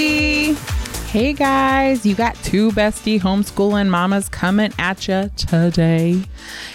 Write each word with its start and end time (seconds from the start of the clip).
bestie. 0.00 0.56
Hey 1.10 1.32
guys, 1.32 2.06
you 2.06 2.14
got 2.14 2.36
two 2.36 2.70
bestie 2.70 3.20
homeschooling 3.20 3.88
mamas 3.88 4.28
coming 4.28 4.72
at 4.78 5.08
you 5.08 5.30
today. 5.36 6.22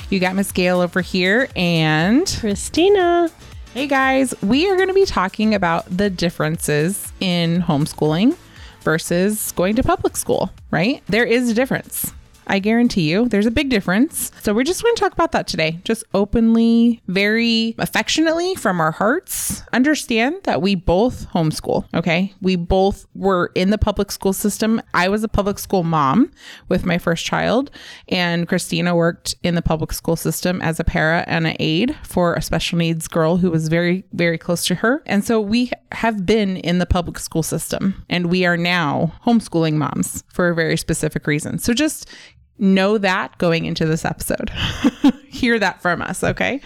You 0.09 0.19
got 0.19 0.35
Miss 0.35 0.51
Gail 0.51 0.81
over 0.81 1.01
here 1.01 1.47
and 1.55 2.27
Christina. 2.39 3.31
Hey 3.73 3.87
guys, 3.87 4.33
we 4.41 4.69
are 4.69 4.75
going 4.75 4.89
to 4.89 4.93
be 4.93 5.05
talking 5.05 5.55
about 5.55 5.85
the 5.89 6.09
differences 6.09 7.11
in 7.19 7.61
homeschooling 7.61 8.37
versus 8.81 9.51
going 9.53 9.75
to 9.77 9.83
public 9.83 10.17
school, 10.17 10.51
right? 10.69 11.01
There 11.07 11.25
is 11.25 11.49
a 11.49 11.53
difference. 11.53 12.13
I 12.47 12.59
guarantee 12.59 13.09
you 13.09 13.27
there's 13.27 13.45
a 13.45 13.51
big 13.51 13.69
difference. 13.69 14.31
So 14.41 14.53
we're 14.53 14.63
just 14.63 14.83
going 14.83 14.95
to 14.95 14.99
talk 14.99 15.13
about 15.13 15.31
that 15.31 15.47
today. 15.47 15.79
Just 15.83 16.03
openly, 16.13 17.01
very 17.07 17.75
affectionately 17.77 18.55
from 18.55 18.79
our 18.79 18.91
hearts. 18.91 19.63
Understand 19.73 20.37
that 20.43 20.61
we 20.61 20.75
both 20.75 21.27
homeschool, 21.29 21.85
okay? 21.93 22.33
We 22.41 22.55
both 22.55 23.05
were 23.15 23.51
in 23.55 23.69
the 23.69 23.77
public 23.77 24.11
school 24.11 24.33
system. 24.33 24.81
I 24.93 25.09
was 25.09 25.23
a 25.23 25.27
public 25.27 25.59
school 25.59 25.83
mom 25.83 26.31
with 26.69 26.85
my 26.85 26.97
first 26.97 27.25
child, 27.25 27.71
and 28.09 28.47
Christina 28.47 28.95
worked 28.95 29.35
in 29.43 29.55
the 29.55 29.61
public 29.61 29.93
school 29.93 30.15
system 30.15 30.61
as 30.61 30.79
a 30.79 30.83
para 30.83 31.23
and 31.27 31.47
an 31.47 31.55
aide 31.59 31.95
for 32.03 32.35
a 32.35 32.41
special 32.41 32.77
needs 32.77 33.07
girl 33.07 33.37
who 33.37 33.51
was 33.51 33.67
very, 33.67 34.03
very 34.13 34.37
close 34.37 34.65
to 34.67 34.75
her. 34.75 35.01
And 35.05 35.23
so 35.23 35.39
we 35.39 35.71
have 35.91 36.25
been 36.25 36.57
in 36.57 36.79
the 36.79 36.85
public 36.85 37.19
school 37.19 37.43
system 37.43 38.03
and 38.09 38.27
we 38.27 38.45
are 38.45 38.57
now 38.57 39.13
homeschooling 39.25 39.73
moms 39.73 40.23
for 40.27 40.49
a 40.49 40.55
very 40.55 40.77
specific 40.77 41.25
reason. 41.27 41.57
So 41.57 41.73
just 41.73 42.09
know 42.57 42.97
that 42.97 43.37
going 43.37 43.65
into 43.65 43.85
this 43.85 44.05
episode. 44.05 44.49
Hear 45.29 45.59
that 45.59 45.81
from 45.81 46.01
us, 46.01 46.23
okay? 46.23 46.61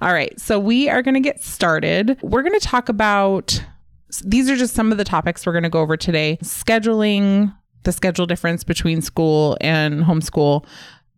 All 0.00 0.12
right. 0.12 0.38
So 0.38 0.58
we 0.58 0.88
are 0.88 1.02
going 1.02 1.14
to 1.14 1.20
get 1.20 1.42
started. 1.42 2.18
We're 2.22 2.42
going 2.42 2.58
to 2.58 2.66
talk 2.66 2.88
about 2.88 3.62
these 4.24 4.50
are 4.50 4.56
just 4.56 4.74
some 4.74 4.90
of 4.92 4.98
the 4.98 5.04
topics 5.04 5.46
we're 5.46 5.52
going 5.52 5.62
to 5.62 5.70
go 5.70 5.80
over 5.80 5.96
today. 5.96 6.38
Scheduling, 6.42 7.54
the 7.84 7.92
schedule 7.92 8.26
difference 8.26 8.64
between 8.64 9.00
school 9.02 9.56
and 9.60 10.02
homeschool, 10.04 10.64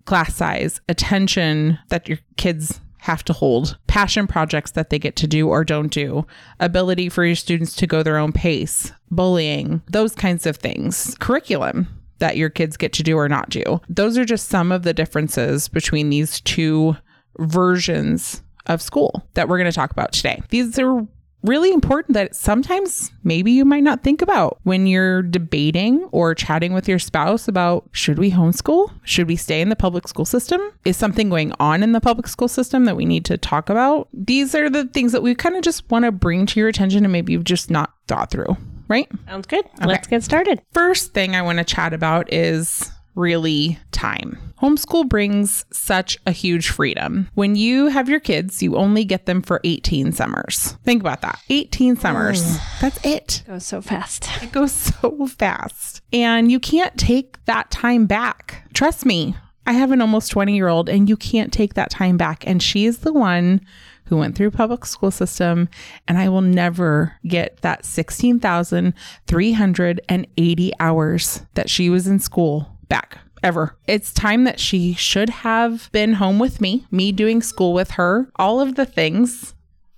class 0.05 0.35
size, 0.35 0.81
attention 0.89 1.79
that 1.89 2.09
your 2.09 2.19
kids 2.37 2.81
have 2.99 3.25
to 3.25 3.33
hold, 3.33 3.77
passion 3.89 4.29
projects 4.29 4.73
that 4.73 4.91
they 4.91 4.99
get 4.99 5.17
to 5.17 5.27
do 5.27 5.49
or 5.49 5.65
don't 5.65 5.93
do, 5.93 6.25
ability 6.61 7.09
for 7.09 7.25
your 7.25 7.35
students 7.35 7.75
to 7.75 7.87
go 7.87 8.03
their 8.03 8.17
own 8.17 8.31
pace, 8.31 8.93
bullying, 9.11 9.83
those 9.89 10.15
kinds 10.15 10.47
of 10.47 10.57
things, 10.57 11.17
curriculum 11.19 11.89
that 12.23 12.37
your 12.37 12.51
kids 12.51 12.77
get 12.77 12.93
to 12.93 13.03
do 13.03 13.19
or 13.19 13.29
not 13.29 13.51
do. 13.51 13.81
Those 13.89 14.17
are 14.17 14.25
just 14.25 14.49
some 14.49 14.71
of 14.71 14.85
the 14.85 14.95
differences 14.95 15.67
between 15.67 16.09
these 16.09 16.41
two 16.41 16.97
versions 17.39 18.45
of 18.67 18.81
school 18.81 19.27
that 19.35 19.49
we're 19.49 19.59
going 19.59 19.69
to 19.69 19.75
talk 19.75 19.91
about 19.91 20.13
today. 20.13 20.41
These 20.51 20.79
are 20.79 21.05
really 21.43 21.73
important 21.73 22.15
that 22.15 22.37
sometimes 22.37 23.11
maybe 23.25 23.51
you 23.51 23.65
might 23.65 23.83
not 23.83 24.05
think 24.05 24.23
about 24.23 24.61
when 24.63 24.87
you're 24.87 25.23
debating 25.23 26.05
or 26.13 26.33
chatting 26.33 26.73
with 26.73 26.89
your 26.89 27.01
spouse 27.01 27.49
about 27.49 27.89
should 27.91 28.21
we 28.21 28.31
homeschool? 28.31 28.93
Should 29.03 29.27
we 29.27 29.35
stay 29.35 29.61
in 29.61 29.69
the 29.69 29.75
public 29.75 30.07
school 30.07 30.25
system? 30.25 30.61
Is 30.85 30.97
something 30.97 31.29
going 31.29 31.53
on 31.59 31.83
in 31.83 31.91
the 31.91 32.01
public 32.01 32.29
school 32.29 32.47
system 32.47 32.85
that 32.85 32.95
we 32.95 33.05
need 33.05 33.25
to 33.25 33.37
talk 33.37 33.69
about? 33.69 34.07
These 34.13 34.55
are 34.55 34.71
the 34.71 34.85
things 34.85 35.11
that 35.11 35.25
we 35.25 35.35
kind 35.35 35.57
of 35.57 35.63
just 35.63 35.91
want 35.91 36.05
to 36.05 36.13
bring 36.13 36.47
to 36.47 36.61
your 36.61 36.69
attention 36.69 37.05
and 37.05 37.11
maybe 37.11 37.33
you've 37.33 37.43
just 37.43 37.69
not 37.69 37.93
thought 38.07 38.31
through 38.31 38.57
right? 38.93 39.11
Sounds 39.27 39.47
good. 39.47 39.65
Okay. 39.65 39.87
Let's 39.87 40.07
get 40.07 40.23
started. 40.23 40.61
First 40.73 41.15
thing 41.15 41.35
I 41.35 41.43
want 41.43 41.59
to 41.59 41.65
chat 41.65 41.95
about 41.95 42.31
is 42.33 42.91
really 43.15 43.79
time. 43.91 44.39
Homeschool 44.61 45.09
brings 45.09 45.65
such 45.73 46.19
a 46.27 46.31
huge 46.31 46.69
freedom. 46.69 47.29
When 47.35 47.57
you 47.57 47.89
have 47.89 48.09
your 48.09 48.21
kids, 48.21 48.63
you 48.63 48.77
only 48.77 49.05
get 49.05 49.27
them 49.27 49.43
for 49.43 49.61
18 49.65 50.13
summers. 50.13 50.77
Think 50.85 51.03
about 51.03 51.23
that 51.23 51.41
18 51.49 51.97
summers. 51.97 52.43
Mm. 52.43 52.81
That's 52.81 52.99
it. 52.99 53.05
it. 53.07 53.43
Goes 53.47 53.67
so 53.67 53.81
fast. 53.81 54.29
It 54.43 54.53
goes 54.53 54.73
so 55.01 55.27
fast. 55.27 56.03
And 56.13 56.53
you 56.53 56.61
can't 56.61 56.97
take 56.99 57.45
that 57.47 57.71
time 57.71 58.07
back. 58.07 58.69
Trust 58.73 59.05
me, 59.05 59.35
I 59.67 59.73
have 59.73 59.91
an 59.91 60.01
almost 60.01 60.31
20 60.31 60.55
year 60.55 60.69
old, 60.69 60.89
and 60.89 61.09
you 61.09 61.17
can't 61.17 61.53
take 61.53 61.75
that 61.75 61.91
time 61.91 62.17
back. 62.17 62.47
And 62.47 62.63
she 62.63 62.85
is 62.85 62.99
the 62.99 63.13
one 63.13 63.63
who 64.07 64.17
went 64.17 64.35
through 64.37 64.51
public 64.51 64.87
school 64.87 65.11
system 65.11 65.69
and 66.07 66.19
I 66.19 66.29
will 66.29 66.43
never 66.43 67.17
get 67.27 67.63
that 67.63 67.85
16,380 67.85 70.73
hours 70.81 71.43
that 71.55 71.71
she 71.71 71.91
was 71.91 72.07
in 72.07 72.19
school 72.19 72.79
back 72.89 73.19
ever. 73.43 73.77
It's 73.87 74.13
time 74.13 74.45
that 74.45 74.61
she 74.61 74.95
should 74.95 75.31
have 75.31 75.91
been 75.93 76.15
home 76.15 76.39
with 76.39 76.61
me, 76.61 76.87
me 76.91 77.13
doing 77.13 77.43
school 77.43 77.73
with 77.73 77.93
her, 77.93 78.31
all 78.37 78.61
of 78.61 78.77
the 78.77 78.87
things. 78.87 79.55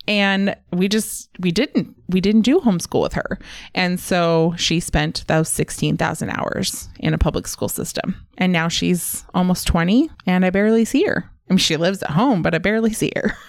And 0.07 0.55
we 0.71 0.89
just 0.89 1.31
we 1.39 1.51
didn't 1.51 1.97
we 2.11 2.21
didn't 2.21 2.43
do 2.43 2.61
homeschool 2.61 3.03
with 3.03 3.15
her. 3.15 3.39
And 3.75 3.99
so 3.99 4.55
she 4.59 4.79
spent 4.79 5.27
those 5.29 5.49
16,000 5.49 6.29
hours 6.29 6.91
in 6.99 7.15
a 7.15 7.19
public 7.19 7.47
school 7.47 7.71
system. 7.71 8.15
And 8.37 8.53
now 8.53 8.69
she's 8.69 9.25
almost 9.33 9.67
20 9.67 10.11
and 10.27 10.45
I 10.45 10.51
barely 10.51 10.85
see 10.85 11.05
her. 11.05 11.31
I 11.49 11.53
mean 11.53 11.59
she 11.59 11.79
lives 11.79 12.03
at 12.03 12.11
home, 12.11 12.43
but 12.43 12.55
I 12.55 12.59
barely 12.59 12.93
see 12.93 13.13
her. 13.17 13.35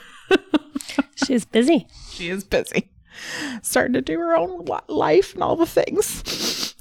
She's 1.25 1.45
busy. 1.45 1.87
She 2.11 2.29
is 2.29 2.43
busy. 2.43 2.91
Starting 3.61 3.93
to 3.93 4.01
do 4.01 4.19
her 4.19 4.35
own 4.35 4.65
life 4.87 5.33
and 5.33 5.43
all 5.43 5.55
the 5.55 5.65
things. 5.65 6.75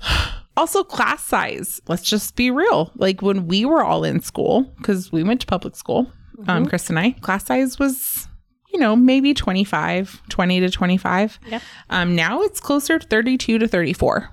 Also, 0.57 0.85
class 0.85 1.25
size. 1.25 1.81
Let's 1.89 2.03
just 2.03 2.37
be 2.37 2.51
real. 2.51 2.93
Like 2.95 3.23
when 3.23 3.47
we 3.49 3.65
were 3.65 3.83
all 3.83 4.05
in 4.05 4.21
school, 4.21 4.63
because 4.79 5.11
we 5.11 5.25
went 5.25 5.41
to 5.41 5.47
public 5.47 5.75
school, 5.75 6.13
um, 6.39 6.45
mm-hmm. 6.45 6.51
um, 6.51 6.67
Chris 6.67 6.89
and 6.89 6.99
I, 6.99 7.13
class 7.13 7.47
size 7.47 7.79
was, 7.79 8.29
you 8.73 8.79
know, 8.79 8.95
maybe 8.95 9.35
25, 9.35 10.23
20 10.29 10.61
to 10.61 10.71
25. 10.71 11.41
Yeah. 11.47 11.61
Um, 11.91 12.15
now 12.15 12.43
it's 12.43 12.61
closer 12.61 12.99
to 13.01 13.07
32 13.07 13.59
to 13.59 13.67
34, 13.67 14.31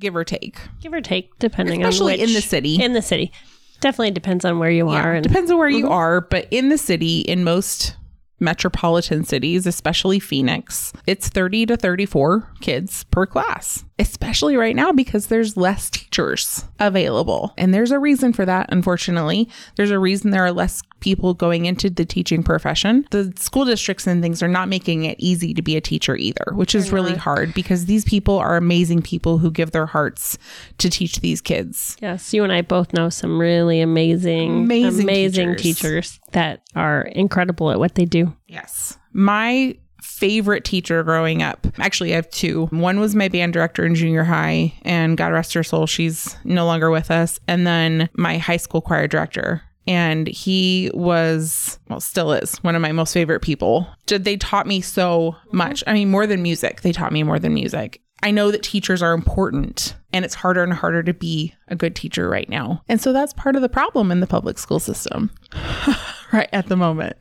give 0.00 0.14
or 0.14 0.24
take. 0.24 0.58
Give 0.80 0.92
or 0.92 1.00
take, 1.00 1.30
depending 1.38 1.82
Especially 1.82 2.14
on 2.14 2.20
which, 2.20 2.28
in 2.28 2.34
the 2.34 2.42
city. 2.42 2.82
In 2.82 2.92
the 2.92 3.02
city. 3.02 3.32
Definitely 3.80 4.12
depends 4.12 4.44
on 4.44 4.58
where 4.58 4.70
you 4.70 4.90
yeah, 4.90 5.02
are. 5.02 5.14
And, 5.14 5.22
depends 5.22 5.50
on 5.50 5.58
where 5.58 5.68
you 5.68 5.86
mhm. 5.86 5.90
are, 5.90 6.20
but 6.20 6.48
in 6.50 6.68
the 6.68 6.78
city, 6.78 7.20
in 7.20 7.44
most 7.44 7.96
metropolitan 8.38 9.24
cities, 9.24 9.66
especially 9.66 10.20
Phoenix, 10.20 10.92
it's 11.06 11.28
30 11.28 11.66
to 11.66 11.76
34 11.76 12.52
kids 12.60 13.04
per 13.04 13.26
class, 13.26 13.84
especially 13.98 14.56
right 14.56 14.76
now 14.76 14.92
because 14.92 15.28
there's 15.28 15.56
less 15.56 15.88
teachers 15.90 16.64
available. 16.78 17.54
And 17.56 17.72
there's 17.72 17.92
a 17.92 17.98
reason 17.98 18.32
for 18.32 18.44
that, 18.44 18.68
unfortunately. 18.70 19.48
There's 19.76 19.90
a 19.90 19.98
reason 19.98 20.30
there 20.30 20.44
are 20.44 20.52
less 20.52 20.82
people 21.06 21.34
going 21.34 21.66
into 21.66 21.88
the 21.88 22.04
teaching 22.04 22.42
profession. 22.42 23.06
The 23.12 23.32
school 23.36 23.64
districts 23.64 24.08
and 24.08 24.20
things 24.20 24.42
are 24.42 24.48
not 24.48 24.68
making 24.68 25.04
it 25.04 25.16
easy 25.20 25.54
to 25.54 25.62
be 25.62 25.76
a 25.76 25.80
teacher 25.80 26.16
either, 26.16 26.52
which 26.54 26.74
is 26.74 26.90
really 26.90 27.14
hard 27.14 27.54
because 27.54 27.86
these 27.86 28.04
people 28.04 28.38
are 28.38 28.56
amazing 28.56 29.02
people 29.02 29.38
who 29.38 29.52
give 29.52 29.70
their 29.70 29.86
hearts 29.86 30.36
to 30.78 30.90
teach 30.90 31.20
these 31.20 31.40
kids. 31.40 31.96
Yes, 32.02 32.34
you 32.34 32.42
and 32.42 32.52
I 32.52 32.62
both 32.62 32.92
know 32.92 33.08
some 33.08 33.38
really 33.38 33.80
amazing, 33.80 34.64
amazing, 34.64 35.04
amazing 35.04 35.56
teachers. 35.56 35.62
teachers 35.62 36.20
that 36.32 36.62
are 36.74 37.02
incredible 37.02 37.70
at 37.70 37.78
what 37.78 37.94
they 37.94 38.04
do. 38.04 38.34
Yes. 38.48 38.98
My 39.12 39.76
favorite 40.02 40.64
teacher 40.64 41.02
growing 41.04 41.42
up. 41.42 41.66
Actually, 41.78 42.12
I 42.12 42.16
have 42.16 42.30
two. 42.30 42.66
One 42.66 42.98
was 42.98 43.14
my 43.14 43.28
band 43.28 43.52
director 43.52 43.84
in 43.84 43.94
junior 43.94 44.24
high, 44.24 44.74
and 44.82 45.16
God 45.16 45.32
rest 45.32 45.52
her 45.54 45.62
soul, 45.62 45.86
she's 45.86 46.36
no 46.42 46.64
longer 46.64 46.90
with 46.90 47.10
us. 47.10 47.38
And 47.46 47.66
then 47.66 48.08
my 48.14 48.38
high 48.38 48.56
school 48.56 48.80
choir 48.80 49.06
director. 49.06 49.62
And 49.86 50.26
he 50.26 50.90
was, 50.94 51.78
well, 51.88 52.00
still 52.00 52.32
is 52.32 52.56
one 52.58 52.74
of 52.74 52.82
my 52.82 52.92
most 52.92 53.12
favorite 53.12 53.40
people. 53.40 53.86
They 54.06 54.36
taught 54.36 54.66
me 54.66 54.80
so 54.80 55.36
much. 55.52 55.84
I 55.86 55.92
mean, 55.92 56.10
more 56.10 56.26
than 56.26 56.42
music, 56.42 56.82
they 56.82 56.92
taught 56.92 57.12
me 57.12 57.22
more 57.22 57.38
than 57.38 57.54
music. 57.54 58.02
I 58.22 58.30
know 58.30 58.50
that 58.50 58.62
teachers 58.62 59.02
are 59.02 59.12
important 59.12 59.94
and 60.12 60.24
it's 60.24 60.34
harder 60.34 60.62
and 60.62 60.72
harder 60.72 61.02
to 61.02 61.12
be 61.12 61.54
a 61.68 61.76
good 61.76 61.94
teacher 61.94 62.28
right 62.28 62.48
now. 62.48 62.82
And 62.88 63.00
so 63.00 63.12
that's 63.12 63.32
part 63.34 63.56
of 63.56 63.62
the 63.62 63.68
problem 63.68 64.10
in 64.10 64.20
the 64.20 64.26
public 64.26 64.58
school 64.58 64.80
system 64.80 65.30
right 66.32 66.48
at 66.52 66.66
the 66.68 66.76
moment. 66.76 67.16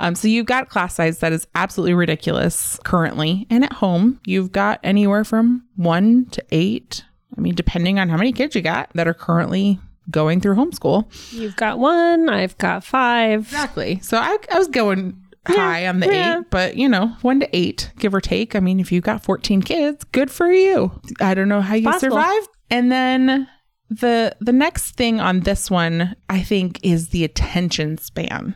Um, 0.00 0.14
so 0.14 0.28
you've 0.28 0.46
got 0.46 0.68
class 0.68 0.94
size 0.94 1.18
that 1.18 1.32
is 1.32 1.46
absolutely 1.54 1.94
ridiculous 1.94 2.78
currently. 2.84 3.46
And 3.50 3.64
at 3.64 3.72
home, 3.72 4.20
you've 4.26 4.52
got 4.52 4.80
anywhere 4.82 5.24
from 5.24 5.64
one 5.76 6.26
to 6.32 6.44
eight. 6.50 7.04
I 7.36 7.40
mean, 7.40 7.54
depending 7.54 7.98
on 7.98 8.08
how 8.08 8.16
many 8.16 8.32
kids 8.32 8.54
you 8.54 8.62
got 8.62 8.90
that 8.94 9.06
are 9.08 9.14
currently 9.14 9.78
going 10.12 10.40
through 10.40 10.54
homeschool. 10.54 11.06
You've 11.32 11.56
got 11.56 11.78
one, 11.78 12.28
I've 12.28 12.56
got 12.58 12.84
five. 12.84 13.40
Exactly. 13.40 13.98
So 14.00 14.18
I, 14.18 14.36
I 14.50 14.58
was 14.58 14.68
going 14.68 15.20
high 15.46 15.86
on 15.88 16.00
the 16.00 16.06
yeah. 16.06 16.38
eight, 16.38 16.44
but 16.50 16.76
you 16.76 16.88
know, 16.88 17.16
one 17.22 17.40
to 17.40 17.56
eight, 17.56 17.90
give 17.98 18.14
or 18.14 18.20
take. 18.20 18.54
I 18.54 18.60
mean, 18.60 18.78
if 18.78 18.92
you've 18.92 19.04
got 19.04 19.24
14 19.24 19.62
kids, 19.62 20.04
good 20.04 20.30
for 20.30 20.52
you. 20.52 20.92
I 21.20 21.34
don't 21.34 21.48
know 21.48 21.60
how 21.60 21.74
you 21.74 21.84
Possible. 21.84 22.16
survive. 22.16 22.48
And 22.70 22.92
then 22.92 23.48
the 23.90 24.34
the 24.40 24.52
next 24.52 24.92
thing 24.92 25.20
on 25.20 25.40
this 25.40 25.70
one, 25.70 26.16
I 26.28 26.42
think, 26.42 26.80
is 26.82 27.08
the 27.08 27.24
attention 27.24 27.98
span 27.98 28.54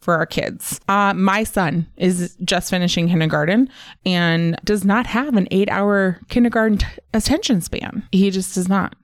for 0.00 0.14
our 0.14 0.26
kids. 0.26 0.80
Uh, 0.86 1.14
my 1.14 1.44
son 1.44 1.86
is 1.96 2.36
just 2.44 2.68
finishing 2.68 3.08
kindergarten 3.08 3.70
and 4.04 4.56
does 4.64 4.84
not 4.84 5.06
have 5.06 5.34
an 5.36 5.48
eight 5.50 5.70
hour 5.70 6.20
kindergarten 6.28 6.78
t- 6.78 6.86
attention 7.14 7.62
span. 7.62 8.06
He 8.12 8.30
just 8.30 8.54
does 8.54 8.68
not. 8.68 8.94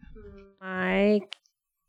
My 0.61 1.20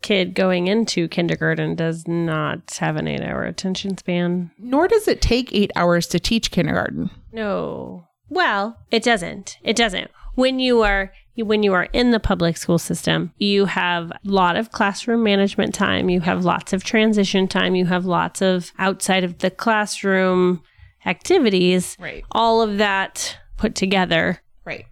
kid 0.02 0.34
going 0.34 0.68
into 0.68 1.08
kindergarten 1.08 1.76
does 1.76 2.08
not 2.08 2.76
have 2.80 2.96
an 2.96 3.08
eight 3.08 3.22
hour 3.22 3.44
attention 3.44 3.98
span. 3.98 4.52
Nor 4.58 4.88
does 4.88 5.08
it 5.08 5.22
take 5.22 5.54
eight 5.54 5.72
hours 5.76 6.08
to 6.08 6.20
teach 6.20 6.52
kindergarten. 6.52 7.10
No. 7.32 8.08
Well, 8.30 8.78
it 8.92 9.04
doesn't. 9.04 9.58
It 9.64 9.76
doesn't. 9.76 10.10
When 10.36 10.60
you 10.60 10.82
are 10.82 11.12
when 11.38 11.64
you 11.64 11.74
are 11.74 11.86
in 11.94 12.12
the 12.12 12.20
public 12.20 12.56
school 12.58 12.78
system, 12.78 13.32
you 13.38 13.66
have 13.66 14.12
a 14.12 14.18
lot 14.24 14.58
of 14.58 14.72
classroom 14.72 15.24
management 15.24 15.74
time, 15.74 16.10
you 16.10 16.20
have 16.22 16.46
lots 16.46 16.72
of 16.74 16.84
transition 16.84 17.48
time, 17.48 17.74
you 17.74 17.86
have 17.86 18.06
lots 18.06 18.42
of 18.42 18.72
outside 18.78 19.24
of 19.24 19.40
the 19.40 19.50
classroom 19.50 20.62
activities. 21.06 21.98
Right. 22.00 22.24
All 22.32 22.62
of 22.62 22.78
that 22.78 23.38
put 23.58 23.76
together 23.76 24.42
Right. 24.66 24.86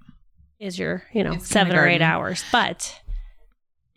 is 0.59 0.79
your, 0.79 1.03
you 1.13 1.23
know, 1.23 1.33
It's 1.33 1.47
seven 1.47 1.75
or 1.75 1.85
eight 1.88 2.01
hours. 2.01 2.44
But 2.51 3.00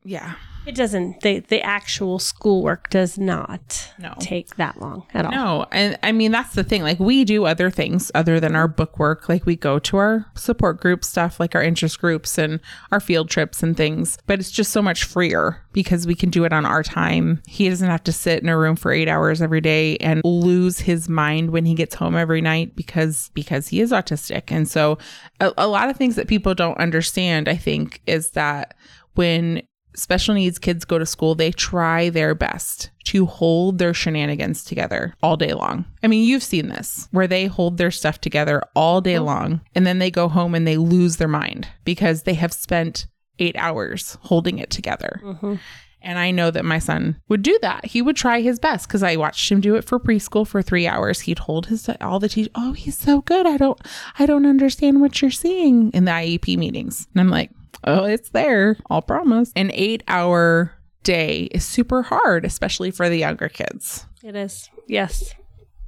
Yeah. 0.05 0.35
It 0.67 0.75
doesn't, 0.75 1.21
the, 1.23 1.41
the 1.41 1.61
actual 1.63 2.19
schoolwork 2.19 2.91
does 2.91 3.19
not 3.19 3.93
No. 3.99 4.15
take 4.21 4.57
that 4.57 4.81
long 4.81 5.07
at 5.15 5.25
all. 5.25 5.31
No, 5.33 5.67
and 5.73 5.99
I 6.03 6.13
mean 6.13 6.33
that's 6.33 6.55
the 6.55 6.65
thing. 6.65 6.83
Like 6.83 7.01
we 7.01 7.25
do 7.25 7.45
other 7.45 7.71
things 7.71 8.11
other 8.15 8.39
than 8.41 8.55
our 8.55 8.69
book 8.69 8.99
work. 8.99 9.29
Like 9.29 9.45
we 9.47 9.57
go 9.57 9.79
to 9.81 9.97
our 9.97 10.27
support 10.35 10.81
group 10.81 11.05
stuff, 11.05 11.41
like 11.41 11.55
our 11.55 11.63
interest 11.63 12.01
groups 12.01 12.39
and 12.39 12.61
our 12.91 13.01
field 13.01 13.29
trips 13.31 13.63
and 13.63 13.77
things. 13.77 14.19
But 14.27 14.39
it's 14.39 14.51
just 14.51 14.71
so 14.73 14.83
much 14.83 15.05
freer 15.05 15.65
because 15.73 16.07
we 16.07 16.15
can 16.15 16.31
do 16.31 16.45
it 16.45 16.53
on 16.53 16.65
our 16.67 16.83
time. 16.83 17.43
He 17.47 17.69
doesn't 17.69 17.89
have 17.89 18.05
to 18.05 18.13
sit 18.13 18.43
in 18.43 18.49
a 18.49 18.59
room 18.59 18.77
for 18.77 18.93
eight 18.93 19.09
hours 19.09 19.43
every 19.43 19.61
day 19.61 19.97
and 19.99 20.21
lose 20.25 20.81
his 20.81 21.09
mind 21.09 21.51
when 21.51 21.65
he 21.65 21.75
gets 21.75 21.95
home 21.95 22.17
every 22.17 22.41
night 22.41 22.77
because 22.77 23.31
because 23.35 23.69
he 23.69 23.81
is 23.81 23.91
autistic. 23.91 24.45
And 24.53 24.69
so 24.69 24.99
a, 25.41 25.53
a 25.59 25.67
lot 25.67 25.89
of 25.89 25.97
things 25.97 26.17
that 26.17 26.29
people 26.29 26.55
don't 26.55 26.79
understand, 26.79 27.49
I 27.49 27.57
think, 27.57 28.01
is 28.07 28.31
that 28.31 28.75
when 29.15 29.63
special 29.95 30.35
needs 30.35 30.59
kids 30.59 30.85
go 30.85 30.99
to 30.99 31.07
school, 31.07 31.35
they 31.35 31.51
try 31.53 32.09
their 32.11 32.35
best 32.35 32.91
to 33.05 33.27
hold 33.27 33.79
their 33.79 33.93
shenanigans 33.95 34.65
together 34.65 35.15
all 35.23 35.37
day 35.37 35.53
long. 35.55 35.85
I 36.03 36.07
mean, 36.07 36.25
you've 36.27 36.43
seen 36.43 36.69
this 36.69 37.09
where 37.11 37.27
they 37.27 37.47
hold 37.47 37.77
their 37.79 37.91
stuff 37.91 38.21
together 38.21 38.63
all 38.75 39.01
day 39.01 39.19
long 39.19 39.61
and 39.75 39.87
then 39.87 39.99
they 39.99 40.11
go 40.11 40.29
home 40.29 40.55
and 40.55 40.67
they 40.67 40.77
lose 40.77 41.17
their 41.17 41.29
mind 41.29 41.69
because 41.85 42.23
they 42.23 42.35
have 42.35 42.53
spent 42.53 43.07
eight 43.39 43.57
hours 43.57 44.17
holding 44.23 44.59
it 44.59 44.71
together. 44.71 45.21
Mhm. 45.25 45.59
And 46.05 46.19
I 46.19 46.33
know 46.33 46.51
that 46.51 46.65
my 46.65 46.81
son 46.81 47.17
would 47.29 47.43
do 47.43 47.57
that. 47.63 47.87
He 47.87 48.03
would 48.03 48.17
try 48.17 48.41
his 48.41 48.59
best 48.59 48.89
because 48.89 49.05
I 49.05 49.15
watched 49.15 49.51
him 49.51 49.61
do 49.61 49.77
it 49.77 49.85
for 49.85 50.01
preschool 50.01 50.45
for 50.47 50.61
three 50.61 50.87
hours. 50.87 51.21
He'd 51.21 51.39
hold 51.39 51.67
his 51.67 51.89
all 52.01 52.19
the 52.19 52.29
teach. 52.29 52.49
Oh, 52.57 52.73
he's 52.73 52.99
so 52.99 53.21
good. 53.21 53.47
I 53.47 53.57
don't, 53.57 53.81
I 54.19 54.27
don't 54.27 54.45
understand 54.47 55.01
what 55.01 55.23
you're 55.23 55.31
seeing 55.31 55.91
in 55.93 56.05
the 56.05 56.11
IEP 56.11 56.57
meetings. 56.59 57.07
And 57.15 57.21
I'm 57.21 57.29
like, 57.31 57.51
oh, 57.85 58.05
it's 58.05 58.31
there. 58.31 58.77
I'll 58.91 59.03
promise. 59.03 59.53
An 59.57 59.71
eight 59.73 60.03
hour 60.09 60.73
day 61.03 61.49
is 61.53 61.65
super 61.65 62.03
hard, 62.03 62.45
especially 62.45 62.91
for 62.91 63.09
the 63.09 63.19
younger 63.19 63.49
kids. 63.49 64.07
It 64.23 64.37
is. 64.37 64.71
Yes. 64.89 65.35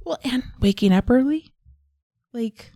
Well, 0.05 0.19
and 0.23 0.43
waking 0.59 0.93
up 0.93 1.09
early, 1.09 1.53
like 2.33 2.71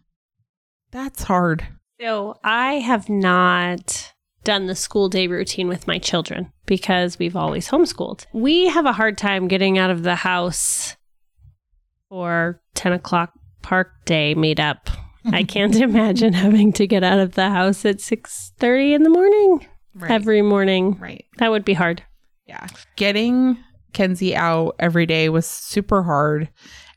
that's 0.92 1.24
hard. 1.24 1.68
So 2.00 2.40
I 2.44 2.76
have 2.76 3.10
not 3.10 4.14
done 4.44 4.68
the 4.68 4.76
school 4.76 5.10
day 5.10 5.28
routine 5.28 5.68
with 5.68 5.86
my 5.86 6.00
children 6.00 6.52
because 6.66 7.20
we've 7.20 7.36
always 7.36 7.68
homeschooled. 7.68 8.26
We 8.34 8.68
have 8.68 8.86
a 8.86 8.94
hard 8.94 9.18
time 9.18 9.48
getting 9.48 9.78
out 9.78 9.92
of 9.92 10.04
the 10.04 10.16
house 10.16 10.96
for 12.08 12.62
10 12.76 12.94
o'clock 12.94 13.34
park 13.62 13.92
day 14.06 14.34
meetup. 14.36 14.88
I 15.26 15.44
can't 15.44 15.76
imagine 15.82 16.34
having 16.34 16.74
to 16.74 16.88
get 16.88 17.04
out 17.04 17.20
of 17.20 17.34
the 17.34 17.50
house 17.50 17.86
at 17.86 17.98
6.30 17.98 18.96
in 18.96 19.04
the 19.04 19.10
morning 19.10 19.68
Right. 19.96 20.12
every 20.12 20.42
morning. 20.42 20.98
right. 21.00 21.26
That 21.38 21.52
would 21.52 21.66
be 21.66 21.74
hard. 21.74 22.04
Yeah. 22.46 22.68
Getting 22.96 23.58
Kenzie 23.94 24.36
out 24.36 24.76
every 24.80 25.06
day 25.06 25.30
was 25.30 25.46
super 25.48 26.04
hard. 26.04 26.50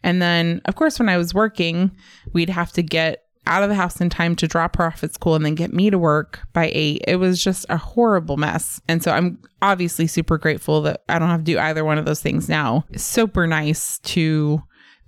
And 0.02 0.20
then, 0.22 0.60
of 0.66 0.74
course, 0.76 0.98
when 0.98 1.08
I 1.08 1.16
was 1.16 1.32
working, 1.34 1.90
we'd 2.32 2.50
have 2.50 2.72
to 2.72 2.82
get 2.82 3.22
out 3.46 3.62
of 3.64 3.68
the 3.68 3.74
house 3.74 4.00
in 4.00 4.08
time 4.08 4.36
to 4.36 4.46
drop 4.46 4.76
her 4.76 4.86
off 4.86 5.02
at 5.02 5.14
school 5.14 5.34
and 5.34 5.44
then 5.44 5.54
get 5.56 5.72
me 5.72 5.90
to 5.90 5.98
work 5.98 6.40
by 6.52 6.70
eight. 6.72 7.02
It 7.08 7.16
was 7.16 7.42
just 7.42 7.66
a 7.68 7.76
horrible 7.76 8.36
mess. 8.36 8.80
And 8.88 9.02
so 9.02 9.10
I'm 9.10 9.38
obviously 9.62 10.06
super 10.06 10.38
grateful 10.38 10.80
that 10.82 11.02
I 11.08 11.18
don't 11.18 11.28
have 11.28 11.40
to 11.40 11.44
do 11.44 11.58
either 11.58 11.84
one 11.84 11.98
of 11.98 12.04
those 12.04 12.20
things 12.20 12.48
now. 12.48 12.84
It's 12.90 13.02
super 13.02 13.46
nice 13.48 13.98
to 14.00 14.62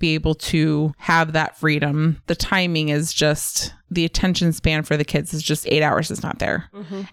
be 0.05 0.13
able 0.13 0.35
to 0.35 0.93
have 0.99 1.33
that 1.33 1.57
freedom. 1.57 2.21
The 2.27 2.35
timing 2.35 2.91
is 2.91 3.11
just 3.11 3.73
the 3.91 4.05
attention 4.05 4.53
span 4.53 4.83
for 4.83 4.99
the 4.99 5.05
kids 5.05 5.33
is 5.33 5.43
just 5.43 5.67
eight 5.67 5.83
hours 5.83 6.11
is 6.11 6.23
not 6.23 6.41
there. 6.41 6.69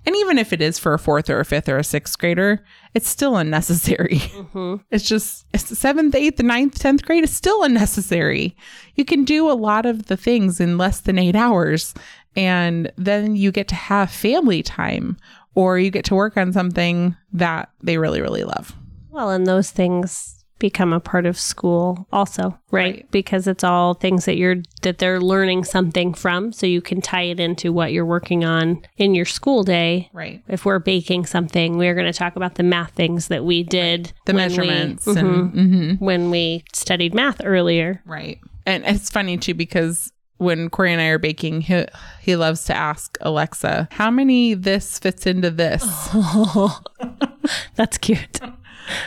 And 0.06 0.16
even 0.18 0.38
if 0.38 0.52
it 0.52 0.62
is 0.62 0.78
for 0.78 0.94
a 0.94 1.00
fourth 1.00 1.30
or 1.30 1.40
a 1.40 1.46
fifth 1.46 1.70
or 1.70 1.78
a 1.78 1.86
sixth 1.86 2.20
grader, 2.20 2.66
it's 2.94 3.08
still 3.08 3.38
unnecessary. 3.38 4.18
hmm 4.52 4.76
It's 4.90 5.06
just 5.06 5.46
it's 5.54 5.78
seventh, 5.78 6.16
eighth, 6.16 6.42
ninth, 6.42 6.80
tenth 6.80 7.06
grade 7.06 7.24
is 7.24 7.34
still 7.34 7.64
unnecessary. 7.64 8.58
You 8.96 9.06
can 9.06 9.24
do 9.24 9.50
a 9.50 9.54
lot 9.54 9.86
of 9.86 10.08
the 10.08 10.18
things 10.18 10.60
in 10.60 10.78
less 10.78 11.00
than 11.00 11.18
eight 11.18 11.36
hours, 11.36 11.94
and 12.36 12.92
then 12.98 13.38
you 13.38 13.54
get 13.54 13.70
to 13.70 13.76
have 13.76 14.12
family 14.12 14.64
time, 14.64 15.16
or 15.56 15.80
you 15.80 15.92
get 15.92 16.04
to 16.06 16.16
work 16.16 16.36
on 16.36 16.52
something 16.52 17.16
that 17.32 17.70
they 17.82 17.98
really, 17.98 18.20
really 18.20 18.44
love. 18.44 18.76
Well, 19.12 19.30
and 19.30 19.48
those 19.48 19.72
things 19.72 20.41
become 20.62 20.94
a 20.94 21.00
part 21.02 21.26
of 21.26 21.38
school 21.38 22.08
also, 22.14 22.58
right? 22.72 22.94
Right. 22.96 23.12
Because 23.12 23.48
it's 23.48 23.64
all 23.66 23.94
things 23.96 24.24
that 24.26 24.38
you're 24.38 24.58
that 24.84 25.00
they're 25.00 25.20
learning 25.20 25.66
something 25.66 26.14
from, 26.14 26.54
so 26.54 26.66
you 26.66 26.82
can 26.82 27.02
tie 27.02 27.24
it 27.24 27.40
into 27.42 27.74
what 27.74 27.92
you're 27.92 28.06
working 28.06 28.46
on 28.46 28.82
in 28.96 29.14
your 29.14 29.26
school 29.26 29.64
day. 29.64 30.10
Right. 30.14 30.42
If 30.48 30.64
we're 30.64 30.80
baking 30.80 31.26
something, 31.26 31.78
we're 31.78 31.96
going 31.96 32.06
to 32.12 32.18
talk 32.18 32.36
about 32.38 32.56
the 32.56 32.64
math 32.64 32.92
things 32.92 33.28
that 33.28 33.44
we 33.44 33.64
did, 33.64 34.14
The 34.26 34.34
when 34.34 34.36
we- 34.36 34.58
measurements 34.58 35.06
Mhm. 35.06 35.18
and 35.18 35.54
mhm. 35.54 36.00
when 36.00 36.32
we 36.32 36.64
studied 36.74 37.14
math 37.14 37.42
earlier. 37.44 38.02
right. 38.06 38.40
And 38.66 38.86
it's 38.86 39.10
funny 39.10 39.38
too 39.38 39.56
because 39.56 40.12
when 40.38 40.70
Corey 40.70 40.92
and 40.94 41.02
I 41.02 41.08
are 41.08 41.20
baking, 41.20 41.62
he 41.62 41.86
he 42.22 42.36
loves 42.36 42.64
to 42.66 42.76
ask 42.76 43.18
Alexa, 43.22 43.88
"How 43.92 44.10
many 44.12 44.54
this 44.56 44.98
fits 45.00 45.26
into 45.28 45.50
this?" 45.52 45.84
That's 47.76 47.98
cute. 47.98 48.40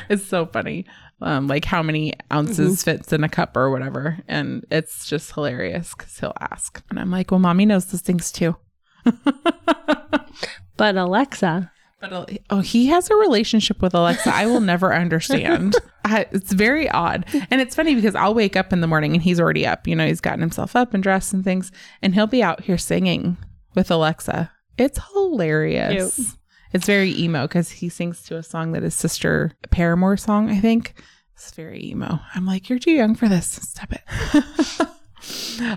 It's 0.08 0.24
so 0.24 0.46
funny. 0.46 0.86
Um, 1.20 1.46
like 1.46 1.64
how 1.64 1.82
many 1.82 2.12
ounces 2.32 2.82
fits 2.84 3.12
in 3.12 3.24
a 3.24 3.28
cup 3.28 3.56
or 3.56 3.70
whatever. 3.70 4.18
And 4.28 4.66
it's 4.70 5.06
just 5.06 5.32
hilarious 5.32 5.94
because 5.94 6.18
he'll 6.18 6.34
ask. 6.40 6.82
And 6.90 6.98
I'm 6.98 7.10
like, 7.10 7.30
well, 7.30 7.40
mommy 7.40 7.64
knows 7.64 7.86
those 7.86 8.02
things 8.02 8.30
too. 8.32 8.56
But 10.76 10.96
Alexa, 10.96 11.70
But 12.00 12.12
uh, 12.12 12.26
oh, 12.50 12.60
he 12.60 12.86
has 12.86 13.08
a 13.08 13.14
relationship 13.14 13.80
with 13.80 13.94
Alexa 13.94 14.34
I 14.34 14.46
will 14.46 14.60
never 14.60 14.92
understand. 15.02 15.76
I, 16.04 16.26
it's 16.32 16.52
very 16.52 16.88
odd. 16.90 17.24
And 17.50 17.60
it's 17.60 17.76
funny 17.76 17.94
because 17.94 18.14
I'll 18.14 18.34
wake 18.34 18.56
up 18.56 18.72
in 18.72 18.80
the 18.80 18.86
morning 18.86 19.14
and 19.14 19.22
he's 19.22 19.40
already 19.40 19.66
up. 19.66 19.86
You 19.86 19.94
know, 19.96 20.06
he's 20.06 20.20
gotten 20.20 20.40
himself 20.40 20.74
up 20.74 20.92
and 20.92 21.02
dressed 21.02 21.32
and 21.32 21.44
things. 21.44 21.70
And 22.02 22.14
he'll 22.14 22.26
be 22.26 22.42
out 22.42 22.62
here 22.62 22.76
singing 22.78 23.36
with 23.74 23.90
Alexa. 23.90 24.50
It's 24.76 24.98
hilarious. 25.12 26.16
Cute. 26.16 26.28
It's 26.74 26.86
very 26.86 27.16
emo 27.18 27.46
because 27.46 27.70
he 27.70 27.88
sings 27.88 28.22
to 28.24 28.36
a 28.36 28.42
song 28.42 28.72
that 28.72 28.82
his 28.82 28.94
sister 28.94 29.52
Paramore 29.70 30.16
song, 30.16 30.50
I 30.50 30.58
think. 30.60 30.94
It's 31.34 31.52
very 31.52 31.82
emo. 31.84 32.18
I'm 32.34 32.44
like, 32.46 32.68
you're 32.68 32.78
too 32.78 32.90
young 32.92 33.14
for 33.14 33.28
this. 33.28 33.46
Stop 33.46 33.92
it. 33.92 34.88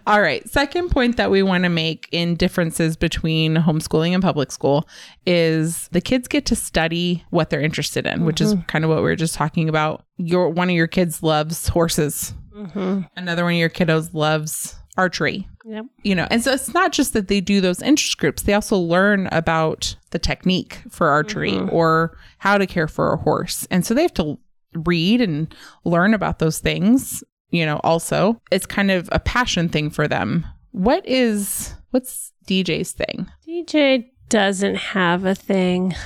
All 0.08 0.22
right. 0.22 0.48
Second 0.50 0.89
point 0.89 1.18
that 1.18 1.32
we 1.32 1.42
want 1.42 1.63
to 1.63 1.70
make 1.70 2.10
in 2.12 2.36
differences 2.36 2.98
between 2.98 3.56
homeschooling 3.56 4.12
and 4.12 4.22
public 4.22 4.51
school 4.51 4.88
is 5.25 5.88
the 5.89 6.01
kids 6.01 6.27
get 6.27 6.46
to 6.48 6.56
study 6.56 7.24
what 7.30 7.50
they're 7.50 7.62
interested 7.62 8.06
in, 8.06 8.25
which 8.25 8.42
is 8.42 8.56
kind 8.68 8.84
of 8.84 8.89
what 8.89 8.98
we 8.98 9.04
were 9.04 9.16
just 9.16 9.36
talking 9.36 9.70
about. 9.70 10.04
Your 10.18 10.50
one 10.50 10.70
of 10.70 10.75
your 10.75 10.88
kids 10.88 11.24
loves 11.24 11.68
horses. 11.70 12.34
hmm 12.54 13.01
Another 13.16 13.44
one 13.44 13.54
of 13.54 13.60
your 13.60 13.70
kiddos 13.70 14.13
loves 14.13 14.75
archery. 14.98 15.48
yep. 15.66 15.86
You 16.04 16.16
know, 16.16 16.27
and 16.30 16.44
so 16.44 16.51
it's 16.51 16.74
not 16.74 16.92
just 16.92 17.13
that 17.13 17.27
they 17.27 17.39
do 17.39 17.62
those 17.62 17.82
interest 17.82 18.18
groups, 18.18 18.42
they 18.44 18.54
also 18.54 18.77
learn 18.77 19.27
about 19.32 19.96
the 20.12 20.20
technique 20.20 20.80
for 20.89 21.08
archery 21.08 21.54
mm-hmm. 21.54 21.74
or 21.74 22.18
how 22.39 22.58
to 22.58 22.68
care 22.68 22.88
for 22.88 23.13
a 23.13 23.18
horse. 23.18 23.68
And 23.70 23.86
so 23.86 23.94
they 23.94 24.01
have 24.01 24.13
to 24.16 24.38
read 24.74 25.22
and 25.22 25.54
learn 25.86 26.13
about 26.13 26.39
those 26.39 26.60
things, 26.60 27.24
you 27.50 27.66
know, 27.66 27.80
also. 27.84 28.42
It's 28.51 28.66
kind 28.66 28.92
of 28.92 29.10
a 29.12 29.20
passion 29.20 29.70
thing 29.70 29.89
for 29.89 30.08
them. 30.08 30.46
What 30.72 31.08
is 31.08 31.74
what's 31.92 32.34
DJ's 32.48 32.92
thing? 32.92 33.27
DJ 33.48 34.10
doesn't 34.30 34.75
have 34.75 35.25
a 35.25 35.36
thing. 35.36 35.96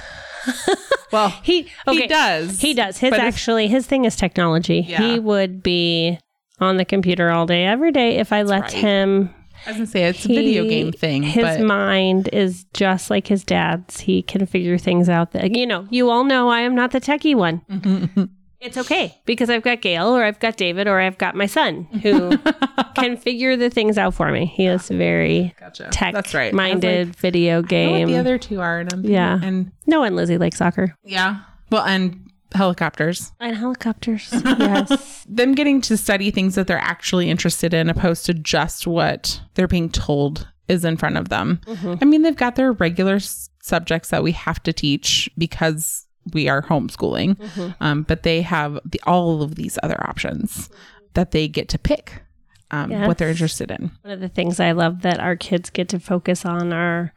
Well, 1.12 1.30
He 1.44 1.68
okay. 1.88 2.02
he 2.02 2.08
does. 2.08 2.60
He 2.62 2.74
does. 2.74 2.98
His 2.98 3.14
actually 3.14 3.68
his 3.68 3.86
thing 3.86 4.06
is 4.06 4.16
technology. 4.16 4.86
Yeah. 4.88 5.02
He 5.02 5.20
would 5.20 5.62
be 5.62 6.20
on 6.62 6.78
the 6.78 6.86
computer 6.86 7.30
all 7.30 7.46
day 7.46 7.66
every 7.66 7.92
day 7.92 8.18
if 8.18 8.32
I 8.32 8.44
let 8.44 8.62
right. 8.62 8.72
him. 8.72 9.34
I 9.66 9.70
was 9.70 9.78
gonna 9.78 9.88
say 9.88 10.06
it's 10.06 10.26
a 10.26 10.28
video 10.28 10.64
game 10.64 10.92
thing, 10.92 11.22
His 11.22 11.44
but 11.44 11.62
mind 11.62 12.30
is 12.34 12.66
just 12.74 13.10
like 13.12 13.28
his 13.28 13.44
dad's. 13.44 14.00
He 14.00 14.22
can 14.24 14.46
figure 14.48 14.78
things 14.78 15.08
out 15.10 15.32
that 15.34 15.56
you 15.56 15.68
know, 15.68 15.88
you 15.92 16.10
all 16.10 16.24
know 16.24 16.50
I 16.50 16.62
am 16.62 16.74
not 16.74 16.92
the 16.92 17.02
techie 17.02 17.36
one. 17.36 18.30
It's 18.64 18.78
okay 18.78 19.20
because 19.26 19.50
I've 19.50 19.64
got 19.64 19.82
Gail 19.82 20.16
or 20.16 20.24
I've 20.24 20.40
got 20.40 20.56
David 20.56 20.88
or 20.88 21.00
I've 21.00 21.18
got 21.18 21.34
my 21.34 21.48
son 21.48 21.86
who 22.04 22.38
can 22.96 23.18
figure 23.18 23.58
the 23.58 23.72
things 23.72 23.98
out 23.98 24.14
for 24.14 24.32
me. 24.32 24.46
He 24.46 24.68
is 24.68 24.88
very 24.88 25.56
gotcha. 25.60 25.90
tech 25.92 26.14
That's 26.14 26.36
right. 26.36 26.54
minded 26.54 27.08
like, 27.08 27.16
video 27.16 27.54
I 27.54 27.56
know 27.56 27.62
what 27.62 27.68
game. 27.70 28.08
the 28.10 28.18
other 28.18 28.38
two 28.38 28.62
are, 28.62 28.78
and 28.82 28.94
I'm 28.94 29.04
Yeah. 29.04 29.40
and 29.42 29.72
no 29.88 30.02
one 30.02 30.16
Lizzie 30.16 30.38
likes 30.38 30.58
soccer. 30.60 30.96
yeah, 31.04 31.40
well, 31.72 31.84
and 31.86 32.31
helicopters. 32.54 33.32
And 33.40 33.56
helicopters. 33.56 34.30
yes. 34.46 35.26
them 35.28 35.54
getting 35.56 35.82
to 35.82 35.98
study 35.98 36.32
things 36.32 36.56
that 36.56 36.68
they're 36.68 36.78
actually 36.78 37.30
interested 37.30 37.74
in 37.74 37.90
opposed 37.90 38.26
to 38.26 38.34
just 38.34 38.88
what 38.88 39.42
they're 39.54 39.68
being 39.68 39.90
told 39.90 40.48
is 40.68 40.86
in 40.86 40.98
front 40.98 41.18
of 41.18 41.30
them. 41.30 41.60
I 41.68 42.06
mean, 42.06 42.22
they've 42.22 42.36
got 42.36 42.56
their 42.56 42.72
regular 42.72 43.16
s- 43.16 43.50
subjects 43.62 44.10
that 44.10 44.24
we 44.24 44.32
have 44.34 44.62
to 44.64 44.72
teach 44.74 45.30
because 45.38 46.08
we 46.34 46.48
are 46.48 46.62
homeschooling. 46.62 47.76
Um, 47.82 48.04
but 48.04 48.24
they 48.24 48.42
have 48.42 48.80
the, 48.86 49.02
all 49.06 49.42
of 49.42 49.56
these 49.56 49.78
other 49.84 50.02
options 50.08 50.70
that 51.14 51.32
they 51.32 51.48
get 51.48 51.68
to 51.70 51.80
pick 51.80 52.24
um, 52.70 52.90
what 53.08 53.18
they're 53.18 53.30
interested 53.30 53.70
in. 53.72 53.92
One 54.04 54.14
of 54.14 54.20
the 54.22 54.30
things 54.30 54.60
I 54.62 54.72
love 54.72 55.02
that 55.02 55.20
our 55.20 55.36
kids 55.36 55.70
get 55.70 55.90
to 55.90 56.00
focus 56.00 56.46
on 56.46 56.72
are 56.72 57.14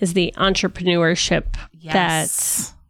is 0.00 0.12
the 0.12 0.34
entrepreneurship 0.36 1.44
that 1.94 2.28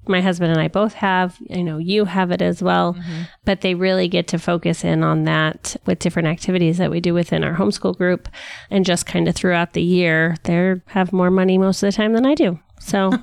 my 0.09 0.21
husband 0.21 0.51
and 0.53 0.61
I 0.61 0.69
both 0.69 0.95
have. 0.95 1.37
I 1.55 1.63
know 1.63 1.79
you 1.79 2.05
have 2.05 2.31
it 2.31 2.43
as 2.43 2.63
well, 2.63 2.97
but 3.45 3.61
they 3.61 3.75
really 3.75 4.09
get 4.09 4.27
to 4.29 4.39
focus 4.39 4.85
in 4.85 5.03
on 5.03 5.25
that 5.25 5.77
with 5.87 5.99
different 5.99 6.29
activities 6.29 6.79
that 6.79 6.91
we 6.91 7.01
do 7.01 7.15
within 7.15 7.45
our 7.45 7.55
homeschool 7.55 7.97
group 7.97 8.29
and 8.71 8.85
just 8.87 9.07
kind 9.07 9.29
of 9.29 9.35
throughout 9.35 9.73
the 9.75 9.83
year. 9.83 10.37
They 10.45 10.81
have 10.87 11.13
more 11.13 11.31
money 11.31 11.59
most 11.59 11.83
of 11.83 11.89
the 11.89 11.97
time 11.97 12.13
than 12.13 12.27
I 12.27 12.35
do. 12.35 12.59
So 12.81 13.13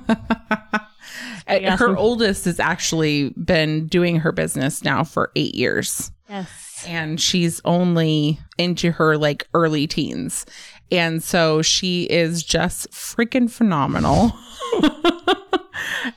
Uh, 1.48 1.60
awesome. 1.64 1.78
Her 1.90 1.96
oldest 1.96 2.44
has 2.46 2.58
actually 2.58 3.30
been 3.30 3.86
doing 3.86 4.16
her 4.18 4.32
business 4.32 4.82
now 4.82 5.04
for 5.04 5.30
eight 5.36 5.54
years. 5.54 6.10
yes. 6.28 6.84
and 6.88 7.20
she's 7.20 7.60
only 7.64 8.40
into 8.58 8.90
her 8.90 9.16
like 9.16 9.46
early 9.54 9.86
teens. 9.86 10.44
And 10.90 11.22
so 11.22 11.62
she 11.62 12.04
is 12.04 12.42
just 12.42 12.90
freaking 12.90 13.48
phenomenal. 13.48 14.32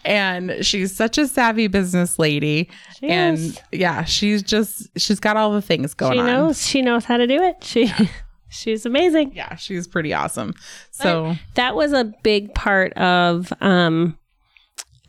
and 0.05 0.65
she's 0.65 0.95
such 0.95 1.17
a 1.17 1.27
savvy 1.27 1.67
business 1.67 2.19
lady. 2.19 2.69
She 2.99 3.07
and 3.09 3.37
is. 3.37 3.59
yeah, 3.71 4.03
she's 4.03 4.43
just 4.43 4.87
she's 4.97 5.19
got 5.19 5.37
all 5.37 5.51
the 5.51 5.61
things 5.61 5.93
going 5.93 6.13
She 6.13 6.19
on. 6.19 6.25
knows 6.27 6.65
she 6.65 6.81
knows 6.81 7.05
how 7.05 7.17
to 7.17 7.27
do 7.27 7.41
it. 7.41 7.63
She 7.63 7.91
she's 8.49 8.85
amazing. 8.85 9.33
Yeah, 9.35 9.55
she's 9.55 9.87
pretty 9.87 10.13
awesome. 10.13 10.53
So 10.91 11.35
that 11.55 11.75
was 11.75 11.93
a 11.93 12.05
big 12.23 12.53
part 12.53 12.93
of 12.93 13.51
um 13.61 14.17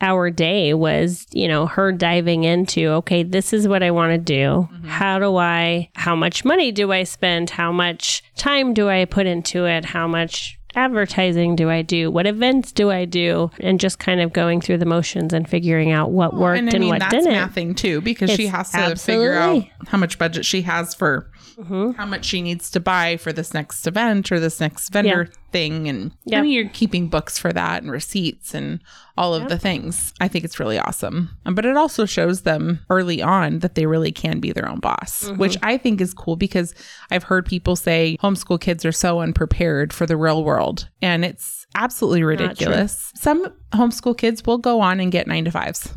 our 0.03 0.31
day 0.31 0.73
was 0.73 1.27
you 1.31 1.47
know 1.47 1.67
her 1.67 1.91
diving 1.91 2.43
into 2.43 2.87
okay 2.87 3.21
this 3.21 3.53
is 3.53 3.67
what 3.67 3.83
i 3.83 3.91
want 3.91 4.11
to 4.11 4.17
do 4.17 4.67
how 4.87 5.19
do 5.19 5.37
i 5.37 5.87
how 5.93 6.15
much 6.15 6.43
money 6.43 6.71
do 6.71 6.91
i 6.91 7.03
spend 7.03 7.51
how 7.51 7.71
much 7.71 8.23
time 8.35 8.73
do 8.73 8.89
i 8.89 9.05
put 9.05 9.27
into 9.27 9.65
it 9.67 9.85
how 9.85 10.07
much 10.07 10.57
advertising 10.75 11.55
do 11.55 11.69
i 11.69 11.81
do? 11.81 12.09
What 12.11 12.25
events 12.27 12.71
do 12.71 12.91
i 12.91 13.05
do? 13.05 13.51
And 13.59 13.79
just 13.79 13.99
kind 13.99 14.21
of 14.21 14.33
going 14.33 14.61
through 14.61 14.77
the 14.77 14.85
motions 14.85 15.33
and 15.33 15.47
figuring 15.47 15.91
out 15.91 16.11
what 16.11 16.33
worked 16.35 16.59
and 16.59 16.67
and, 16.67 16.75
I 16.75 16.79
mean 16.79 16.89
what 16.89 16.99
that's 16.99 17.13
didn't. 17.13 17.33
mathing 17.33 17.75
too 17.75 18.01
because 18.01 18.31
she 18.31 18.47
has 18.47 18.71
to 18.71 18.95
figure 18.95 19.33
out 19.33 19.63
how 19.87 19.97
much 19.97 20.17
budget 20.17 20.45
she 20.45 20.61
has 20.63 20.93
for 20.93 21.29
Mhm. 21.59 21.95
how 21.95 22.05
much 22.05 22.25
she 22.25 22.41
needs 22.41 22.69
to 22.71 22.79
buy 22.79 23.17
for 23.17 23.31
this 23.33 23.53
next 23.53 23.85
event 23.87 24.31
or 24.31 24.39
this 24.39 24.59
next 24.59 24.89
vendor 24.89 25.27
thing 25.51 25.87
and 25.89 26.11
Yep. 26.25 26.39
I 26.39 26.41
mean 26.41 26.51
you're 26.51 26.69
keeping 26.69 27.07
books 27.09 27.37
for 27.37 27.51
that 27.53 27.81
and 27.83 27.91
receipts 27.91 28.53
and 28.53 28.79
all 29.17 29.35
of 29.35 29.49
the 29.49 29.57
things. 29.59 30.13
I 30.21 30.27
think 30.27 30.45
it's 30.45 30.59
really 30.59 30.79
awesome. 30.79 31.29
Um, 31.45 31.53
But 31.55 31.65
it 31.65 31.75
also 31.77 32.05
shows 32.05 32.41
them 32.41 32.79
early 32.89 33.21
on 33.21 33.59
that 33.59 33.75
they 33.75 33.85
really 33.85 34.11
can 34.11 34.39
be 34.39 34.51
their 34.53 34.67
own 34.69 34.79
boss, 34.79 35.25
Mm-hmm. 35.25 35.37
which 35.37 35.57
I 35.61 35.77
think 35.77 35.99
is 36.01 36.13
cool 36.13 36.35
because 36.37 36.73
I've 37.11 37.23
heard 37.23 37.45
people 37.45 37.75
say 37.75 38.17
homeschool 38.23 38.59
kids 38.61 38.85
are 38.85 38.91
so 38.93 39.19
unprepared 39.19 39.91
for 39.93 40.05
the 40.05 40.17
real 40.17 40.43
world 40.43 40.87
and 41.01 41.23
it's 41.25 41.65
absolutely 41.75 42.23
ridiculous. 42.23 43.11
Some 43.15 43.47
homeschool 43.73 44.17
kids 44.17 44.43
will 44.45 44.57
go 44.57 44.79
on 44.81 44.99
and 44.99 45.11
get 45.11 45.27
9 45.27 45.45
to 45.45 45.51
5s. 45.51 45.93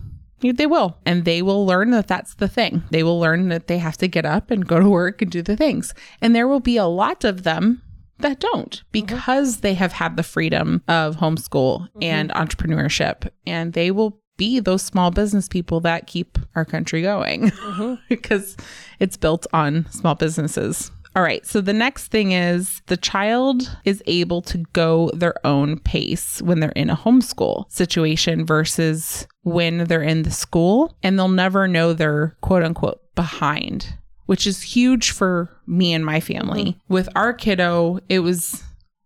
They 0.53 0.67
will. 0.67 0.99
And 1.07 1.25
they 1.25 1.43
will 1.43 1.67
learn 1.67 1.91
that 1.91 2.07
that's 2.07 2.35
the 2.35 2.49
thing. 2.49 2.83
They 2.91 3.03
will 3.03 3.19
learn 3.19 3.49
that 3.49 3.67
they 3.67 3.79
have 3.79 3.97
to 3.99 4.09
get 4.09 4.27
up 4.27 4.51
and 4.51 4.67
go 4.67 4.81
to 4.81 4.89
work 4.89 5.23
and 5.23 5.31
do 5.31 5.43
the 5.43 5.57
things. 5.57 5.95
And 6.21 6.35
there 6.35 6.49
will 6.49 6.61
be 6.61 6.77
a 6.77 6.87
lot 6.87 7.25
of 7.25 7.43
them 7.43 7.83
that 8.19 8.41
don't 8.41 8.83
because 8.93 9.59
they 9.59 9.75
have 9.75 9.93
had 9.93 10.17
the 10.17 10.23
freedom 10.23 10.83
of 10.89 11.17
homeschool 11.17 11.81
mm-hmm. 11.81 12.03
and 12.03 12.31
entrepreneurship. 12.31 13.29
And 13.47 13.73
they 13.73 13.91
will 13.91 14.21
be 14.37 14.61
those 14.61 14.83
small 14.83 15.11
business 15.11 15.49
people 15.49 15.81
that 15.81 16.07
keep 16.07 16.39
our 16.57 16.65
country 16.65 17.03
going 17.03 17.43
mm-hmm. 17.51 17.95
because 18.09 18.57
it's 18.99 19.17
built 19.17 19.47
on 19.53 19.87
small 19.91 20.15
businesses. 20.15 20.91
All 21.17 21.23
right. 21.23 21.47
So 21.47 21.61
the 21.61 21.73
next 21.73 22.09
thing 22.09 22.33
is 22.33 22.83
the 22.87 22.97
child 22.97 23.77
is 23.85 24.03
able 24.07 24.43
to 24.43 24.59
go 24.73 25.11
their 25.15 25.35
own 25.47 25.79
pace 25.79 26.43
when 26.43 26.59
they're 26.59 26.71
in 26.71 26.91
a 26.91 26.97
homeschool 26.97 27.71
situation 27.71 28.45
versus 28.45 29.29
when 29.45 29.85
they're 29.85 30.03
in 30.03 30.23
the 30.23 30.31
school 30.31 30.97
and 31.03 31.19
they'll 31.19 31.29
never 31.29 31.69
know 31.69 31.93
they're 31.93 32.37
quote 32.41 32.63
unquote 32.63 33.01
behind, 33.15 33.95
which 34.27 34.47
is 34.47 34.63
huge 34.63 35.11
for 35.13 35.51
me 35.67 35.93
and 35.95 36.05
my 36.05 36.19
family. 36.21 36.79
With 36.89 37.09
our 37.15 37.33
kiddo, 37.33 38.01
it 38.09 38.21
was 38.21 38.63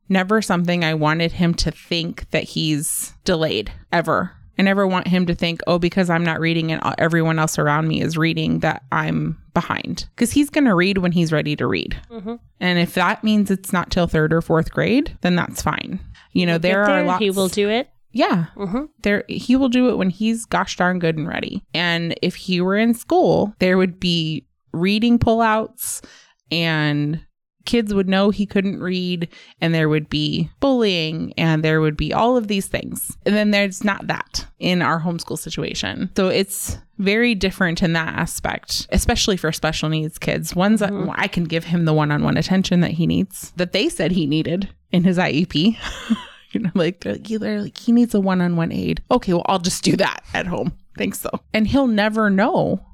never 0.08 0.40
something 0.40 0.84
I 0.84 0.94
wanted 0.94 1.32
him 1.32 1.52
to 1.54 1.70
think 1.70 2.30
that 2.30 2.44
he's 2.44 3.12
delayed 3.24 3.70
ever. 3.92 4.32
I 4.58 4.62
never 4.62 4.86
want 4.88 5.06
him 5.06 5.26
to 5.26 5.36
think, 5.36 5.60
oh, 5.68 5.78
because 5.78 6.10
I'm 6.10 6.24
not 6.24 6.40
reading 6.40 6.72
and 6.72 6.82
everyone 6.98 7.38
else 7.38 7.60
around 7.60 7.86
me 7.86 8.00
is 8.00 8.16
reading, 8.18 8.58
that 8.60 8.82
I'm 8.90 9.38
behind. 9.54 10.06
Because 10.16 10.32
he's 10.32 10.50
going 10.50 10.64
to 10.64 10.74
read 10.74 10.98
when 10.98 11.12
he's 11.12 11.30
ready 11.32 11.54
to 11.54 11.66
read. 11.66 11.96
Mhm. 12.10 12.40
And 12.58 12.78
if 12.80 12.94
that 12.94 13.22
means 13.22 13.52
it's 13.52 13.72
not 13.72 13.90
till 13.92 14.08
third 14.08 14.32
or 14.32 14.40
fourth 14.40 14.72
grade, 14.72 15.16
then 15.20 15.36
that's 15.36 15.62
fine. 15.62 16.00
You 16.32 16.44
know, 16.46 16.58
there, 16.58 16.84
Get 16.86 16.92
are 16.92 17.02
lots. 17.04 17.20
he 17.22 17.30
will 17.30 17.46
do 17.48 17.68
it 17.68 17.88
Yeah, 18.10 18.46
hmm 18.56 18.86
there 19.02 19.24
he 19.28 19.56
will 19.56 19.68
do 19.68 19.90
it 19.90 19.98
when 19.98 20.10
he's 20.10 20.44
gosh 20.44 20.76
darn 20.76 20.98
good 20.98 21.16
and 21.16 21.28
ready. 21.28 21.62
And 21.74 22.14
if 22.22 22.34
he 22.34 22.60
were 22.60 22.76
in 22.76 22.94
school, 22.94 23.54
there 23.58 23.76
would 23.76 24.00
be 24.00 24.46
reading 24.72 25.18
pullouts 25.18 26.04
and 26.50 27.24
kids 27.68 27.92
would 27.92 28.08
know 28.08 28.30
he 28.30 28.46
couldn't 28.46 28.80
read 28.80 29.28
and 29.60 29.74
there 29.74 29.90
would 29.90 30.08
be 30.08 30.50
bullying 30.58 31.34
and 31.36 31.62
there 31.62 31.82
would 31.82 31.98
be 31.98 32.14
all 32.14 32.34
of 32.34 32.48
these 32.48 32.66
things. 32.66 33.14
And 33.26 33.34
then 33.34 33.50
there's 33.50 33.84
not 33.84 34.06
that 34.06 34.46
in 34.58 34.80
our 34.80 34.98
homeschool 34.98 35.38
situation. 35.38 36.10
So 36.16 36.28
it's 36.28 36.78
very 36.96 37.34
different 37.34 37.82
in 37.82 37.92
that 37.92 38.14
aspect, 38.14 38.86
especially 38.90 39.36
for 39.36 39.52
special 39.52 39.90
needs 39.90 40.18
kids. 40.18 40.56
Ones 40.56 40.80
that 40.80 40.92
I 41.16 41.28
can 41.28 41.44
give 41.44 41.64
him 41.64 41.84
the 41.84 41.92
one-on-one 41.92 42.38
attention 42.38 42.80
that 42.80 42.92
he 42.92 43.06
needs 43.06 43.52
that 43.56 43.72
they 43.72 43.90
said 43.90 44.12
he 44.12 44.26
needed 44.26 44.70
in 44.90 45.04
his 45.04 45.18
IEP. 45.18 45.76
you 46.52 46.60
know, 46.60 46.70
like 46.74 47.00
they're, 47.00 47.14
like 47.14 47.24
they're 47.40 47.62
like 47.62 47.78
he 47.78 47.92
needs 47.92 48.14
a 48.14 48.20
one-on-one 48.20 48.72
aid. 48.72 49.02
Okay, 49.10 49.32
well 49.32 49.44
I'll 49.46 49.58
just 49.58 49.82
do 49.84 49.96
that 49.96 50.22
at 50.34 50.46
home. 50.46 50.72
Thanks 50.96 51.18
though. 51.20 51.40
And 51.54 51.66
he'll 51.68 51.86
never 51.86 52.30
know 52.30 52.84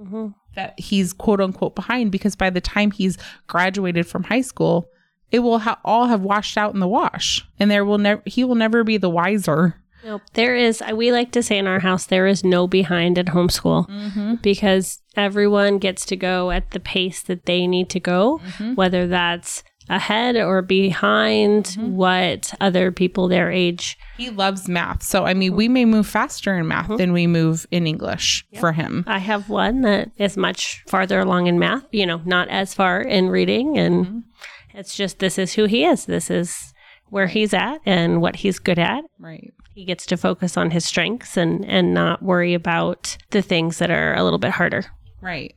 hmm 0.00 0.28
that 0.54 0.78
he's 0.78 1.12
quote 1.12 1.40
unquote 1.40 1.74
behind 1.76 2.10
because 2.10 2.34
by 2.34 2.50
the 2.50 2.60
time 2.60 2.90
he's 2.90 3.16
graduated 3.46 4.06
from 4.06 4.24
high 4.24 4.40
school, 4.40 4.88
it 5.30 5.40
will 5.40 5.60
ha- 5.60 5.78
all 5.84 6.06
have 6.06 6.22
washed 6.22 6.56
out 6.56 6.74
in 6.74 6.80
the 6.80 6.88
wash, 6.88 7.46
and 7.60 7.70
there 7.70 7.84
will 7.84 7.98
never 7.98 8.22
he 8.26 8.42
will 8.44 8.54
never 8.56 8.82
be 8.84 8.96
the 8.96 9.10
wiser. 9.10 9.76
Nope. 10.04 10.22
There 10.34 10.54
is, 10.54 10.80
we 10.94 11.10
like 11.10 11.32
to 11.32 11.42
say 11.42 11.58
in 11.58 11.66
our 11.66 11.80
house, 11.80 12.06
there 12.06 12.28
is 12.28 12.44
no 12.44 12.68
behind 12.68 13.18
at 13.18 13.26
homeschool 13.26 13.88
Mm-hmm. 13.88 14.34
because 14.36 15.00
everyone 15.16 15.78
gets 15.78 16.06
to 16.06 16.16
go 16.16 16.52
at 16.52 16.70
the 16.70 16.78
pace 16.80 17.20
that 17.24 17.46
they 17.46 17.66
need 17.66 17.90
to 17.90 18.00
go, 18.00 18.40
Mm-hmm. 18.44 18.74
whether 18.74 19.08
that's 19.08 19.64
ahead 19.88 20.36
or 20.36 20.62
behind 20.62 21.64
Mm-hmm. 21.64 21.96
what 21.96 22.52
other 22.60 22.90
people 22.92 23.28
their 23.28 23.50
age. 23.50 23.98
He 24.16 24.30
loves 24.30 24.68
math, 24.68 25.02
so 25.02 25.24
I 25.24 25.34
mean, 25.34 25.54
we 25.54 25.68
may 25.68 25.84
move 25.84 26.06
faster 26.06 26.56
in 26.58 26.66
math 26.68 26.96
than 26.96 27.12
we 27.12 27.26
move 27.26 27.66
in 27.70 27.86
English 27.86 28.44
for 28.60 28.72
him. 28.72 29.04
I 29.06 29.18
have 29.18 29.48
one 29.48 29.82
that 29.82 30.10
is 30.16 30.36
much 30.36 30.82
farther 30.88 31.20
along 31.20 31.46
in 31.46 31.58
math, 31.58 31.84
you 31.92 32.06
know, 32.06 32.20
not 32.24 32.48
as 32.48 32.74
far 32.74 33.00
in 33.00 33.28
reading. 33.28 33.78
And 33.78 34.06
Mm-hmm. 34.06 34.78
it's 34.78 34.94
just 34.96 35.18
this 35.18 35.38
is 35.38 35.54
who 35.54 35.64
he 35.66 35.84
is. 35.84 36.06
This 36.06 36.30
is 36.30 36.72
where 37.10 37.26
he's 37.26 37.54
at 37.54 37.78
and 37.86 38.20
what 38.20 38.36
he's 38.36 38.58
good 38.58 38.78
at. 38.78 39.02
Right. 39.18 39.52
He 39.74 39.84
gets 39.84 40.04
to 40.06 40.16
focus 40.16 40.56
on 40.56 40.70
his 40.72 40.84
strengths 40.84 41.36
and, 41.36 41.64
and 41.64 41.94
not 41.94 42.22
worry 42.22 42.52
about 42.54 43.16
the 43.30 43.42
things 43.42 43.78
that 43.78 43.90
are 43.90 44.14
a 44.14 44.24
little 44.24 44.38
bit 44.38 44.50
harder. 44.52 44.84
Right. 45.20 45.54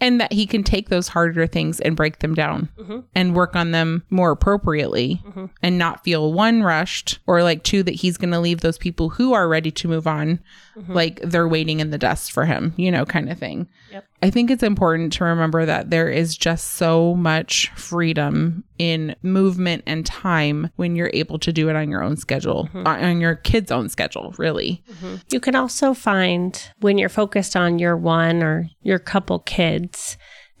And 0.00 0.20
that 0.20 0.32
he 0.32 0.46
can 0.46 0.62
take 0.64 0.88
those 0.88 1.08
harder 1.08 1.46
things 1.46 1.80
and 1.80 1.94
break 1.96 2.18
them 2.18 2.34
down 2.34 2.68
Mhm. 2.80 3.04
and 3.14 3.34
work 3.34 3.54
on 3.54 3.70
them 3.70 4.02
more 4.10 4.30
appropriately 4.32 5.22
Mhm. 5.26 5.50
and 5.62 5.78
not 5.78 6.02
feel 6.04 6.32
one 6.32 6.62
rushed 6.62 7.18
or 7.26 7.42
like 7.42 7.62
two 7.62 7.82
that 7.84 7.94
he's 7.96 8.16
going 8.16 8.32
to 8.32 8.40
leave 8.40 8.60
those 8.60 8.78
people 8.78 9.10
who 9.10 9.32
are 9.32 9.48
ready 9.48 9.70
to 9.70 9.88
move 9.88 10.06
on 10.06 10.40
like 10.88 11.20
they're 11.22 11.46
waiting 11.48 11.80
in 11.80 11.90
the 11.90 11.98
dust 11.98 12.32
for 12.32 12.46
him, 12.46 12.72
you 12.76 12.90
know, 12.90 13.04
kind 13.04 13.30
of 13.30 13.38
thing. 13.38 13.68
Yep. 13.92 14.04
I 14.22 14.30
think 14.30 14.50
it's 14.50 14.62
important 14.62 15.12
to 15.14 15.24
remember 15.24 15.66
that 15.66 15.90
there 15.90 16.08
is 16.08 16.34
just 16.36 16.72
so 16.74 17.14
much 17.14 17.70
freedom 17.76 18.64
in 18.78 19.14
movement 19.22 19.82
and 19.86 20.04
time 20.06 20.70
when 20.76 20.96
you're 20.96 21.10
able 21.12 21.38
to 21.40 21.52
do 21.52 21.68
it 21.68 21.76
on 21.76 21.90
your 21.90 22.02
own 22.02 22.16
schedule, 22.16 22.68
on- 22.74 22.86
on 22.86 23.20
your 23.20 23.34
kid's 23.36 23.70
own 23.70 23.88
schedule, 23.90 24.34
really. 24.38 24.82
You 25.30 25.40
can 25.40 25.54
also 25.54 25.92
find 25.92 26.58
when 26.80 26.96
you're 26.98 27.08
focused 27.10 27.54
on 27.54 27.78
your 27.78 27.96
one 27.96 28.42
or 28.42 28.70
your 28.82 28.98
couple 28.98 29.40
kids, 29.40 29.51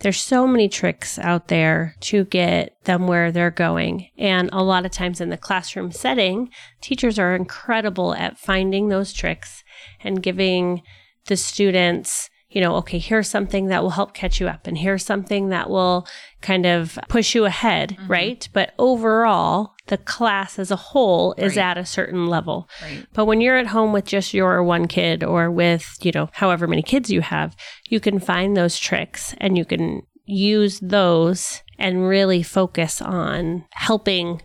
there's 0.02 0.20
so 0.20 0.46
many 0.48 0.68
tricks 0.68 1.18
out 1.18 1.46
there 1.46 1.94
to 2.00 2.24
get 2.24 2.76
them 2.84 3.06
where 3.06 3.30
they're 3.30 3.52
going. 3.52 4.08
And 4.18 4.50
a 4.52 4.62
lot 4.62 4.84
of 4.84 4.90
times 4.90 5.20
in 5.20 5.30
the 5.30 5.36
classroom 5.36 5.92
setting, 5.92 6.50
teachers 6.80 7.18
are 7.18 7.36
incredible 7.36 8.12
at 8.14 8.38
finding 8.38 8.88
those 8.88 9.12
tricks 9.12 9.62
and 10.02 10.22
giving 10.22 10.82
the 11.26 11.36
students 11.36 12.30
you 12.52 12.60
know, 12.60 12.76
okay, 12.76 12.98
here's 12.98 13.28
something 13.28 13.66
that 13.66 13.82
will 13.82 13.90
help 13.90 14.12
catch 14.12 14.38
you 14.38 14.46
up 14.46 14.66
and 14.66 14.76
here's 14.76 15.04
something 15.04 15.48
that 15.48 15.70
will 15.70 16.06
kind 16.42 16.66
of 16.66 16.98
push 17.08 17.34
you 17.34 17.46
ahead, 17.46 17.90
mm-hmm. 17.90 18.10
right? 18.10 18.48
But 18.52 18.74
overall, 18.78 19.74
the 19.86 19.96
class 19.96 20.58
as 20.58 20.70
a 20.70 20.76
whole 20.76 21.34
is 21.38 21.56
Right. 21.56 21.64
at 21.64 21.78
a 21.78 21.86
certain 21.86 22.26
level. 22.26 22.68
Right. 22.82 23.06
But 23.14 23.24
when 23.24 23.40
you're 23.40 23.56
at 23.56 23.68
home 23.68 23.92
with 23.92 24.04
just 24.04 24.34
your 24.34 24.62
one 24.62 24.86
kid 24.86 25.24
or 25.24 25.50
with, 25.50 25.96
you 26.02 26.12
know, 26.12 26.28
however 26.32 26.66
many 26.66 26.82
kids 26.82 27.10
you 27.10 27.22
have, 27.22 27.56
you 27.88 28.00
can 28.00 28.20
find 28.20 28.56
those 28.56 28.78
tricks 28.78 29.34
and 29.38 29.56
you 29.56 29.64
can 29.64 30.02
use 30.26 30.78
those 30.80 31.62
and 31.78 32.06
really 32.06 32.42
focus 32.42 33.00
on 33.00 33.64
helping 33.72 34.42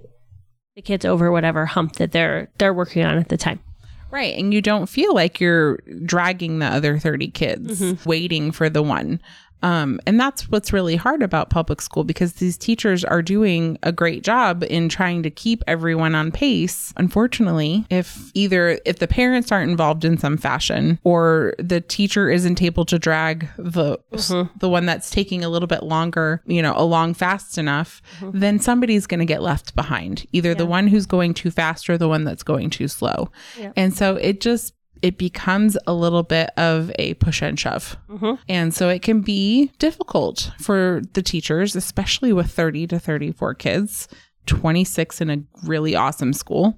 the 0.75 0.81
kids 0.81 1.05
over 1.05 1.31
whatever 1.31 1.65
hump 1.65 1.93
that 1.93 2.11
they're 2.11 2.49
they're 2.57 2.73
working 2.73 3.03
on 3.03 3.17
at 3.17 3.29
the 3.29 3.37
time. 3.37 3.59
Right. 4.09 4.37
And 4.37 4.53
you 4.53 4.61
don't 4.61 4.87
feel 4.87 5.13
like 5.13 5.39
you're 5.39 5.77
dragging 6.05 6.59
the 6.59 6.67
other 6.67 6.97
30 6.97 7.29
kids 7.29 7.81
mm-hmm. 7.81 8.09
waiting 8.09 8.51
for 8.51 8.69
the 8.69 8.81
one. 8.83 9.21
Um, 9.63 9.99
and 10.05 10.19
that's 10.19 10.49
what's 10.49 10.71
really 10.71 10.95
hard 10.95 11.23
about 11.23 11.49
public 11.49 11.81
school 11.81 12.03
because 12.03 12.33
these 12.33 12.57
teachers 12.57 13.03
are 13.03 13.21
doing 13.21 13.77
a 13.83 13.91
great 13.91 14.23
job 14.23 14.63
in 14.63 14.89
trying 14.89 15.23
to 15.23 15.29
keep 15.29 15.63
everyone 15.67 16.15
on 16.15 16.31
pace. 16.31 16.93
Unfortunately, 16.97 17.85
if 17.89 18.31
either 18.33 18.79
if 18.85 18.99
the 18.99 19.07
parents 19.07 19.51
aren't 19.51 19.71
involved 19.71 20.05
in 20.05 20.17
some 20.17 20.37
fashion 20.37 20.99
or 21.03 21.55
the 21.57 21.81
teacher 21.81 22.29
isn't 22.29 22.61
able 22.61 22.85
to 22.85 22.99
drag 22.99 23.47
the 23.57 23.97
the 24.57 24.69
one 24.69 24.85
that's 24.85 25.09
taking 25.09 25.43
a 25.43 25.49
little 25.49 25.67
bit 25.67 25.83
longer, 25.83 26.41
you 26.45 26.61
know, 26.61 26.73
along 26.75 27.13
fast 27.15 27.57
enough, 27.57 28.01
then 28.21 28.59
somebody's 28.59 29.07
going 29.07 29.19
to 29.19 29.25
get 29.25 29.41
left 29.41 29.75
behind. 29.75 30.25
Either 30.31 30.53
the 30.53 30.65
one 30.65 30.87
who's 30.87 31.05
going 31.05 31.33
too 31.33 31.51
fast 31.51 31.89
or 31.89 31.97
the 31.97 32.07
one 32.07 32.23
that's 32.23 32.43
going 32.43 32.69
too 32.69 32.87
slow. 32.87 33.31
Yep. 33.57 33.73
And 33.75 33.93
so 33.93 34.15
it 34.15 34.41
just 34.41 34.73
it 35.01 35.17
becomes 35.17 35.77
a 35.87 35.93
little 35.93 36.23
bit 36.23 36.49
of 36.57 36.91
a 36.99 37.15
push 37.15 37.41
and 37.41 37.59
shove. 37.59 37.97
Mm-hmm. 38.09 38.33
And 38.49 38.73
so 38.73 38.89
it 38.89 39.01
can 39.01 39.21
be 39.21 39.71
difficult 39.79 40.51
for 40.59 41.01
the 41.13 41.21
teachers, 41.21 41.75
especially 41.75 42.33
with 42.33 42.51
30 42.51 42.87
to 42.87 42.99
34 42.99 43.53
kids, 43.55 44.07
26 44.47 45.21
in 45.21 45.29
a 45.29 45.43
really 45.63 45.95
awesome 45.95 46.33
school, 46.33 46.77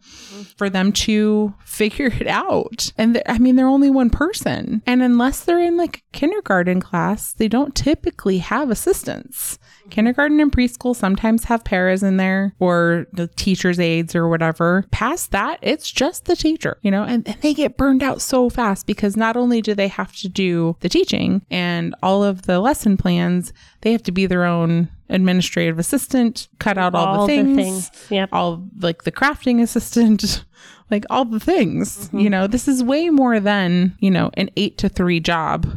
for 0.58 0.70
them 0.70 0.92
to 0.92 1.54
figure 1.66 2.08
it 2.08 2.28
out. 2.28 2.92
And 2.98 3.22
I 3.26 3.38
mean, 3.38 3.56
they're 3.56 3.68
only 3.68 3.90
one 3.90 4.10
person. 4.10 4.82
And 4.86 5.02
unless 5.02 5.44
they're 5.44 5.62
in 5.62 5.78
like 5.78 5.98
a 5.98 6.18
kindergarten 6.18 6.82
class, 6.82 7.34
they 7.34 7.48
don't 7.48 7.76
typically 7.76 8.40
have 8.40 8.70
assistants. 8.70 9.60
Kindergarten 9.90 10.40
and 10.40 10.52
preschool 10.52 10.96
sometimes 10.96 11.46
have 11.46 11.64
paras 11.64 12.04
in 12.04 12.18
there 12.18 12.54
or 12.60 13.08
the 13.14 13.28
teacher's 13.28 13.80
aides 13.80 14.16
or 14.16 14.28
whatever. 14.28 14.86
Past 14.92 15.32
that, 15.32 15.60
it's 15.62 15.90
just 15.92 16.26
the 16.26 16.36
teacher, 16.36 16.78
you 16.82 16.92
know, 16.92 17.04
and, 17.04 17.28
and 17.28 17.42
they 17.42 17.54
get 17.54 17.78
burned 17.78 18.04
out 18.04 18.22
so 18.22 18.50
fast 18.50 18.86
because 18.86 19.18
not 19.18 19.36
only 19.36 19.62
do 19.62 19.74
they 19.74 19.88
have 19.88 20.16
to 20.18 20.30
do 20.30 20.76
the 20.82 20.90
teaching 20.90 21.46
and 21.50 21.96
all 22.04 22.24
of 22.24 22.44
the 22.44 22.60
lesson 22.60 22.98
plans, 22.98 23.54
they 23.82 23.92
have 23.92 24.04
to 24.04 24.12
be 24.12 24.26
their 24.26 24.46
own 24.46 24.90
administrative 25.10 25.80
assistant, 25.80 26.48
cut 26.60 26.78
out 26.78 26.94
all, 26.96 27.26
the 27.26 27.28
things, 27.28 27.56
the 27.58 27.64
things. 27.64 27.92
Yep. 28.12 28.30
all 28.32 28.68
like 28.80 29.04
the 29.04 29.12
crafting 29.12 29.62
assistant, 29.62 30.44
like 30.92 31.06
all 31.10 31.26
the 31.26 31.40
things. 31.40 31.98
Mm-hmm. 32.08 32.20
You 32.20 32.30
know, 32.30 32.48
this 32.48 32.68
is 32.68 32.84
way 32.84 33.10
more 33.10 33.40
than, 33.40 33.96
you 34.00 34.12
know, 34.12 34.32
an 34.36 34.50
eight 34.58 34.78
to 34.80 34.90
three 34.90 35.20
job. 35.20 35.68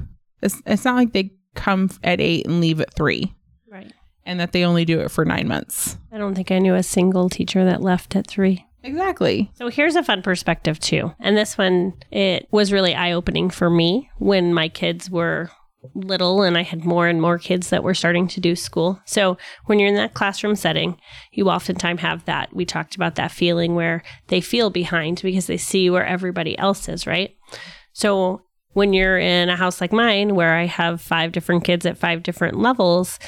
It's, 0.43 0.61
it's 0.67 0.85
not 0.85 0.97
like 0.97 1.12
they 1.12 1.33
come 1.55 1.91
at 2.03 2.21
eight 2.21 2.47
and 2.47 2.61
leave 2.61 2.81
at 2.81 2.93
three 2.95 3.35
Right. 3.71 3.93
and 4.25 4.41
that 4.41 4.53
they 4.53 4.65
only 4.65 4.85
do 4.85 5.01
it 5.01 5.11
for 5.11 5.25
nine 5.25 5.49
months. 5.49 5.97
I 6.11 6.19
don't 6.19 6.35
think 6.35 6.51
I 6.51 6.59
knew 6.59 6.75
a 6.75 6.83
single 6.83 7.29
teacher 7.29 7.65
that 7.65 7.81
left 7.83 8.17
at 8.17 8.27
three. 8.27 8.67
Exactly. 8.85 9.51
So 9.55 9.69
here's 9.69 9.95
a 9.95 10.03
fun 10.03 10.23
perspective 10.23 10.81
too. 10.81 11.15
And 11.21 11.37
this 11.37 11.57
one, 11.57 11.93
it 12.11 12.49
was 12.51 12.73
really 12.73 12.95
eye 12.95 13.12
opening 13.12 13.49
for 13.49 13.71
me 13.71 14.11
when 14.19 14.53
my 14.53 14.69
kids 14.69 15.09
were 15.09 15.51
little 15.95 16.43
and 16.43 16.57
I 16.57 16.62
had 16.62 16.85
more 16.85 17.09
and 17.09 17.21
more 17.21 17.39
kids 17.39 17.71
that 17.71 17.83
were 17.83 17.95
starting 17.95 18.29
to 18.29 18.40
do 18.40 18.55
school. 18.55 19.01
So 19.05 19.37
when 19.66 19.79
you're 19.79 19.88
in 19.88 19.97
that 19.97 20.14
classroom 20.14 20.57
setting, 20.57 20.99
you 21.33 21.49
oftentimes 21.51 22.01
have 22.01 22.25
that. 22.27 22.55
We 22.55 22.64
talked 22.64 22.95
about 22.95 23.16
that 23.16 23.33
feeling 23.33 23.75
where 23.75 24.03
they 24.29 24.40
feel 24.40 24.71
behind 24.71 25.21
because 25.23 25.47
they 25.47 25.57
see 25.57 25.90
where 25.90 26.07
everybody 26.07 26.57
else 26.59 26.88
is, 26.88 27.07
right? 27.07 27.37
So 27.92 28.42
when 28.73 28.92
you're 28.92 29.18
in 29.18 29.49
a 29.49 29.57
house 29.57 29.81
like 29.81 29.92
mine 29.92 30.35
where 30.35 30.55
I 30.55 30.66
have 30.66 31.01
five 31.01 31.33
different 31.33 31.64
kids 31.64 31.85
at 31.85 31.99
five 31.99 32.23
different 32.23 32.59
levels, 32.59 33.18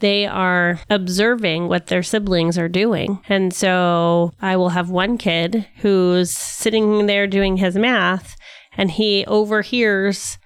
they 0.00 0.26
are 0.26 0.80
observing 0.88 1.68
what 1.68 1.86
their 1.86 2.02
siblings 2.02 2.58
are 2.58 2.68
doing. 2.68 3.20
And 3.28 3.52
so 3.52 4.32
I 4.40 4.56
will 4.56 4.70
have 4.70 4.90
one 4.90 5.18
kid 5.18 5.66
who's 5.76 6.30
sitting 6.30 7.06
there 7.06 7.26
doing 7.26 7.58
his 7.58 7.76
math 7.76 8.36
and 8.76 8.90
he 8.90 9.24
overhears 9.26 10.38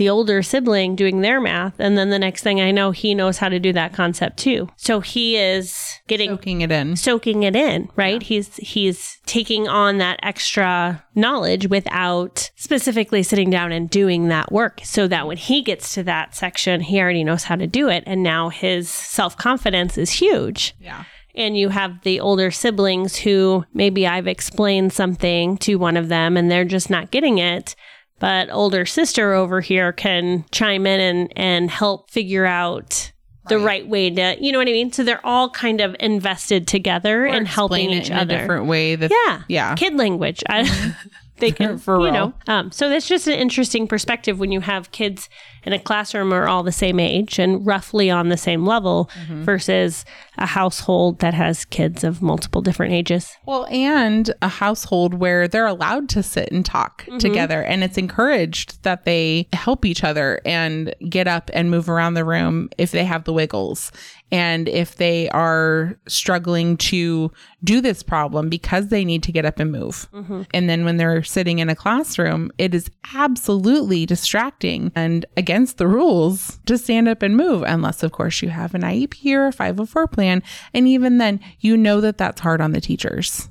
the 0.00 0.08
older 0.08 0.42
sibling 0.42 0.96
doing 0.96 1.20
their 1.20 1.42
math. 1.42 1.74
And 1.78 1.98
then 1.98 2.08
the 2.08 2.18
next 2.18 2.42
thing 2.42 2.58
I 2.58 2.70
know, 2.70 2.90
he 2.90 3.14
knows 3.14 3.36
how 3.36 3.50
to 3.50 3.60
do 3.60 3.70
that 3.74 3.92
concept 3.92 4.38
too. 4.38 4.66
So 4.76 5.00
he 5.00 5.36
is 5.36 6.00
getting 6.08 6.30
Soaking 6.30 6.62
it 6.62 6.72
in. 6.72 6.96
soaking 6.96 7.42
it 7.42 7.54
in, 7.54 7.90
right? 7.96 8.22
He's 8.22 8.56
he's 8.56 9.18
taking 9.26 9.68
on 9.68 9.98
that 9.98 10.18
extra 10.22 11.04
knowledge 11.14 11.68
without 11.68 12.50
specifically 12.56 13.22
sitting 13.22 13.50
down 13.50 13.72
and 13.72 13.90
doing 13.90 14.28
that 14.28 14.50
work 14.50 14.80
so 14.84 15.06
that 15.06 15.26
when 15.26 15.36
he 15.36 15.60
gets 15.60 15.92
to 15.92 16.02
that 16.04 16.34
section, 16.34 16.80
he 16.80 16.98
already 16.98 17.22
knows 17.22 17.44
how 17.44 17.56
to 17.56 17.66
do 17.66 17.90
it 17.90 18.02
and 18.06 18.22
now 18.22 18.48
his 18.48 18.88
self-confidence 18.88 19.98
is 19.98 20.08
huge. 20.12 20.74
Yeah. 20.80 21.04
And 21.34 21.58
you 21.58 21.68
have 21.68 22.00
the 22.04 22.20
older 22.20 22.50
siblings 22.50 23.16
who 23.16 23.66
maybe 23.74 24.06
I've 24.06 24.26
explained 24.26 24.94
something 24.94 25.58
to 25.58 25.76
one 25.76 25.98
of 25.98 26.08
them 26.08 26.38
and 26.38 26.50
they're 26.50 26.64
just 26.64 26.88
not 26.88 27.10
getting 27.10 27.36
it. 27.36 27.76
But 28.20 28.48
older 28.52 28.86
sister 28.86 29.32
over 29.32 29.60
here 29.60 29.92
can 29.92 30.44
chime 30.52 30.86
in 30.86 31.00
and, 31.00 31.32
and 31.36 31.70
help 31.70 32.10
figure 32.10 32.46
out 32.46 33.10
the 33.48 33.56
Right. 33.56 33.64
right 33.82 33.88
way 33.88 34.10
to, 34.10 34.36
you 34.38 34.52
know 34.52 34.58
what 34.58 34.68
I 34.68 34.72
mean? 34.72 34.92
So 34.92 35.02
they're 35.02 35.26
all 35.26 35.50
kind 35.50 35.80
of 35.80 35.96
invested 35.98 36.68
together 36.68 37.24
and 37.26 37.48
helping 37.48 37.90
each 37.90 38.10
in 38.10 38.16
other. 38.16 38.36
a 38.36 38.38
different 38.38 38.66
way. 38.66 38.94
That, 38.94 39.10
yeah. 39.10 39.42
Yeah. 39.48 39.74
Kid 39.74 39.94
language. 39.96 40.42
I, 40.48 40.94
they 41.40 41.50
can, 41.52 41.78
For 41.78 41.98
you 41.98 42.04
real. 42.04 42.12
know. 42.12 42.34
Um, 42.46 42.70
so 42.70 42.88
that's 42.88 43.08
just 43.08 43.26
an 43.26 43.34
interesting 43.34 43.86
perspective 43.86 44.38
when 44.38 44.52
you 44.52 44.60
have 44.60 44.92
kids 44.92 45.28
in 45.64 45.72
a 45.74 45.78
classroom 45.78 46.32
are 46.32 46.48
all 46.48 46.62
the 46.62 46.72
same 46.72 46.98
age 46.98 47.38
and 47.38 47.66
roughly 47.66 48.10
on 48.10 48.28
the 48.28 48.36
same 48.36 48.64
level 48.64 49.10
Mm-hmm. 49.20 49.42
versus 49.42 50.04
a 50.38 50.46
household 50.46 51.18
that 51.18 51.34
has 51.34 51.64
kids 51.66 52.02
of 52.04 52.22
multiple 52.22 52.62
different 52.62 52.92
ages. 52.94 53.36
Well, 53.46 53.66
and 53.70 54.32
a 54.40 54.48
household 54.48 55.14
where 55.14 55.46
they're 55.48 55.66
allowed 55.66 56.08
to 56.10 56.22
sit 56.22 56.50
and 56.50 56.64
talk 56.64 57.06
together 57.18 57.62
and 57.62 57.84
it's 57.84 57.98
encouraged 57.98 58.82
that 58.84 59.04
they 59.04 59.48
help 59.52 59.84
each 59.84 60.02
other 60.04 60.40
and 60.46 60.94
get 61.08 61.26
up 61.28 61.50
and 61.52 61.70
move 61.70 61.88
around 61.90 62.14
the 62.14 62.24
room 62.24 62.70
if 62.78 62.90
they 62.92 63.04
have 63.04 63.24
the 63.24 63.32
wiggles. 63.32 63.92
And 64.32 64.68
if 64.68 64.96
they 64.96 65.28
are 65.30 65.98
struggling 66.06 66.76
to 66.76 67.32
do 67.64 67.80
this 67.80 68.02
problem 68.02 68.48
because 68.48 68.88
they 68.88 69.04
need 69.04 69.22
to 69.24 69.32
get 69.32 69.44
up 69.44 69.58
and 69.58 69.72
move. 69.72 70.08
Mm-hmm. 70.12 70.42
And 70.54 70.70
then 70.70 70.84
when 70.84 70.96
they're 70.96 71.22
sitting 71.22 71.58
in 71.58 71.68
a 71.68 71.74
classroom, 71.74 72.52
it 72.56 72.74
is 72.74 72.90
absolutely 73.14 74.06
distracting 74.06 74.92
and 74.94 75.26
against 75.36 75.78
the 75.78 75.88
rules 75.88 76.60
to 76.66 76.78
stand 76.78 77.08
up 77.08 77.22
and 77.22 77.36
move, 77.36 77.62
unless, 77.62 78.02
of 78.02 78.12
course, 78.12 78.40
you 78.42 78.50
have 78.50 78.74
an 78.74 78.82
IEP 78.82 79.34
or 79.34 79.48
a 79.48 79.52
504 79.52 80.06
plan. 80.06 80.42
And 80.72 80.86
even 80.86 81.18
then, 81.18 81.40
you 81.58 81.76
know 81.76 82.00
that 82.00 82.18
that's 82.18 82.40
hard 82.40 82.60
on 82.60 82.72
the 82.72 82.80
teachers. 82.80 83.50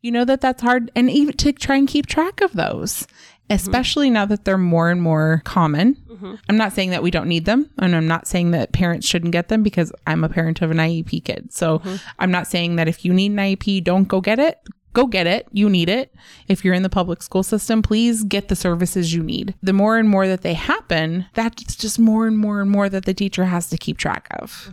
You 0.00 0.10
know 0.10 0.26
that 0.26 0.42
that's 0.42 0.60
hard, 0.60 0.90
and 0.94 1.10
even 1.10 1.34
to 1.38 1.52
try 1.52 1.76
and 1.76 1.88
keep 1.88 2.04
track 2.04 2.42
of 2.42 2.52
those, 2.52 3.06
Mm-hmm. 3.50 3.56
especially 3.56 4.08
now 4.08 4.24
that 4.24 4.46
they're 4.46 4.56
more 4.56 4.90
and 4.90 5.02
more 5.02 5.42
common. 5.44 5.96
Mm-hmm. 5.96 6.34
I'm 6.48 6.56
not 6.56 6.72
saying 6.72 6.90
that 6.90 7.02
we 7.02 7.10
don't 7.10 7.28
need 7.28 7.44
them, 7.44 7.68
and 7.78 7.94
I'm 7.94 8.06
not 8.06 8.26
saying 8.26 8.52
that 8.52 8.72
parents 8.72 9.06
shouldn't 9.06 9.32
get 9.32 9.48
them 9.48 9.62
because 9.62 9.92
I'm 10.06 10.24
a 10.24 10.30
parent 10.30 10.62
of 10.62 10.70
an 10.70 10.78
IEP 10.78 11.24
kid. 11.24 11.52
So 11.52 11.80
mm-hmm. 11.80 11.96
I'm 12.18 12.30
not 12.30 12.46
saying 12.46 12.76
that 12.76 12.88
if 12.88 13.04
you 13.04 13.12
need 13.12 13.32
an 13.32 13.36
IEP, 13.36 13.84
don't 13.84 14.08
go 14.08 14.22
get 14.22 14.38
it. 14.38 14.60
Go 14.94 15.06
get 15.06 15.26
it. 15.26 15.46
You 15.52 15.68
need 15.68 15.90
it. 15.90 16.14
If 16.48 16.64
you're 16.64 16.72
in 16.72 16.84
the 16.84 16.88
public 16.88 17.22
school 17.22 17.42
system, 17.42 17.82
please 17.82 18.24
get 18.24 18.48
the 18.48 18.56
services 18.56 19.12
you 19.12 19.22
need. 19.22 19.54
The 19.62 19.74
more 19.74 19.98
and 19.98 20.08
more 20.08 20.26
that 20.26 20.40
they 20.40 20.54
happen, 20.54 21.26
that's 21.34 21.76
just 21.76 21.98
more 21.98 22.26
and 22.26 22.38
more 22.38 22.62
and 22.62 22.70
more 22.70 22.88
that 22.88 23.04
the 23.04 23.12
teacher 23.12 23.44
has 23.44 23.68
to 23.68 23.76
keep 23.76 23.98
track 23.98 24.26
of. 24.40 24.72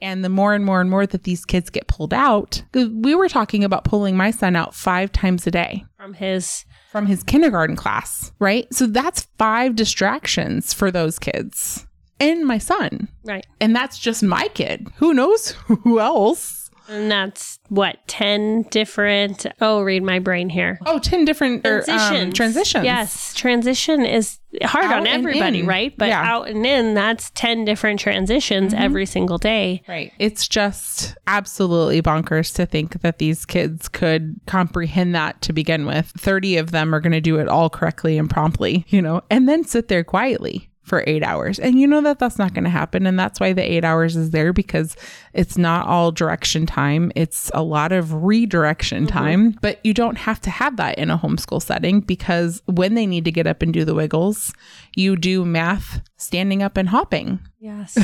And 0.00 0.24
the 0.24 0.28
more 0.28 0.54
and 0.54 0.64
more 0.64 0.80
and 0.80 0.90
more 0.90 1.06
that 1.06 1.22
these 1.22 1.44
kids 1.44 1.70
get 1.70 1.86
pulled 1.86 2.12
out, 2.12 2.64
we 2.74 3.14
were 3.14 3.28
talking 3.28 3.62
about 3.62 3.84
pulling 3.84 4.16
my 4.16 4.32
son 4.32 4.56
out 4.56 4.74
five 4.74 5.12
times 5.12 5.46
a 5.46 5.52
day 5.52 5.84
From 6.02 6.14
his 6.14 6.64
from 6.90 7.06
his 7.06 7.22
kindergarten 7.22 7.76
class, 7.76 8.32
right? 8.40 8.66
So 8.74 8.86
that's 8.86 9.28
five 9.38 9.76
distractions 9.76 10.74
for 10.74 10.90
those 10.90 11.16
kids 11.16 11.86
and 12.18 12.44
my 12.44 12.58
son. 12.58 13.06
right. 13.24 13.46
And 13.60 13.76
that's 13.76 14.00
just 14.00 14.20
my 14.20 14.48
kid. 14.48 14.88
Who 14.96 15.14
knows 15.14 15.50
who 15.66 16.00
else? 16.00 16.61
And 16.88 17.10
that's 17.10 17.58
what, 17.68 17.96
10 18.08 18.62
different. 18.70 19.46
Oh, 19.60 19.82
read 19.82 20.02
my 20.02 20.18
brain 20.18 20.48
here. 20.48 20.78
Oh, 20.86 20.98
10 20.98 21.24
different 21.24 21.66
er, 21.66 21.78
um, 21.78 21.84
Transitions. 21.84 22.34
transitions. 22.34 22.84
Yes. 22.84 23.34
Transition 23.34 24.04
is 24.04 24.38
hard 24.62 24.84
Out 24.84 25.00
on 25.00 25.06
everybody, 25.06 25.60
in. 25.60 25.66
right? 25.66 25.96
But 25.96 26.08
Yeah. 26.08 26.20
Mm-hmm. 26.22 26.28
out 26.30 26.48
and 26.48 26.66
in, 26.66 26.94
that's 26.94 27.30
10 27.30 27.64
different 27.64 28.00
transitions 28.00 28.74
every 28.74 29.06
single 29.06 29.38
day. 29.38 29.82
Right. 29.88 30.12
It's 30.18 30.46
just 30.46 31.16
absolutely 31.26 32.02
bonkers 32.02 32.54
to 32.56 32.66
think 32.66 33.00
that 33.00 33.18
these 33.18 33.44
kids 33.46 33.88
could 33.88 34.38
comprehend 34.46 35.14
that 35.14 35.40
to 35.42 35.52
begin 35.52 35.86
with. 35.86 36.12
30 36.18 36.58
of 36.58 36.70
them 36.70 36.94
are 36.94 37.00
going 37.00 37.12
to 37.12 37.20
do 37.20 37.38
it 37.38 37.48
all 37.48 37.70
correctly 37.70 38.18
and 38.18 38.28
promptly, 38.28 38.84
you 38.88 39.00
know, 39.00 39.22
and 39.30 39.48
then 39.48 39.64
sit 39.64 39.88
there 39.88 40.04
quietly. 40.04 40.68
For 40.82 41.04
eight 41.06 41.22
hours. 41.22 41.58
And 41.58 41.78
you 41.78 41.86
know 41.86 42.00
that 42.02 42.18
that's 42.18 42.38
not 42.38 42.54
going 42.54 42.64
to 42.64 42.70
happen. 42.70 43.06
And 43.06 43.18
that's 43.18 43.38
why 43.38 43.52
the 43.52 43.62
eight 43.62 43.84
hours 43.84 44.16
is 44.16 44.30
there 44.30 44.52
because 44.52 44.96
it's 45.32 45.56
not 45.56 45.86
all 45.86 46.10
direction 46.10 46.66
time, 46.66 47.12
it's 47.14 47.50
a 47.54 47.62
lot 47.62 47.92
of 47.92 48.12
redirection 48.24 49.06
mm-hmm. 49.06 49.16
time. 49.16 49.50
But 49.62 49.84
you 49.84 49.94
don't 49.94 50.18
have 50.18 50.40
to 50.42 50.50
have 50.50 50.76
that 50.76 50.98
in 50.98 51.10
a 51.10 51.18
homeschool 51.18 51.62
setting 51.62 52.00
because 52.00 52.62
when 52.66 52.94
they 52.94 53.06
need 53.06 53.24
to 53.24 53.32
get 53.32 53.46
up 53.46 53.62
and 53.62 53.72
do 53.72 53.84
the 53.84 53.94
wiggles, 53.94 54.52
you 54.96 55.16
do 55.16 55.44
math 55.44 56.02
standing 56.16 56.62
up 56.62 56.76
and 56.76 56.88
hopping. 56.88 57.38
Yes. 57.60 57.96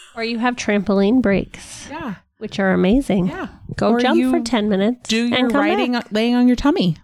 or 0.16 0.22
you 0.22 0.38
have 0.38 0.54
trampoline 0.56 1.20
breaks, 1.20 1.88
Yeah. 1.90 2.16
which 2.38 2.58
are 2.60 2.72
amazing. 2.72 3.26
Yeah. 3.26 3.48
Go 3.76 3.90
Or 3.90 4.00
jump 4.00 4.22
for 4.30 4.40
10 4.40 4.68
minutes. 4.68 5.08
Do 5.08 5.26
your 5.26 5.38
and 5.38 5.50
come 5.50 5.60
riding 5.60 5.92
back. 5.92 6.08
laying 6.12 6.34
on 6.34 6.46
your 6.46 6.56
tummy. 6.56 6.96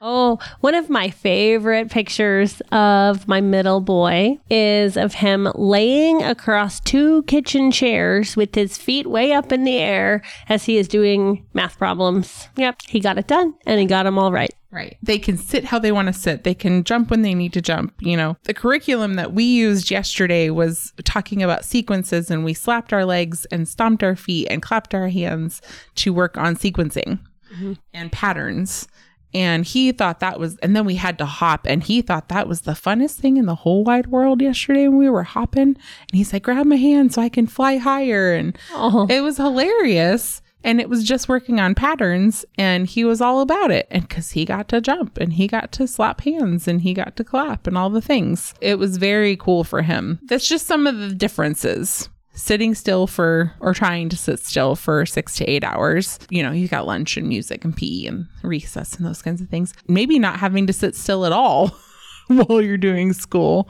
Oh, 0.00 0.38
one 0.60 0.74
of 0.74 0.90
my 0.90 1.10
favorite 1.10 1.90
pictures 1.90 2.60
of 2.70 3.26
my 3.26 3.40
middle 3.40 3.80
boy 3.80 4.38
is 4.50 4.96
of 4.96 5.14
him 5.14 5.48
laying 5.54 6.22
across 6.22 6.80
two 6.80 7.22
kitchen 7.24 7.70
chairs 7.70 8.36
with 8.36 8.54
his 8.54 8.76
feet 8.76 9.06
way 9.06 9.32
up 9.32 9.52
in 9.52 9.64
the 9.64 9.78
air 9.78 10.22
as 10.48 10.64
he 10.64 10.76
is 10.76 10.86
doing 10.86 11.46
math 11.54 11.78
problems. 11.78 12.48
Yep, 12.56 12.82
he 12.88 13.00
got 13.00 13.18
it 13.18 13.26
done 13.26 13.54
and 13.64 13.80
he 13.80 13.86
got 13.86 14.02
them 14.02 14.18
all 14.18 14.32
right. 14.32 14.50
Right. 14.70 14.98
They 15.02 15.18
can 15.18 15.38
sit 15.38 15.64
how 15.64 15.78
they 15.78 15.92
want 15.92 16.08
to 16.08 16.12
sit. 16.12 16.44
They 16.44 16.52
can 16.52 16.84
jump 16.84 17.10
when 17.10 17.22
they 17.22 17.34
need 17.34 17.54
to 17.54 17.62
jump. 17.62 17.94
You 18.00 18.14
know, 18.14 18.36
the 18.44 18.52
curriculum 18.52 19.14
that 19.14 19.32
we 19.32 19.44
used 19.44 19.90
yesterday 19.90 20.50
was 20.50 20.92
talking 21.04 21.42
about 21.42 21.64
sequences, 21.64 22.30
and 22.30 22.44
we 22.44 22.52
slapped 22.52 22.92
our 22.92 23.06
legs 23.06 23.46
and 23.46 23.66
stomped 23.66 24.02
our 24.02 24.16
feet 24.16 24.48
and 24.50 24.60
clapped 24.60 24.94
our 24.94 25.08
hands 25.08 25.62
to 25.94 26.12
work 26.12 26.36
on 26.36 26.56
sequencing 26.56 27.20
mm-hmm. 27.54 27.72
and 27.94 28.12
patterns. 28.12 28.86
And 29.34 29.64
he 29.66 29.92
thought 29.92 30.20
that 30.20 30.38
was, 30.40 30.56
and 30.58 30.74
then 30.74 30.84
we 30.84 30.94
had 30.94 31.18
to 31.18 31.26
hop, 31.26 31.66
and 31.66 31.82
he 31.82 32.00
thought 32.00 32.28
that 32.28 32.48
was 32.48 32.62
the 32.62 32.72
funnest 32.72 33.16
thing 33.16 33.36
in 33.36 33.46
the 33.46 33.54
whole 33.54 33.84
wide 33.84 34.06
world 34.06 34.40
yesterday 34.40 34.88
when 34.88 34.98
we 34.98 35.10
were 35.10 35.24
hopping. 35.24 35.68
And 35.68 35.76
he's 36.12 36.32
like, 36.32 36.44
grab 36.44 36.66
my 36.66 36.76
hand 36.76 37.12
so 37.12 37.22
I 37.22 37.28
can 37.28 37.46
fly 37.46 37.76
higher. 37.76 38.32
And 38.32 38.56
Oh, 38.72 39.06
it 39.10 39.20
was 39.20 39.36
hilarious. 39.36 40.40
And 40.64 40.80
it 40.80 40.88
was 40.88 41.04
just 41.04 41.28
working 41.28 41.60
on 41.60 41.74
patterns. 41.76 42.44
And 42.58 42.86
he 42.88 43.04
was 43.04 43.20
all 43.20 43.40
about 43.40 43.70
it. 43.70 43.86
And 43.90 44.08
because 44.08 44.32
he 44.32 44.44
got 44.44 44.68
to 44.70 44.80
jump 44.80 45.18
and 45.18 45.34
he 45.34 45.46
got 45.46 45.70
to 45.72 45.86
slap 45.86 46.22
hands 46.22 46.66
and 46.66 46.80
he 46.80 46.92
got 46.92 47.14
to 47.16 47.24
clap 47.24 47.66
and 47.68 47.78
all 47.78 47.90
the 47.90 48.00
things. 48.00 48.52
It 48.60 48.78
was 48.78 48.96
very 48.96 49.36
cool 49.36 49.62
for 49.62 49.82
him. 49.82 50.18
That's 50.24 50.48
just 50.48 50.66
some 50.66 50.86
of 50.86 50.98
the 50.98 51.14
differences 51.14 52.08
sitting 52.36 52.74
still 52.74 53.06
for 53.06 53.52
or 53.60 53.74
trying 53.74 54.08
to 54.08 54.16
sit 54.16 54.38
still 54.38 54.76
for 54.76 55.04
six 55.04 55.36
to 55.36 55.44
eight 55.44 55.64
hours 55.64 56.18
you 56.30 56.42
know 56.42 56.52
you 56.52 56.68
got 56.68 56.86
lunch 56.86 57.16
and 57.16 57.28
music 57.28 57.64
and 57.64 57.76
pe 57.76 58.06
and 58.06 58.26
recess 58.42 58.94
and 58.94 59.06
those 59.06 59.22
kinds 59.22 59.40
of 59.40 59.48
things 59.48 59.74
maybe 59.88 60.18
not 60.18 60.38
having 60.38 60.66
to 60.66 60.72
sit 60.72 60.94
still 60.94 61.26
at 61.26 61.32
all 61.32 61.74
while 62.26 62.60
you're 62.60 62.76
doing 62.76 63.12
school 63.12 63.68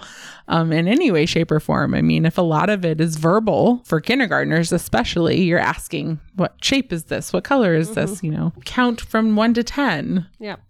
um, 0.49 0.73
in 0.73 0.89
any 0.89 1.11
way, 1.11 1.27
shape, 1.27 1.51
or 1.51 1.61
form. 1.61 1.95
I 1.95 2.01
mean, 2.01 2.25
if 2.25 2.39
a 2.39 2.43
lot 2.43 2.71
of 2.71 2.85
it 2.85 3.01
is 3.01 3.17
verbal 3.17 3.83
for 3.85 4.01
kindergartners, 4.01 4.73
especially, 4.73 5.43
you're 5.43 5.59
asking, 5.59 6.21
what 6.37 6.55
shape 6.63 6.93
is 6.93 7.05
this? 7.05 7.33
What 7.33 7.45
color 7.45 7.75
is 7.75 7.95
this? 7.95 8.23
You 8.23 8.31
know, 8.31 8.53
count 8.65 9.01
from 9.01 9.37
one 9.37 9.53
to 9.55 9.63
10. 9.63 10.27
Yep. 10.39 10.61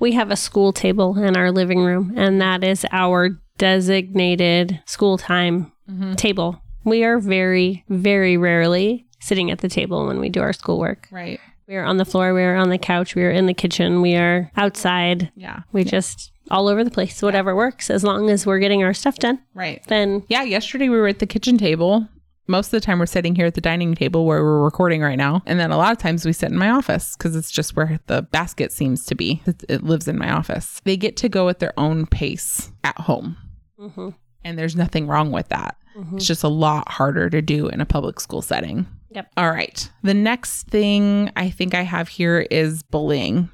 We 0.00 0.12
have 0.12 0.30
a 0.30 0.36
school 0.36 0.72
table 0.72 1.16
in 1.18 1.36
our 1.36 1.52
living 1.52 1.80
room, 1.84 2.14
and 2.16 2.40
that 2.40 2.64
is 2.64 2.84
our 2.90 3.30
designated 3.58 4.82
school 4.86 5.16
time 5.16 5.72
table. 6.16 6.60
We 6.86 7.02
are 7.04 7.18
very, 7.18 7.84
very 7.88 8.36
rarely 8.36 9.06
sitting 9.20 9.50
at 9.50 9.58
the 9.58 9.68
table 9.68 10.06
when 10.06 10.20
we 10.20 10.28
do 10.28 10.40
our 10.40 10.52
schoolwork. 10.52 11.08
Right. 11.10 11.40
We 11.66 11.74
are 11.74 11.84
on 11.84 11.96
the 11.96 12.04
floor, 12.04 12.32
we 12.32 12.44
are 12.44 12.54
on 12.54 12.68
the 12.70 12.78
couch, 12.78 13.16
we 13.16 13.24
are 13.24 13.30
in 13.30 13.46
the 13.46 13.54
kitchen, 13.54 14.00
we 14.00 14.14
are 14.14 14.52
outside. 14.56 15.32
Yeah. 15.34 15.62
We 15.72 15.82
just 15.82 16.30
all 16.48 16.68
over 16.68 16.84
the 16.84 16.92
place. 16.92 17.20
Whatever 17.22 17.56
works, 17.56 17.90
as 17.90 18.04
long 18.04 18.30
as 18.30 18.46
we're 18.46 18.60
getting 18.60 18.84
our 18.84 18.94
stuff 18.94 19.18
done, 19.18 19.40
Right. 19.52 19.82
then 19.88 20.22
Yeah. 20.28 20.44
Yesterday 20.44 20.88
we 20.88 20.96
were 20.96 21.08
at 21.08 21.18
the 21.18 21.26
kitchen 21.26 21.58
table. 21.58 22.06
Most 22.46 22.68
of 22.68 22.70
the 22.70 22.80
time 22.80 23.00
we're 23.00 23.06
sitting 23.06 23.34
here 23.34 23.46
at 23.46 23.54
the 23.54 23.60
dining 23.60 23.96
table 23.96 24.24
where 24.24 24.44
we're 24.44 24.62
recording 24.62 25.00
right 25.02 25.18
now. 25.18 25.42
And 25.44 25.58
then 25.58 25.72
a 25.72 25.76
lot 25.76 25.90
of 25.90 25.98
times 25.98 26.24
we 26.24 26.32
sit 26.32 26.52
in 26.52 26.56
my 26.56 26.70
office 26.70 27.16
because 27.16 27.34
it's 27.34 27.50
just 27.50 27.74
where 27.74 27.98
the 28.06 28.22
basket 28.22 28.70
seems 28.70 29.04
to 29.06 29.16
be. 29.16 29.42
It, 29.44 29.64
it 29.68 29.82
lives 29.82 30.06
in 30.06 30.16
my 30.16 30.30
office. 30.30 30.80
They 30.84 30.96
get 30.96 31.16
to 31.16 31.28
go 31.28 31.48
at 31.48 31.58
their 31.58 31.72
own 31.76 32.06
pace 32.06 32.70
at 32.84 32.96
home. 33.00 33.36
Mhm. 33.80 34.14
And 34.44 34.56
there's 34.56 34.76
nothing 34.76 35.08
wrong 35.08 35.32
with 35.32 35.48
that. 35.48 35.76
Mm-hmm. 35.96 36.16
It's 36.16 36.26
just 36.26 36.44
a 36.44 36.48
lot 36.48 36.90
harder 36.90 37.30
to 37.30 37.40
do 37.40 37.68
in 37.68 37.80
a 37.80 37.86
public 37.86 38.20
school 38.20 38.42
setting. 38.42 38.86
Yep. 39.10 39.30
All 39.36 39.50
right. 39.50 39.90
The 40.02 40.14
next 40.14 40.64
thing 40.64 41.32
I 41.36 41.50
think 41.50 41.74
I 41.74 41.82
have 41.82 42.08
here 42.08 42.46
is 42.50 42.82
bullying. 42.82 43.48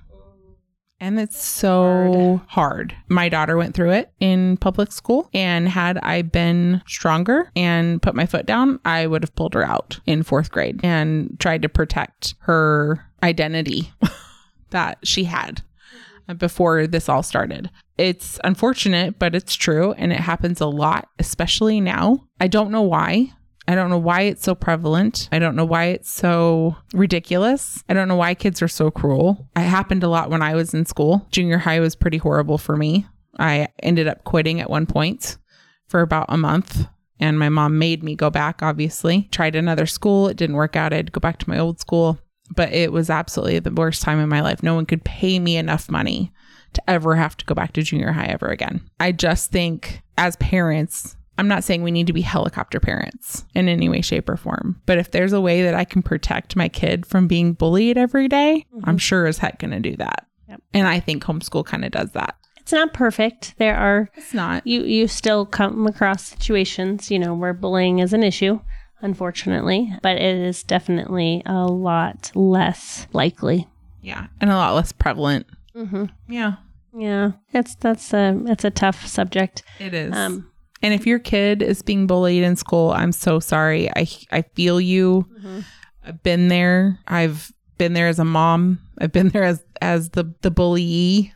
And 0.98 1.18
it's 1.18 1.42
so 1.42 2.40
hard. 2.46 2.94
My 3.08 3.28
daughter 3.28 3.56
went 3.56 3.74
through 3.74 3.90
it 3.90 4.12
in 4.20 4.56
public 4.58 4.92
school. 4.92 5.28
And 5.34 5.68
had 5.68 5.98
I 5.98 6.22
been 6.22 6.80
stronger 6.86 7.50
and 7.56 8.00
put 8.00 8.14
my 8.14 8.24
foot 8.26 8.46
down, 8.46 8.78
I 8.84 9.08
would 9.08 9.22
have 9.22 9.34
pulled 9.34 9.54
her 9.54 9.64
out 9.64 9.98
in 10.06 10.22
fourth 10.22 10.52
grade 10.52 10.80
and 10.84 11.36
tried 11.40 11.62
to 11.62 11.68
protect 11.68 12.34
her 12.40 13.04
identity 13.22 13.92
that 14.70 14.98
she 15.02 15.24
had 15.24 15.62
before 16.38 16.86
this 16.86 17.08
all 17.08 17.22
started. 17.22 17.70
It's 18.02 18.40
unfortunate, 18.42 19.20
but 19.20 19.36
it's 19.36 19.54
true. 19.54 19.92
And 19.92 20.12
it 20.12 20.18
happens 20.18 20.60
a 20.60 20.66
lot, 20.66 21.08
especially 21.20 21.80
now. 21.80 22.26
I 22.40 22.48
don't 22.48 22.72
know 22.72 22.82
why. 22.82 23.32
I 23.68 23.76
don't 23.76 23.90
know 23.90 23.98
why 23.98 24.22
it's 24.22 24.42
so 24.42 24.56
prevalent. 24.56 25.28
I 25.30 25.38
don't 25.38 25.54
know 25.54 25.64
why 25.64 25.84
it's 25.86 26.10
so 26.10 26.76
ridiculous. 26.92 27.84
I 27.88 27.94
don't 27.94 28.08
know 28.08 28.16
why 28.16 28.34
kids 28.34 28.60
are 28.60 28.66
so 28.66 28.90
cruel. 28.90 29.48
It 29.54 29.60
happened 29.60 30.02
a 30.02 30.08
lot 30.08 30.30
when 30.30 30.42
I 30.42 30.56
was 30.56 30.74
in 30.74 30.84
school. 30.84 31.24
Junior 31.30 31.58
high 31.58 31.78
was 31.78 31.94
pretty 31.94 32.18
horrible 32.18 32.58
for 32.58 32.76
me. 32.76 33.06
I 33.38 33.68
ended 33.80 34.08
up 34.08 34.24
quitting 34.24 34.60
at 34.60 34.68
one 34.68 34.86
point 34.86 35.38
for 35.86 36.00
about 36.00 36.26
a 36.28 36.36
month. 36.36 36.86
And 37.20 37.38
my 37.38 37.50
mom 37.50 37.78
made 37.78 38.02
me 38.02 38.16
go 38.16 38.30
back, 38.30 38.64
obviously. 38.64 39.28
Tried 39.30 39.54
another 39.54 39.86
school. 39.86 40.26
It 40.26 40.36
didn't 40.36 40.56
work 40.56 40.74
out. 40.74 40.92
I 40.92 40.96
had 40.96 41.06
to 41.06 41.12
go 41.12 41.20
back 41.20 41.38
to 41.38 41.48
my 41.48 41.60
old 41.60 41.78
school. 41.78 42.18
But 42.50 42.72
it 42.72 42.90
was 42.90 43.10
absolutely 43.10 43.60
the 43.60 43.70
worst 43.70 44.02
time 44.02 44.18
in 44.18 44.28
my 44.28 44.40
life. 44.40 44.60
No 44.60 44.74
one 44.74 44.86
could 44.86 45.04
pay 45.04 45.38
me 45.38 45.56
enough 45.56 45.88
money 45.88 46.32
to 46.74 46.90
ever 46.90 47.14
have 47.16 47.36
to 47.38 47.44
go 47.44 47.54
back 47.54 47.72
to 47.74 47.82
junior 47.82 48.12
high 48.12 48.26
ever 48.26 48.48
again. 48.48 48.80
I 49.00 49.12
just 49.12 49.50
think 49.50 50.02
as 50.18 50.36
parents, 50.36 51.16
I'm 51.38 51.48
not 51.48 51.64
saying 51.64 51.82
we 51.82 51.90
need 51.90 52.06
to 52.06 52.12
be 52.12 52.20
helicopter 52.20 52.78
parents 52.80 53.44
in 53.54 53.68
any 53.68 53.88
way, 53.88 54.00
shape, 54.00 54.28
or 54.28 54.36
form. 54.36 54.80
But 54.86 54.98
if 54.98 55.10
there's 55.10 55.32
a 55.32 55.40
way 55.40 55.62
that 55.62 55.74
I 55.74 55.84
can 55.84 56.02
protect 56.02 56.56
my 56.56 56.68
kid 56.68 57.06
from 57.06 57.26
being 57.26 57.52
bullied 57.54 57.96
every 57.98 58.28
day, 58.28 58.66
mm-hmm. 58.74 58.88
I'm 58.88 58.98
sure 58.98 59.26
as 59.26 59.38
heck 59.38 59.58
going 59.58 59.70
to 59.72 59.80
do 59.80 59.96
that. 59.96 60.26
Yep. 60.48 60.62
And 60.74 60.86
I 60.86 61.00
think 61.00 61.24
homeschool 61.24 61.64
kind 61.64 61.84
of 61.84 61.90
does 61.92 62.12
that. 62.12 62.36
it's 62.60 62.72
not 62.72 62.92
perfect. 62.92 63.54
There 63.58 63.76
are 63.76 64.08
It's 64.14 64.34
not. 64.34 64.66
you 64.66 64.82
you 64.84 65.08
still 65.08 65.46
come 65.46 65.86
across 65.86 66.24
situations, 66.24 67.10
you 67.10 67.18
know, 67.18 67.34
where 67.34 67.54
bullying 67.54 67.98
is 67.98 68.12
an 68.12 68.22
issue, 68.22 68.60
unfortunately, 69.00 69.92
but 70.02 70.16
it 70.16 70.36
is 70.36 70.62
definitely 70.62 71.42
a 71.46 71.66
lot 71.66 72.30
less 72.34 73.06
likely. 73.12 73.66
Yeah. 74.00 74.26
And 74.40 74.50
a 74.50 74.56
lot 74.56 74.74
less 74.74 74.92
prevalent. 74.92 75.46
Mm-hmm. 75.76 76.04
Yeah. 76.28 76.54
Yeah, 76.94 77.32
it's 77.54 77.74
that's 77.76 78.12
a 78.12 78.38
it's 78.46 78.64
a 78.64 78.70
tough 78.70 79.06
subject. 79.06 79.62
It 79.78 79.94
is. 79.94 80.14
Um, 80.14 80.50
and 80.82 80.92
if 80.92 81.06
your 81.06 81.18
kid 81.18 81.62
is 81.62 81.80
being 81.80 82.06
bullied 82.06 82.42
in 82.42 82.56
school, 82.56 82.90
I'm 82.90 83.12
so 83.12 83.40
sorry. 83.40 83.88
I 83.96 84.06
I 84.30 84.42
feel 84.42 84.80
you. 84.80 85.26
I've 86.04 86.22
been 86.22 86.48
there. 86.48 86.98
I've 87.08 87.50
been 87.78 87.94
there 87.94 88.08
as 88.08 88.18
a 88.18 88.24
mom. 88.24 88.78
I've 88.98 89.12
been 89.12 89.30
there 89.30 89.44
as 89.44 89.64
as 89.80 90.10
the 90.10 90.34
the 90.42 90.50
bullyee. 90.50 91.32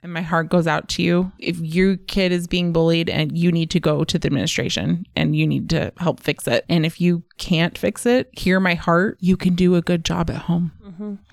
And 0.00 0.12
my 0.12 0.22
heart 0.22 0.48
goes 0.48 0.68
out 0.68 0.88
to 0.90 1.02
you. 1.02 1.32
If 1.40 1.58
your 1.58 1.96
kid 1.96 2.30
is 2.30 2.46
being 2.46 2.72
bullied 2.72 3.10
and 3.10 3.36
you 3.36 3.50
need 3.50 3.68
to 3.70 3.80
go 3.80 4.04
to 4.04 4.16
the 4.16 4.26
administration 4.26 5.04
and 5.16 5.34
you 5.34 5.44
need 5.44 5.68
to 5.70 5.92
help 5.96 6.20
fix 6.20 6.46
it. 6.46 6.64
And 6.68 6.86
if 6.86 7.00
you 7.00 7.24
can't 7.36 7.76
fix 7.76 8.06
it, 8.06 8.30
hear 8.38 8.60
my 8.60 8.74
heart. 8.74 9.16
You 9.18 9.36
can 9.36 9.56
do 9.56 9.74
a 9.74 9.82
good 9.82 10.04
job 10.04 10.30
at 10.30 10.36
home. 10.42 10.70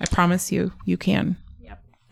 I 0.00 0.06
promise 0.06 0.50
you, 0.50 0.72
you 0.84 0.96
can. 0.96 1.36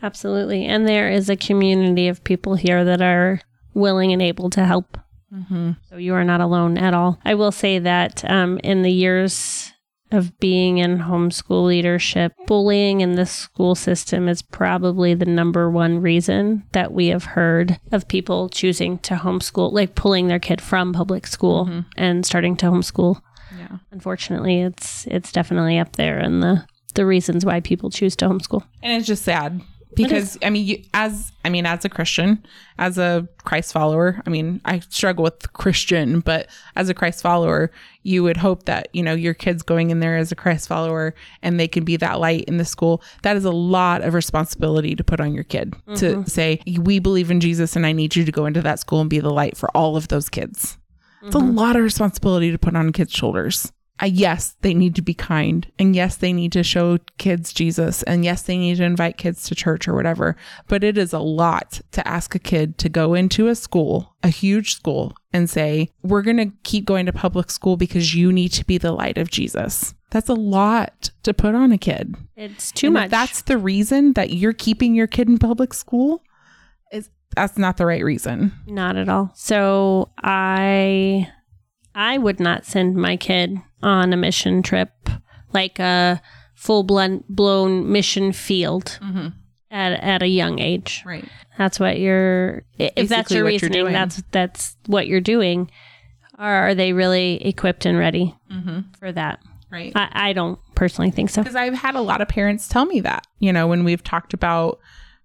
Absolutely, 0.05 0.65
and 0.65 0.87
there 0.87 1.09
is 1.09 1.29
a 1.29 1.35
community 1.35 2.07
of 2.07 2.23
people 2.23 2.55
here 2.55 2.85
that 2.85 3.01
are 3.01 3.41
willing 3.73 4.13
and 4.13 4.21
able 4.21 4.49
to 4.51 4.65
help. 4.65 4.97
Mm-hmm. 5.33 5.71
So 5.89 5.97
you 5.97 6.13
are 6.13 6.23
not 6.23 6.41
alone 6.41 6.77
at 6.77 6.93
all. 6.93 7.19
I 7.25 7.35
will 7.35 7.51
say 7.51 7.79
that 7.79 8.23
um, 8.29 8.59
in 8.63 8.83
the 8.83 8.91
years 8.91 9.71
of 10.11 10.37
being 10.39 10.77
in 10.77 10.99
homeschool 10.99 11.65
leadership, 11.65 12.33
bullying 12.45 13.01
in 13.01 13.15
the 13.15 13.25
school 13.25 13.75
system 13.75 14.29
is 14.29 14.41
probably 14.41 15.13
the 15.13 15.25
number 15.25 15.69
one 15.69 15.99
reason 15.99 16.63
that 16.71 16.93
we 16.93 17.07
have 17.07 17.23
heard 17.23 17.79
of 17.91 18.07
people 18.07 18.47
choosing 18.47 18.99
to 18.99 19.15
homeschool, 19.15 19.73
like 19.73 19.95
pulling 19.95 20.27
their 20.27 20.39
kid 20.39 20.61
from 20.61 20.93
public 20.93 21.25
school 21.25 21.83
and 21.97 22.25
starting 22.25 22.55
to 22.57 22.67
homeschool. 22.67 23.19
Yeah. 23.57 23.77
Unfortunately, 23.91 24.61
it's 24.61 25.07
it's 25.07 25.31
definitely 25.31 25.79
up 25.79 25.95
there 25.95 26.19
in 26.19 26.39
the 26.39 26.65
the 26.93 27.05
reasons 27.05 27.43
why 27.43 27.59
people 27.59 27.89
choose 27.89 28.15
to 28.17 28.25
homeschool. 28.25 28.63
And 28.81 28.93
it's 28.93 29.07
just 29.07 29.23
sad 29.23 29.61
because 29.95 30.37
I 30.43 30.49
mean, 30.49 30.65
you, 30.65 30.83
as 30.93 31.31
I 31.43 31.49
mean, 31.49 31.65
as 31.65 31.85
a 31.85 31.89
Christian, 31.89 32.45
as 32.77 32.97
a 32.97 33.27
Christ 33.43 33.73
follower, 33.73 34.21
I 34.25 34.29
mean, 34.29 34.61
I 34.65 34.79
struggle 34.79 35.23
with 35.23 35.53
Christian, 35.53 36.19
but 36.19 36.47
as 36.75 36.89
a 36.89 36.93
Christ 36.93 37.21
follower, 37.21 37.71
you 38.03 38.23
would 38.23 38.37
hope 38.37 38.65
that 38.65 38.89
you 38.93 39.03
know 39.03 39.13
your 39.13 39.33
kids 39.33 39.63
going 39.63 39.89
in 39.89 39.99
there 39.99 40.17
as 40.17 40.31
a 40.31 40.35
Christ 40.35 40.67
follower 40.67 41.15
and 41.41 41.59
they 41.59 41.67
can 41.67 41.83
be 41.83 41.97
that 41.97 42.19
light 42.19 42.45
in 42.45 42.57
the 42.57 42.65
school. 42.65 43.01
That 43.23 43.37
is 43.37 43.45
a 43.45 43.51
lot 43.51 44.03
of 44.03 44.13
responsibility 44.13 44.95
to 44.95 45.03
put 45.03 45.19
on 45.19 45.33
your 45.33 45.43
kid 45.43 45.75
to 45.95 46.05
mm-hmm. 46.05 46.23
say, 46.23 46.61
"We 46.79 46.99
believe 46.99 47.31
in 47.31 47.39
Jesus, 47.39 47.75
and 47.75 47.85
I 47.85 47.91
need 47.91 48.15
you 48.15 48.25
to 48.25 48.31
go 48.31 48.45
into 48.45 48.61
that 48.61 48.79
school 48.79 49.01
and 49.01 49.09
be 49.09 49.19
the 49.19 49.33
light 49.33 49.57
for 49.57 49.69
all 49.75 49.95
of 49.95 50.07
those 50.07 50.29
kids." 50.29 50.77
It's 51.23 51.35
a 51.35 51.39
mm-hmm. 51.39 51.55
lot 51.55 51.75
of 51.75 51.83
responsibility 51.83 52.51
to 52.51 52.59
put 52.59 52.75
on 52.75 52.91
kids' 52.91 53.11
shoulders. 53.11 53.71
Uh, 54.01 54.07
yes, 54.07 54.55
they 54.61 54.73
need 54.73 54.93
to 54.95 55.01
be 55.01 55.13
kind. 55.13 55.71
And 55.79 55.95
yes, 55.95 56.17
they 56.17 56.33
need 56.33 56.51
to 56.51 56.63
show 56.63 56.97
kids 57.17 57.53
Jesus. 57.53 58.03
And 58.03 58.25
yes, 58.25 58.41
they 58.41 58.57
need 58.57 58.75
to 58.77 58.83
invite 58.83 59.17
kids 59.17 59.47
to 59.47 59.55
church 59.55 59.87
or 59.87 59.93
whatever. 59.95 60.35
But 60.67 60.83
it 60.83 60.97
is 60.97 61.13
a 61.13 61.19
lot 61.19 61.79
to 61.91 62.05
ask 62.05 62.35
a 62.35 62.39
kid 62.39 62.77
to 62.79 62.89
go 62.89 63.13
into 63.13 63.47
a 63.47 63.55
school, 63.55 64.13
a 64.21 64.27
huge 64.27 64.75
school, 64.75 65.15
and 65.31 65.49
say, 65.49 65.89
we're 66.03 66.23
going 66.23 66.37
to 66.37 66.51
keep 66.63 66.83
going 66.85 67.05
to 67.05 67.13
public 67.13 67.49
school 67.49 67.77
because 67.77 68.13
you 68.13 68.33
need 68.33 68.49
to 68.49 68.65
be 68.65 68.77
the 68.77 68.91
light 68.91 69.17
of 69.17 69.31
Jesus. 69.31 69.93
That's 70.09 70.29
a 70.29 70.33
lot 70.33 71.11
to 71.23 71.33
put 71.33 71.55
on 71.55 71.71
a 71.71 71.77
kid. 71.77 72.15
It's 72.35 72.71
too 72.73 72.87
And 72.87 72.95
if 72.97 73.01
much. 73.03 73.11
that's 73.11 73.41
the 73.43 73.57
reason 73.57 74.11
that 74.13 74.31
you're 74.31 74.53
keeping 74.53 74.93
your 74.95 75.07
kid 75.07 75.29
in 75.29 75.37
public 75.37 75.73
school. 75.73 76.21
Is 76.91 77.09
that's 77.35 77.57
not 77.57 77.77
the 77.77 77.85
right 77.85 78.03
reason. 78.03 78.51
Not 78.67 78.97
at 78.97 79.09
all. 79.09 79.31
So 79.35 80.09
I 80.21 81.29
I 81.95 82.17
would 82.17 82.39
not 82.39 82.65
send 82.65 82.95
my 82.95 83.15
kid 83.17 83.57
on 83.81 84.13
a 84.13 84.17
mission 84.17 84.61
trip 84.61 84.91
like 85.53 85.79
a 85.79 86.21
full 86.53 86.83
blown 86.83 87.23
blown 87.29 87.91
mission 87.91 88.31
field 88.33 88.99
Mm-hmm. 89.01 89.27
at 89.71 89.93
at 89.93 90.21
a 90.21 90.27
young 90.27 90.59
age. 90.59 91.03
Right. 91.05 91.25
That's 91.57 91.79
what 91.79 91.99
you're 91.99 92.63
if 92.77 93.07
that's 93.09 93.31
your 93.31 93.45
reasoning, 93.45 93.71
doing. 93.73 93.93
that's 93.93 94.21
that's 94.31 94.75
what 94.87 95.07
you're 95.07 95.21
doing. 95.21 95.71
Are, 96.37 96.69
are 96.69 96.75
they 96.75 96.91
really 96.91 97.41
equipped 97.45 97.85
and 97.85 97.97
ready 97.97 98.35
Mm-hmm. 98.51 98.79
for 98.99 99.11
that? 99.13 99.39
Right. 99.71 99.91
I, 99.95 100.29
I 100.29 100.33
don't 100.33 100.59
personally 100.75 101.11
think 101.11 101.29
so. 101.29 101.41
Because 101.41 101.55
I've 101.55 101.73
had 101.73 101.95
a 101.95 102.01
lot 102.01 102.21
of 102.21 102.27
parents 102.27 102.67
tell 102.67 102.85
me 102.85 102.99
that, 103.01 103.25
you 103.39 103.51
know, 103.53 103.67
when 103.67 103.83
we've 103.83 104.03
talked 104.03 104.33
about, 104.33 104.79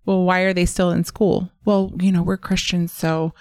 well, 0.06 0.24
why 0.24 0.40
are 0.40 0.52
they 0.52 0.66
still 0.66 0.90
in 0.90 1.04
school? 1.04 1.50
Well, 1.64 1.92
you 2.00 2.10
know, 2.10 2.22
we're 2.22 2.36
Christians, 2.36 2.92
so, 2.92 3.32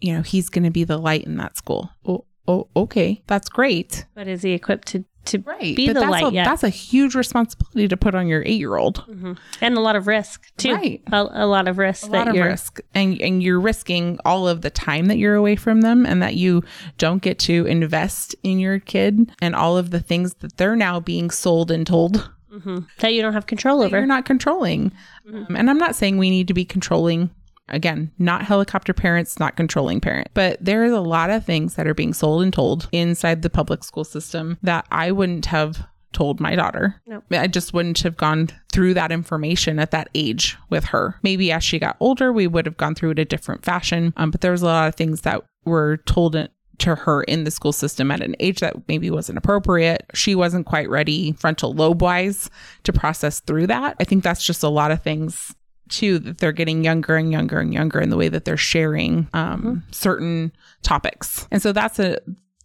you 0.00 0.12
know, 0.14 0.20
he's 0.22 0.48
going 0.50 0.64
to 0.64 0.70
be 0.70 0.84
the 0.84 0.98
light 0.98 1.24
in 1.24 1.36
that 1.36 1.56
school. 1.56 1.90
Oh, 2.06 2.24
oh, 2.48 2.66
okay. 2.74 3.22
That's 3.28 3.48
great. 3.48 4.06
But 4.14 4.26
is 4.26 4.42
he 4.42 4.52
equipped 4.52 4.88
to 4.88 5.04
to 5.26 5.38
Right. 5.40 5.76
be 5.76 5.88
but 5.88 5.92
the 5.92 6.00
that's 6.00 6.10
light 6.10 6.24
a, 6.24 6.32
yet? 6.32 6.44
That's 6.46 6.64
a 6.64 6.70
huge 6.70 7.14
responsibility 7.14 7.86
to 7.88 7.98
put 7.98 8.14
on 8.14 8.28
your 8.28 8.42
eight 8.46 8.58
year 8.58 8.76
old. 8.76 9.04
Mhm. 9.10 9.36
and 9.60 9.76
a 9.76 9.80
lot 9.80 9.94
of 9.94 10.06
risk 10.06 10.50
too. 10.56 10.72
Right. 10.72 11.02
A, 11.12 11.26
a 11.44 11.46
lot 11.46 11.68
of 11.68 11.76
risk 11.76 12.06
A 12.06 12.10
that 12.12 12.18
lot 12.18 12.28
of 12.28 12.34
you're 12.34 12.46
risk. 12.46 12.80
And, 12.94 13.20
and 13.20 13.42
you're 13.42 13.60
risking 13.60 14.18
all 14.24 14.48
of 14.48 14.62
the 14.62 14.70
time 14.70 15.04
that 15.06 15.18
you're 15.18 15.34
away 15.34 15.54
from 15.56 15.82
them 15.82 16.06
and 16.06 16.22
that 16.22 16.36
you 16.36 16.62
don't 16.96 17.20
get 17.20 17.38
to 17.40 17.66
invest 17.66 18.34
in 18.42 18.58
your 18.58 18.78
kid 18.78 19.30
and 19.42 19.54
all 19.54 19.76
of 19.76 19.90
the 19.90 20.00
things 20.00 20.32
that 20.40 20.56
they're 20.56 20.76
now 20.76 20.98
being 20.98 21.30
sold 21.30 21.70
and 21.70 21.86
told. 21.86 22.30
Mm-hmm. 22.50 22.78
that 23.00 23.12
you 23.12 23.20
don't 23.20 23.34
have 23.34 23.46
control 23.46 23.80
that 23.80 23.86
over. 23.86 23.98
you're 23.98 24.06
not 24.06 24.24
controlling. 24.24 24.90
Um, 25.32 25.54
and 25.54 25.68
I'm 25.68 25.76
not 25.78 25.94
saying 25.94 26.16
we 26.16 26.30
need 26.30 26.48
to 26.48 26.54
be 26.54 26.64
controlling. 26.64 27.28
Again, 27.68 28.10
not 28.18 28.42
helicopter 28.42 28.92
parents, 28.92 29.38
not 29.38 29.56
controlling 29.56 30.00
parent. 30.00 30.28
But 30.34 30.64
there 30.64 30.84
is 30.84 30.92
a 30.92 31.00
lot 31.00 31.30
of 31.30 31.44
things 31.44 31.74
that 31.74 31.86
are 31.86 31.94
being 31.94 32.14
sold 32.14 32.42
and 32.42 32.52
told 32.52 32.88
inside 32.92 33.42
the 33.42 33.50
public 33.50 33.84
school 33.84 34.04
system 34.04 34.58
that 34.62 34.86
I 34.90 35.12
wouldn't 35.12 35.46
have 35.46 35.86
told 36.12 36.40
my 36.40 36.56
daughter. 36.56 37.00
Nope. 37.06 37.24
I 37.30 37.46
just 37.46 37.74
wouldn't 37.74 38.00
have 38.00 38.16
gone 38.16 38.48
through 38.72 38.94
that 38.94 39.12
information 39.12 39.78
at 39.78 39.90
that 39.90 40.08
age 40.14 40.56
with 40.70 40.86
her. 40.86 41.16
Maybe 41.22 41.52
as 41.52 41.62
she 41.62 41.78
got 41.78 41.96
older, 42.00 42.32
we 42.32 42.46
would 42.46 42.66
have 42.66 42.76
gone 42.76 42.94
through 42.94 43.10
it 43.10 43.18
a 43.18 43.24
different 43.24 43.64
fashion. 43.64 44.14
Um, 44.16 44.30
but 44.30 44.40
there 44.40 44.52
was 44.52 44.62
a 44.62 44.66
lot 44.66 44.88
of 44.88 44.94
things 44.94 45.22
that 45.22 45.44
were 45.64 45.98
told 45.98 46.34
to 46.78 46.94
her 46.94 47.22
in 47.24 47.44
the 47.44 47.50
school 47.50 47.72
system 47.72 48.10
at 48.10 48.22
an 48.22 48.36
age 48.40 48.60
that 48.60 48.76
maybe 48.88 49.10
wasn't 49.10 49.38
appropriate. 49.38 50.06
She 50.14 50.34
wasn't 50.34 50.66
quite 50.66 50.88
ready 50.88 51.32
frontal 51.32 51.72
lobe 51.72 52.00
wise 52.00 52.48
to 52.84 52.92
process 52.92 53.40
through 53.40 53.66
that. 53.66 53.96
I 54.00 54.04
think 54.04 54.24
that's 54.24 54.44
just 54.44 54.62
a 54.62 54.68
lot 54.68 54.90
of 54.90 55.02
things 55.02 55.54
too 55.88 56.18
that 56.20 56.38
they're 56.38 56.52
getting 56.52 56.84
younger 56.84 57.16
and 57.16 57.30
younger 57.32 57.58
and 57.58 57.72
younger 57.72 58.00
in 58.00 58.10
the 58.10 58.16
way 58.16 58.28
that 58.28 58.44
they're 58.44 58.56
sharing 58.56 59.28
um, 59.32 59.82
certain 59.90 60.52
topics. 60.82 61.46
And 61.50 61.60
so 61.62 61.72
that's 61.72 61.98
a 61.98 62.18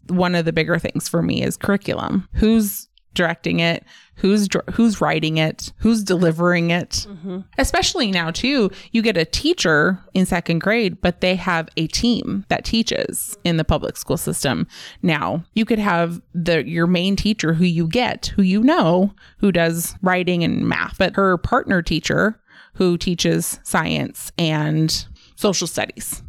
one 0.10 0.36
of 0.36 0.46
the 0.46 0.54
bigger 0.54 0.78
things 0.80 1.08
for 1.08 1.22
me 1.22 1.42
is 1.44 1.56
curriculum. 1.58 2.28
Who's 2.34 2.90
directing 3.14 3.60
it? 3.60 3.86
Who's 4.16 4.48
who's 4.74 5.00
writing 5.00 5.38
it? 5.38 5.72
Who's 5.78 6.04
delivering 6.04 6.72
it? 6.72 7.06
Mhm. 7.08 7.46
Especially 7.60 8.12
now 8.12 8.32
too, 8.32 8.72
you 8.92 9.02
get 9.04 9.18
a 9.18 9.26
teacher 9.26 10.00
in 10.16 10.26
second 10.26 10.60
grade, 10.60 11.00
but 11.00 11.22
they 11.22 11.36
have 11.36 11.70
a 11.78 11.88
team 11.88 12.44
that 12.50 12.66
teaches 12.66 13.38
in 13.44 13.58
the 13.58 13.64
public 13.64 13.98
school 13.98 14.18
system. 14.18 14.68
Now, 15.04 15.44
you 15.54 15.64
could 15.64 15.80
have 15.80 16.22
the 16.34 16.68
your 16.68 16.88
main 16.88 17.16
teacher 17.16 17.54
who 17.54 17.66
you 17.66 17.88
get, 17.88 18.28
who 18.36 18.42
you 18.42 18.64
know, 18.64 19.14
who 19.38 19.52
does 19.52 19.96
writing 20.02 20.44
and 20.44 20.68
math, 20.68 20.98
but 20.98 21.16
her 21.16 21.38
partner 21.38 21.82
teacher 21.84 22.40
who 22.74 22.98
teaches 22.98 23.60
science 23.64 24.32
and 24.38 25.06
social 25.36 25.68
studies, 25.68 26.24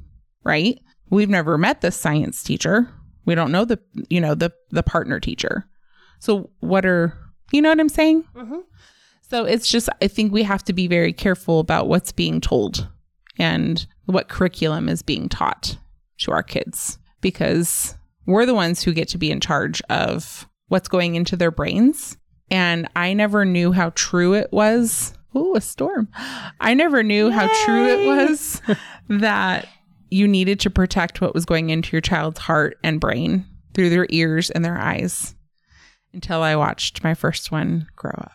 right? 0.45 0.79
We've 1.11 1.29
never 1.31 1.57
met 1.59 1.81
this 1.81 1.97
science 1.97 2.43
teacher. 2.43 2.89
We 3.25 3.35
don't 3.35 3.53
know 3.53 3.65
the, 3.65 3.79
you 4.09 4.21
know, 4.21 4.35
the 4.35 4.53
the 4.71 4.83
partner 4.83 5.21
teacher. 5.21 5.65
So 6.19 6.51
what 6.61 6.85
are, 6.87 7.17
you 7.53 7.63
know 7.63 7.69
what 7.71 7.81
I'm 7.81 7.89
saying? 7.89 8.25
Mhm. 8.35 8.63
So 9.23 9.45
it's 9.45 9.69
just, 9.69 9.89
I 10.03 10.09
think 10.09 10.33
we 10.33 10.43
have 10.43 10.63
to 10.65 10.73
be 10.73 10.87
very 10.87 11.13
careful 11.13 11.61
about 11.61 11.89
what's 11.89 12.13
being 12.13 12.41
told 12.41 12.89
and 13.39 13.87
what 14.07 14.29
curriculum 14.29 14.89
is 14.89 15.03
being 15.03 15.29
taught 15.29 15.77
to 16.19 16.31
our 16.33 16.43
kids 16.43 16.99
because 17.21 17.95
we're 18.27 18.47
the 18.47 18.55
ones 18.55 18.83
who 18.83 18.93
get 18.93 19.09
to 19.09 19.19
be 19.19 19.31
in 19.31 19.41
charge 19.41 19.81
of 19.91 20.47
what's 20.69 20.89
going 20.89 21.15
into 21.15 21.37
their 21.37 21.51
brains. 21.51 22.17
And 22.51 22.89
I 22.95 23.15
never 23.15 23.45
knew 23.45 23.73
how 23.73 23.91
true 23.95 24.35
it 24.35 24.53
was. 24.53 25.15
Ooh, 25.37 25.55
a 25.57 25.61
storm. 25.61 26.09
I 26.61 26.75
never 26.75 27.03
knew 27.03 27.31
how 27.31 27.49
true 27.65 27.87
it 27.87 28.07
was 28.07 28.63
that 29.09 29.67
you 30.11 30.29
needed 30.29 30.61
to 30.61 30.71
protect 30.71 31.21
what 31.21 31.35
was 31.35 31.45
going 31.45 31.71
into 31.71 31.93
your 31.93 32.01
child's 32.01 32.41
heart 32.41 32.79
and 32.85 33.01
brain 33.01 33.45
through 33.75 33.91
their 33.91 34.07
ears 34.11 34.51
and 34.51 34.65
their 34.65 34.79
eyes 34.79 35.35
until 36.13 36.43
I 36.43 36.55
watched 36.55 37.03
my 37.03 37.15
first 37.15 37.51
one 37.51 37.89
grow 37.97 38.13
up. 38.17 38.33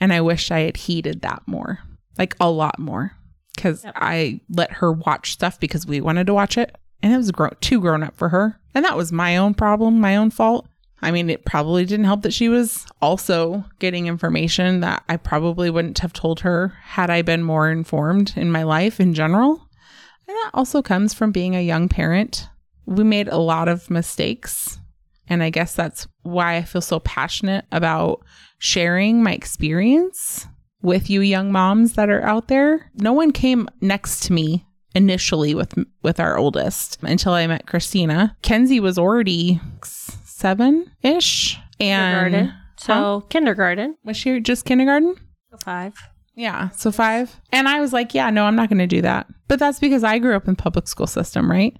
And 0.00 0.12
I 0.12 0.20
wish 0.20 0.50
I 0.50 0.60
had 0.60 0.76
heeded 0.76 1.22
that 1.22 1.42
more, 1.46 1.78
like 2.18 2.36
a 2.40 2.50
lot 2.50 2.78
more, 2.78 3.12
because 3.54 3.84
Yep. 3.84 3.94
I 3.96 4.40
let 4.50 4.72
her 4.72 4.92
watch 4.92 5.32
stuff 5.32 5.58
because 5.58 5.86
we 5.86 6.00
wanted 6.00 6.26
to 6.26 6.34
watch 6.34 6.58
it. 6.58 6.76
And 7.02 7.12
it 7.12 7.16
was 7.16 7.30
grown, 7.30 7.52
too 7.60 7.80
grown 7.80 8.02
up 8.02 8.14
for 8.16 8.28
her. 8.28 8.60
And 8.74 8.84
that 8.84 8.96
was 8.96 9.10
my 9.10 9.36
own 9.36 9.54
problem, 9.54 10.00
my 10.00 10.16
own 10.16 10.30
fault. 10.30 10.68
I 11.02 11.10
mean, 11.10 11.28
it 11.28 11.44
probably 11.44 11.84
didn't 11.84 12.06
help 12.06 12.22
that 12.22 12.32
she 12.32 12.48
was 12.48 12.86
also 13.00 13.64
getting 13.80 14.06
information 14.06 14.80
that 14.80 15.02
I 15.08 15.16
probably 15.16 15.68
wouldn't 15.68 15.98
have 15.98 16.12
told 16.12 16.40
her 16.40 16.68
had 16.82 17.10
I 17.10 17.22
been 17.22 17.42
more 17.42 17.70
informed 17.70 18.34
in 18.36 18.52
my 18.52 18.62
life 18.62 19.00
in 19.00 19.12
general. 19.12 19.68
And 20.28 20.36
that 20.36 20.50
also 20.54 20.80
comes 20.80 21.12
from 21.12 21.32
being 21.32 21.56
a 21.56 21.64
young 21.64 21.88
parent. 21.88 22.48
We 22.86 23.02
made 23.02 23.28
a 23.28 23.38
lot 23.38 23.68
of 23.68 23.90
mistakes. 23.90 24.78
And 25.28 25.42
I 25.42 25.50
guess 25.50 25.74
that's 25.74 26.06
why 26.22 26.56
I 26.56 26.62
feel 26.62 26.80
so 26.80 27.00
passionate 27.00 27.64
about 27.72 28.24
sharing 28.58 29.22
my 29.22 29.32
experience 29.32 30.46
with 30.82 31.10
you 31.10 31.20
young 31.20 31.50
moms 31.50 31.94
that 31.94 32.10
are 32.10 32.22
out 32.22 32.48
there. 32.48 32.90
No 32.94 33.12
one 33.12 33.32
came 33.32 33.68
next 33.80 34.24
to 34.24 34.32
me 34.32 34.66
initially 34.94 35.54
with 35.54 35.74
with 36.02 36.20
our 36.20 36.36
oldest 36.36 36.98
until 37.02 37.32
I 37.32 37.46
met 37.46 37.66
Christina. 37.66 38.36
Kenzie 38.42 38.80
was 38.80 38.98
already 38.98 39.60
7ish 40.42 41.56
and 41.78 42.32
kindergarten. 42.32 42.54
So 42.76 43.20
kindergarten. 43.28 43.96
was 44.04 44.16
she 44.16 44.40
just 44.40 44.64
kindergarten? 44.64 45.14
Five. 45.64 45.94
Yeah, 46.34 46.70
so 46.70 46.90
five. 46.90 47.40
And 47.52 47.68
I 47.68 47.80
was 47.80 47.92
like, 47.92 48.14
yeah, 48.14 48.30
no, 48.30 48.44
I'm 48.44 48.56
not 48.56 48.68
going 48.68 48.78
to 48.78 48.86
do 48.86 49.02
that. 49.02 49.26
But 49.48 49.58
that's 49.58 49.78
because 49.78 50.02
I 50.02 50.18
grew 50.18 50.34
up 50.34 50.48
in 50.48 50.56
public 50.56 50.88
school 50.88 51.06
system, 51.06 51.50
right? 51.50 51.76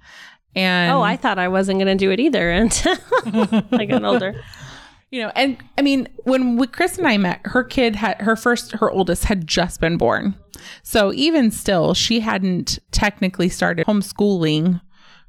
And 0.55 0.92
oh, 0.92 1.01
I 1.01 1.16
thought 1.16 1.38
I 1.38 1.48
wasn't 1.48 1.79
going 1.79 1.96
to 1.96 2.05
do 2.05 2.11
it 2.11 2.20
either 2.20 2.51
until 2.53 2.96
I 3.72 3.87
got 3.87 4.05
older. 4.05 4.35
you 5.11 5.22
know, 5.22 5.33
and 5.35 5.57
I 5.79 5.83
mean, 5.83 6.09
when 6.25 6.57
we, 6.57 6.66
Chris 6.66 6.98
and 6.98 7.09
I 7.09 7.16
met, 7.16 7.40
her 7.44 7.64
kid 7.64 7.96
had 7.96 8.20
her 8.20 8.37
first, 8.37 8.72
her 8.72 8.90
oldest 8.90 9.25
had 9.25 9.46
just 9.46 9.81
been 9.81 9.96
born. 9.96 10.35
So 10.83 11.12
even 11.14 11.51
still, 11.51 11.94
she 11.94 12.20
hadn't 12.20 12.79
technically 12.90 13.48
started 13.48 13.87
homeschooling 13.87 14.81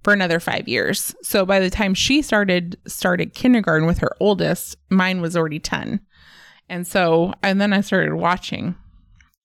for 0.04 0.14
another 0.14 0.40
five 0.40 0.68
years. 0.68 1.16
So 1.22 1.46
by 1.46 1.60
the 1.60 1.70
time 1.70 1.94
she 1.94 2.22
started 2.22 2.78
started 2.88 3.34
kindergarten 3.34 3.88
with 3.88 4.00
her 4.00 4.16
oldest, 4.20 4.76
mine 4.90 5.22
was 5.22 5.36
already 5.36 5.60
ten. 5.60 6.02
And 6.70 6.88
so, 6.88 7.34
and 7.42 7.60
then 7.60 7.74
I 7.74 7.82
started 7.82 8.16
watching. 8.16 8.76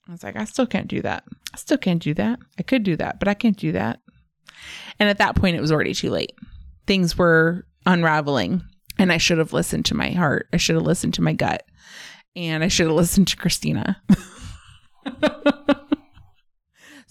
I 0.09 0.13
was 0.13 0.23
like, 0.23 0.37
I 0.37 0.45
still 0.45 0.67
can't 0.67 0.89
do 0.89 1.03
that. 1.03 1.25
I 1.53 1.57
still 1.59 1.77
can't 1.77 2.03
do 2.03 2.15
that. 2.15 2.39
I 2.59 2.63
could 2.63 2.83
do 2.83 2.97
that, 2.97 3.19
but 3.19 3.29
I 3.29 3.35
can't 3.35 3.57
do 3.57 3.73
that. 3.73 4.01
And 4.99 5.09
at 5.09 5.19
that 5.19 5.37
point, 5.37 5.57
it 5.57 5.61
was 5.61 5.71
already 5.71 5.95
too 5.95 6.11
late. 6.11 6.33
Things 6.87 7.19
were 7.19 7.67
unraveling, 7.85 8.63
and 8.99 9.13
I 9.13 9.19
should 9.19 9.39
have 9.39 9.53
listened 9.53 9.85
to 9.87 9.95
my 9.95 10.11
heart. 10.11 10.49
I 10.53 10.57
should 10.57 10.77
have 10.77 10.87
listened 10.87 11.15
to 11.15 11.23
my 11.23 11.35
gut, 11.35 11.65
and 12.35 12.65
I 12.65 12.69
should 12.69 12.87
have 12.87 12.97
listened 12.97 13.29
to 13.29 13.37
Christina. 13.37 14.03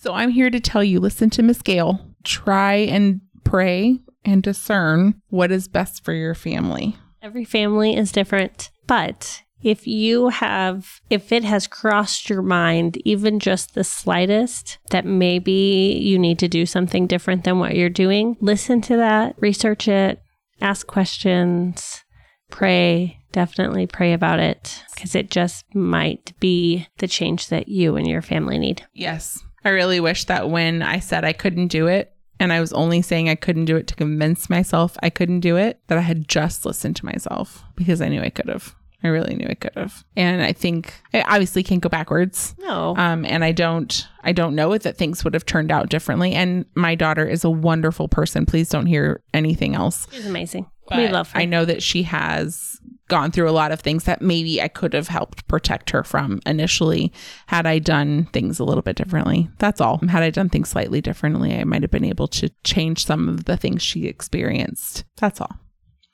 So 0.08 0.14
I'm 0.14 0.30
here 0.30 0.50
to 0.50 0.60
tell 0.60 0.84
you 0.84 1.00
listen 1.00 1.30
to 1.32 1.44
Miss 1.44 1.62
Gail. 1.62 2.00
Try 2.24 2.76
and 2.76 3.20
pray 3.50 4.00
and 4.26 4.44
discern 4.44 5.22
what 5.30 5.52
is 5.52 5.68
best 5.68 6.04
for 6.04 6.14
your 6.14 6.36
family. 6.36 6.96
Every 7.22 7.46
family 7.46 7.96
is 7.96 8.12
different, 8.12 8.70
but 8.88 9.44
if 9.62 9.88
you 9.88 10.30
have, 10.30 11.02
if 11.10 11.32
it 11.32 11.44
has 11.44 11.68
crossed 11.68 12.30
your 12.30 12.42
mind, 12.42 12.98
even 13.06 13.40
just 13.40 13.74
the 13.74 13.84
slightest, 13.84 14.78
that 14.92 15.06
maybe 15.06 16.00
you 16.02 16.20
need 16.20 16.40
to 16.40 16.48
do 16.48 16.66
something 16.66 17.08
different 17.08 17.44
than 17.44 17.60
what 17.60 17.76
you're 17.76 17.90
doing, 17.90 18.38
listen 18.40 18.82
to 18.82 18.98
that, 18.98 19.36
research 19.40 19.88
it, 19.88 20.22
ask 20.62 20.86
questions, 20.86 22.04
pray. 22.50 23.20
Definitely 23.34 23.88
pray 23.88 24.14
about 24.14 24.40
it 24.40 24.84
because 24.96 25.14
it 25.14 25.30
just 25.30 25.64
might 25.76 26.34
be 26.40 26.88
the 26.98 27.08
change 27.08 27.50
that 27.50 27.68
you 27.68 27.96
and 27.96 28.08
your 28.08 28.22
family 28.22 28.58
need. 28.58 28.88
Yes. 28.94 29.44
I 29.64 29.70
really 29.70 30.00
wish 30.00 30.26
that 30.26 30.50
when 30.50 30.82
I 30.82 31.00
said 31.00 31.26
I 31.26 31.34
couldn't 31.34 31.68
do 31.68 31.88
it, 31.88 32.14
and 32.40 32.54
I 32.54 32.60
was 32.60 32.74
only 32.74 33.02
saying 33.02 33.30
I 33.30 33.36
couldn't 33.36 33.66
do 33.66 33.76
it 33.76 33.88
to 33.88 33.96
convince 33.96 34.50
myself 34.50 34.98
I 35.04 35.10
couldn't 35.10 35.40
do 35.42 35.58
it, 35.58 35.80
that 35.88 35.98
I 35.98 36.02
had 36.02 36.28
just 36.28 36.66
listened 36.66 36.96
to 36.98 37.06
myself 37.06 37.64
because 37.76 38.02
I 38.02 38.10
knew 38.10 38.22
I 38.22 38.30
could 38.30 38.48
have. 38.50 38.76
I 39.04 39.10
really 39.10 39.36
knew 39.36 39.46
I 39.48 39.54
could 39.54 39.76
have. 39.76 40.04
And 40.16 40.42
I 40.42 40.54
think 40.54 40.94
I 41.14 41.22
obviously 41.22 41.62
can't 41.62 41.82
go 41.82 41.90
backwards. 41.90 42.56
No. 42.58 42.96
Um, 42.98 43.26
and 43.26 43.44
I 43.44 43.52
don't 43.52 44.08
I 44.24 44.32
don't 44.32 44.56
know 44.56 44.76
that 44.78 44.98
things 44.98 45.24
would 45.24 45.34
have 45.36 45.46
turned 45.46 45.72
out 45.72 45.90
differently. 45.90 46.34
And 46.34 46.66
my 46.74 46.96
daughter 46.96 47.26
is 47.26 47.44
a 47.44 47.50
wonderful 47.50 48.08
person. 48.08 48.46
Please 48.46 48.70
don't 48.70 48.88
hear 48.88 49.22
anything 49.34 49.76
else. 49.76 50.08
She's 50.12 50.26
amazing. 50.26 50.70
we 50.96 51.08
love 51.10 51.32
her. 51.32 51.40
I 51.40 51.46
know 51.46 51.64
that 51.66 51.84
she 51.84 52.04
has 52.04 52.80
gone 53.08 53.32
through 53.32 53.50
a 53.50 53.52
lot 53.52 53.72
of 53.72 53.80
things 53.80 54.04
that 54.04 54.22
maybe 54.22 54.62
I 54.62 54.68
could 54.68 54.94
have 54.94 55.08
helped 55.08 55.48
protect 55.48 55.92
her 55.92 56.04
from 56.04 56.42
initially 56.46 57.12
had 57.48 57.66
I 57.66 57.80
done 57.80 58.26
things 58.34 58.60
a 58.60 58.64
little 58.64 58.82
bit 58.82 58.96
differently. 58.96 59.50
That's 59.60 59.82
all. 59.82 60.00
Had 60.08 60.24
I 60.24 60.30
done 60.30 60.50
things 60.50 60.70
slightly 60.70 61.02
differently, 61.02 61.56
I 61.56 61.64
might 61.64 61.82
have 61.82 61.92
been 61.92 62.04
able 62.04 62.28
to 62.30 62.50
change 62.64 63.06
some 63.06 63.30
of 63.30 63.46
the 63.46 63.58
things 63.58 63.82
she 63.82 64.08
experienced. 64.08 65.06
That's 65.18 65.42
all. 65.42 65.56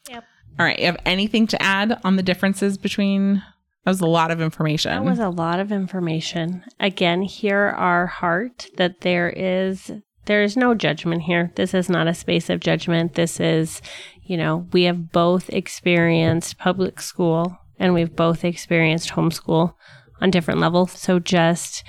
Yep. 0.10 0.24
All 0.60 0.66
right. 0.66 0.80
You 0.80 0.86
have 0.86 1.02
anything 1.06 1.48
to 1.48 1.62
add 1.62 2.00
on 2.04 2.16
the 2.16 2.24
differences 2.24 2.78
between? 2.78 3.44
That 3.86 3.92
was 3.92 4.02
a 4.02 4.06
lot 4.06 4.32
of 4.32 4.40
information. 4.40 4.92
That 4.92 5.04
was 5.04 5.20
a 5.20 5.30
lot 5.30 5.60
of 5.60 5.72
information. 5.72 6.64
Again, 6.80 7.22
hear 7.22 7.74
our 7.78 8.08
heart 8.08 8.68
that 8.78 9.02
there 9.02 9.30
is 9.30 9.92
there 10.26 10.44
is 10.44 10.56
no 10.56 10.74
judgment 10.74 11.24
here. 11.24 11.52
This 11.56 11.74
is 11.74 11.90
not 11.90 12.08
a 12.08 12.14
space 12.14 12.50
of 12.50 12.62
judgment. 12.62 13.16
This 13.16 13.40
is, 13.40 13.82
you 14.26 14.38
know, 14.38 14.68
we 14.72 14.84
have 14.84 15.12
both 15.12 15.50
experienced 15.50 16.58
public 16.58 17.02
school 17.02 17.58
and 17.78 17.94
we've 17.94 18.16
both 18.16 18.46
experienced 18.46 19.12
homeschool 19.12 19.74
on 20.22 20.32
different 20.32 20.60
levels. 20.60 20.92
So 20.92 21.20
just 21.20 21.84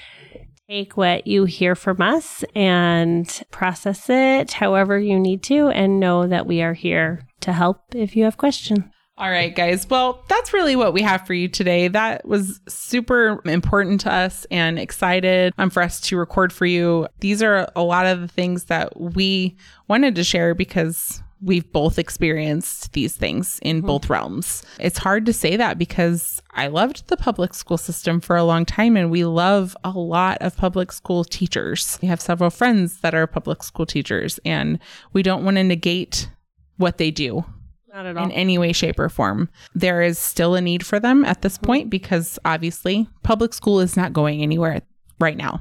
take 0.69 0.97
what 0.97 1.27
you 1.27 1.45
hear 1.45 1.75
from 1.75 2.01
us 2.01 2.43
and 2.55 3.43
process 3.51 4.09
it 4.09 4.53
however 4.53 4.99
you 4.99 5.21
need 5.21 5.43
to 5.43 5.69
and 5.69 6.01
know 6.01 6.27
that 6.27 6.47
we 6.47 6.63
are 6.63 6.73
here 6.73 7.27
to 7.41 7.53
help 7.53 7.95
if 7.95 8.17
you 8.17 8.25
have 8.25 8.37
questions. 8.37 8.85
All 9.17 9.31
right, 9.31 9.55
guys. 9.55 9.89
Well, 9.89 10.25
that's 10.29 10.53
really 10.53 10.75
what 10.75 10.93
we 10.93 11.03
have 11.03 11.25
for 11.25 11.35
you 11.35 11.47
today. 11.47 11.87
That 11.87 12.27
was 12.27 12.61
super 12.67 13.41
important 13.45 14.01
to 14.01 14.13
us 14.13 14.45
and 14.51 14.77
excited 14.77 15.53
um, 15.57 15.71
for 15.71 15.85
us 15.85 16.01
to 16.03 16.17
record 16.17 16.53
for 16.53 16.67
you. 16.67 17.07
These 17.21 17.41
are 17.41 17.71
a 17.77 17.83
lot 17.83 18.07
of 18.07 18.21
the 18.21 18.27
things 18.27 18.65
that 18.65 19.01
we 19.01 19.57
wanted 19.87 20.17
to 20.17 20.25
share 20.25 20.53
because 20.57 21.23
we've 21.45 21.71
both 21.73 21.99
experienced 21.99 22.93
these 22.93 23.15
things 23.15 23.59
in 23.63 23.81
hmm. 23.81 23.87
both 23.87 24.09
realms. 24.09 24.63
It's 24.81 24.99
hard 24.99 25.27
to 25.27 25.33
say 25.33 25.57
that 25.57 25.79
because 25.79 26.43
I 26.53 26.69
loved 26.69 27.09
the 27.09 27.17
public 27.17 27.55
school 27.55 27.77
system 27.77 28.21
for 28.21 28.37
a 28.37 28.45
long 28.45 28.65
time 28.65 28.97
and 28.97 29.11
we 29.11 29.25
love 29.25 29.77
a 29.85 29.91
lot 29.91 30.39
of 30.41 30.57
public 30.57 30.91
school 30.91 31.25
teachers. 31.25 31.99
We 32.01 32.09
have 32.09 32.21
several 32.21 32.51
friends 32.51 33.01
that 33.01 33.15
are 33.15 33.27
public 33.27 33.63
school 33.63 33.87
teachers 33.87 34.41
and 34.45 34.79
we 35.13 35.23
don't 35.23 35.45
want 35.45 35.59
to 35.59 35.65
negate 35.65 36.31
what 36.79 36.99
they 36.99 37.11
do 37.11 37.45
Not 37.93 38.07
at 38.07 38.17
all. 38.17 38.25
in 38.25 38.33
any 38.33 38.59
way, 38.59 38.73
shape, 38.73 38.99
or 38.99 39.09
form. 39.09 39.49
There 39.75 40.03
is 40.03 40.19
still 40.19 40.55
a 40.55 40.61
need 40.61 40.85
for 40.85 40.99
them 40.99 41.25
at 41.25 41.43
this 41.43 41.59
hmm. 41.59 41.67
point 41.67 41.91
because 41.91 42.39
obviously 42.45 43.09
public 43.23 43.53
school 43.53 43.81
is 43.81 43.97
not 43.97 44.13
going 44.13 44.43
anywhere 44.43 44.81
right 45.21 45.37
now. 45.37 45.61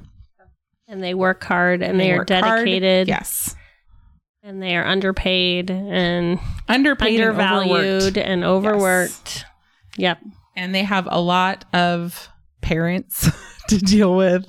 And 0.87 1.03
they 1.03 1.13
work 1.13 1.43
hard 1.43 1.81
and 1.81 1.99
they, 1.99 2.11
are 2.11 2.19
work 2.19 2.29
hard. 2.29 2.43
dedicated. 2.43 3.07
Yes. 3.07 3.55
And 4.43 4.61
they 4.61 4.75
are 4.75 4.85
underpaid 4.85 5.71
and 5.71 6.39
Underpaid 6.67 7.19
and 7.19 7.29
undervalued 7.29 8.17
overworked. 8.17 8.17
and 8.17 8.43
overworked. 8.43 9.45
Yep. 9.97 10.19
And 10.55 10.75
they 10.75 10.83
have 10.83 11.07
a 11.09 11.19
lot 11.21 11.65
of 11.73 12.29
parents 12.61 13.29
to 13.69 13.77
deal 13.77 14.15
with. 14.15 14.45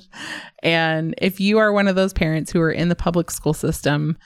And 0.61 1.15
if 1.19 1.39
you 1.39 1.57
are 1.59 1.71
one 1.71 1.87
of 1.87 1.95
those 1.95 2.13
parents 2.13 2.51
who 2.51 2.59
are 2.61 2.71
in 2.71 2.89
the 2.89 2.95
public 2.95 3.31
school 3.31 3.53
system, 3.53 4.17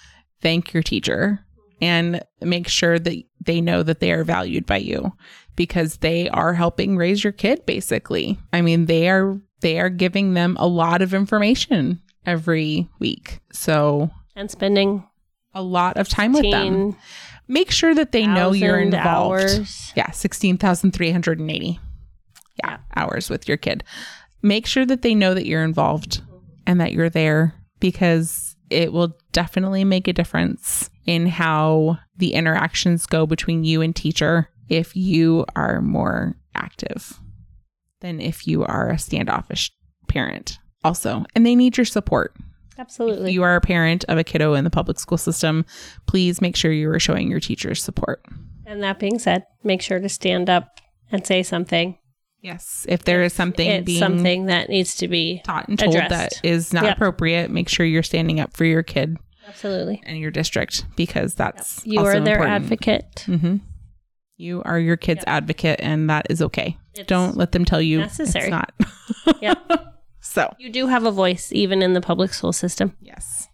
thank 0.42 0.74
your 0.74 0.84
teacher 0.84 1.40
and 1.82 2.22
make 2.42 2.68
sure 2.68 3.00
that 3.00 3.24
they 3.46 3.62
know 3.62 3.84
that 3.84 4.00
they 4.00 4.12
are 4.12 4.24
valued 4.24 4.66
by 4.66 4.78
you 4.78 5.14
because 5.56 5.98
they 5.98 6.30
are 6.30 6.54
helping 6.54 6.98
raise 6.98 7.24
your 7.24 7.34
kid 7.34 7.66
basically. 7.66 8.38
I 8.52 8.62
mean, 8.62 8.86
they 8.86 9.10
are 9.10 9.40
they 9.62 9.80
are 9.80 9.90
giving 9.90 10.34
them 10.34 10.56
a 10.60 10.68
lot 10.68 11.02
of 11.02 11.14
information 11.14 12.02
every 12.26 12.88
week. 13.00 13.40
So, 13.52 14.10
And 14.36 14.50
spending 14.50 15.06
a 15.54 15.62
lot 15.62 15.98
of 15.98 16.08
time 16.08 16.34
with 16.34 16.50
them. 16.50 16.96
Make 17.48 17.72
sure 17.72 17.96
that 17.96 18.12
they 18.12 18.28
know 18.28 18.52
you're 18.52 18.80
involved. 18.80 19.42
hours. 19.42 19.92
Yeah, 19.96 20.12
16,380. 20.12 21.80
Yeah, 22.64 22.78
hours 22.96 23.30
with 23.30 23.48
your 23.48 23.58
kid. 23.58 23.84
Make 24.42 24.66
sure 24.66 24.86
that 24.86 25.02
they 25.02 25.16
know 25.16 25.34
that 25.34 25.46
you're 25.46 25.64
involved 25.64 26.22
and 26.68 26.80
that 26.80 26.94
you're 26.94 27.10
there 27.10 27.56
because 27.80 28.56
it 28.70 28.94
will 28.94 29.18
definitely 29.32 29.84
make 29.84 30.08
a 30.08 30.14
difference 30.14 30.90
in 31.06 31.26
how 31.26 31.98
the 32.18 32.34
interactions 32.34 33.06
go 33.06 33.26
between 33.26 33.64
you 33.64 33.82
and 33.82 33.96
teacher 33.96 34.50
if 34.68 34.96
you 34.96 35.46
are 35.56 35.82
more 35.82 36.36
active 36.54 37.20
than 38.02 38.22
if 38.22 38.48
you 38.48 38.64
are 38.64 38.90
a 38.90 39.00
standoffish 39.00 39.72
parent. 40.08 40.60
Also, 40.84 41.26
and 41.36 41.46
they 41.46 41.56
need 41.56 41.78
your 41.78 41.86
support. 41.86 42.36
If 42.80 42.84
Absolutely. 42.84 43.34
you 43.34 43.44
are 43.44 43.58
a 43.58 43.62
parent 43.62 44.06
of 44.08 44.18
a 44.18 44.24
kiddo 44.24 44.54
in 44.54 44.64
the 44.64 44.70
public 44.70 45.00
school 45.00 45.18
system, 45.18 45.66
please 46.08 46.40
make 46.42 46.56
sure 46.56 46.72
you 46.72 46.90
are 46.92 47.00
showing 47.00 47.30
your 47.30 47.42
teachers 47.42 47.84
support. 47.84 48.24
and 48.66 48.82
that 48.84 49.00
being 49.00 49.20
said, 49.20 49.46
make 49.64 49.82
sure 49.82 50.00
to 50.00 50.08
stand 50.08 50.50
up 50.50 50.80
and 51.12 51.26
say 51.28 51.44
something. 51.44 51.98
Yes. 52.42 52.86
If 52.88 53.04
there 53.04 53.22
is 53.24 53.34
something 53.34 53.86
something 53.88 54.46
that 54.46 54.70
needs 54.70 54.96
to 54.98 55.08
be 55.10 55.42
taught 55.44 55.68
and 55.68 55.78
told 55.78 55.94
addressed. 55.96 56.10
that 56.42 56.48
is 56.48 56.72
not 56.72 56.84
Yep. 56.86 56.96
appropriate, 56.96 57.52
make 57.52 57.68
sure 57.68 57.86
you're 57.86 58.02
standing 58.04 58.40
up 58.40 58.56
for 58.56 58.64
your 58.64 58.82
kid 58.84 59.18
absolutely. 59.48 60.02
and 60.06 60.18
your 60.18 60.32
district 60.32 60.86
because 60.96 61.36
that's 61.36 61.86
You 61.86 62.00
also 62.00 62.12
are 62.12 62.20
their 62.22 62.36
important. 62.36 62.64
advocate. 62.64 63.24
hmm 63.26 63.56
You 64.38 64.62
are 64.64 64.80
your 64.80 64.96
kid's 64.96 65.26
advocate, 65.28 65.82
and 65.84 66.10
that 66.10 66.28
is 66.30 66.42
okay. 66.44 66.78
It's 66.96 67.08
Don't 67.08 67.36
let 67.36 67.52
them 67.52 67.66
tell 67.66 67.82
you 67.82 68.00
necessary. 68.00 68.46
it's 68.46 68.52
not. 68.52 68.72
Yep. 69.42 69.96
so, 70.40 70.56
You 70.60 70.70
do 70.70 70.88
have 70.88 71.06
a 71.06 71.12
voice 71.12 71.52
even 71.52 71.82
in 71.82 71.94
the 71.94 72.02
public 72.02 72.34
school 72.34 72.54
system. 72.54 72.96
yes. 73.02 73.48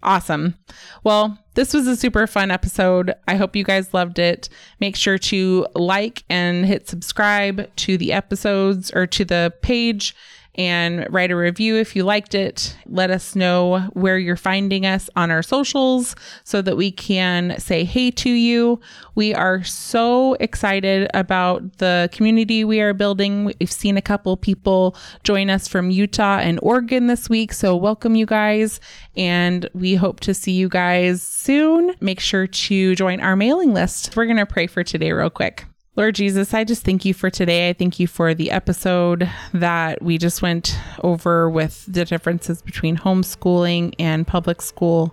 Awesome. 0.00 0.54
Well, 1.02 1.36
this 1.54 1.74
was 1.74 1.88
a 1.88 1.96
super 1.96 2.28
fun 2.28 2.52
episode. 2.52 3.14
I 3.26 3.34
hope 3.34 3.56
you 3.56 3.64
guys 3.64 3.92
loved 3.92 4.20
it. 4.20 4.48
Make 4.78 4.94
sure 4.94 5.18
to 5.18 5.66
like 5.74 6.22
and 6.30 6.64
hit 6.64 6.88
subscribe 6.88 7.74
to 7.76 7.98
the 7.98 8.12
episodes 8.12 8.92
or 8.92 9.08
to 9.08 9.24
the 9.24 9.52
page 9.60 10.14
and 10.58 11.06
write 11.08 11.30
a 11.30 11.36
review 11.36 11.76
if 11.76 11.94
you 11.94 12.02
liked 12.02 12.34
it. 12.34 12.76
Let 12.86 13.12
us 13.12 13.36
know 13.36 13.78
where 13.92 14.18
you're 14.18 14.36
finding 14.36 14.84
us 14.84 15.08
on 15.14 15.30
our 15.30 15.42
socials 15.42 16.16
so 16.42 16.60
that 16.62 16.76
we 16.76 16.90
can 16.90 17.58
say 17.60 17.84
hey 17.84 18.10
to 18.10 18.28
you. 18.28 18.80
We 19.14 19.32
are 19.34 19.62
so 19.62 20.34
excited 20.34 21.08
about 21.14 21.78
the 21.78 22.10
community 22.12 22.64
we 22.64 22.80
are 22.80 22.92
building. 22.92 23.52
We've 23.60 23.70
seen 23.70 23.96
a 23.96 24.02
couple 24.02 24.36
people 24.36 24.96
join 25.22 25.48
us 25.48 25.68
from 25.68 25.90
Utah 25.90 26.38
and 26.38 26.58
Oregon 26.60 27.06
this 27.06 27.30
week. 27.30 27.52
So, 27.52 27.76
welcome 27.76 28.16
you 28.16 28.26
guys. 28.26 28.80
And 29.16 29.68
we 29.74 29.94
hope 29.94 30.18
to 30.20 30.34
see 30.34 30.52
you 30.52 30.68
guys 30.68 31.22
soon. 31.22 31.94
Make 32.00 32.18
sure 32.18 32.48
to 32.48 32.96
join 32.96 33.20
our 33.20 33.36
mailing 33.36 33.74
list. 33.74 34.16
We're 34.16 34.26
going 34.26 34.38
to 34.38 34.46
pray 34.46 34.66
for 34.66 34.82
today, 34.82 35.12
real 35.12 35.30
quick. 35.30 35.67
Lord 35.98 36.14
Jesus, 36.14 36.54
I 36.54 36.62
just 36.62 36.84
thank 36.84 37.04
you 37.04 37.12
for 37.12 37.28
today. 37.28 37.70
I 37.70 37.72
thank 37.72 37.98
you 37.98 38.06
for 38.06 38.32
the 38.32 38.52
episode 38.52 39.28
that 39.52 40.00
we 40.00 40.16
just 40.16 40.42
went 40.42 40.78
over 41.02 41.50
with 41.50 41.84
the 41.88 42.04
differences 42.04 42.62
between 42.62 42.96
homeschooling 42.96 43.96
and 43.98 44.24
public 44.24 44.62
school. 44.62 45.12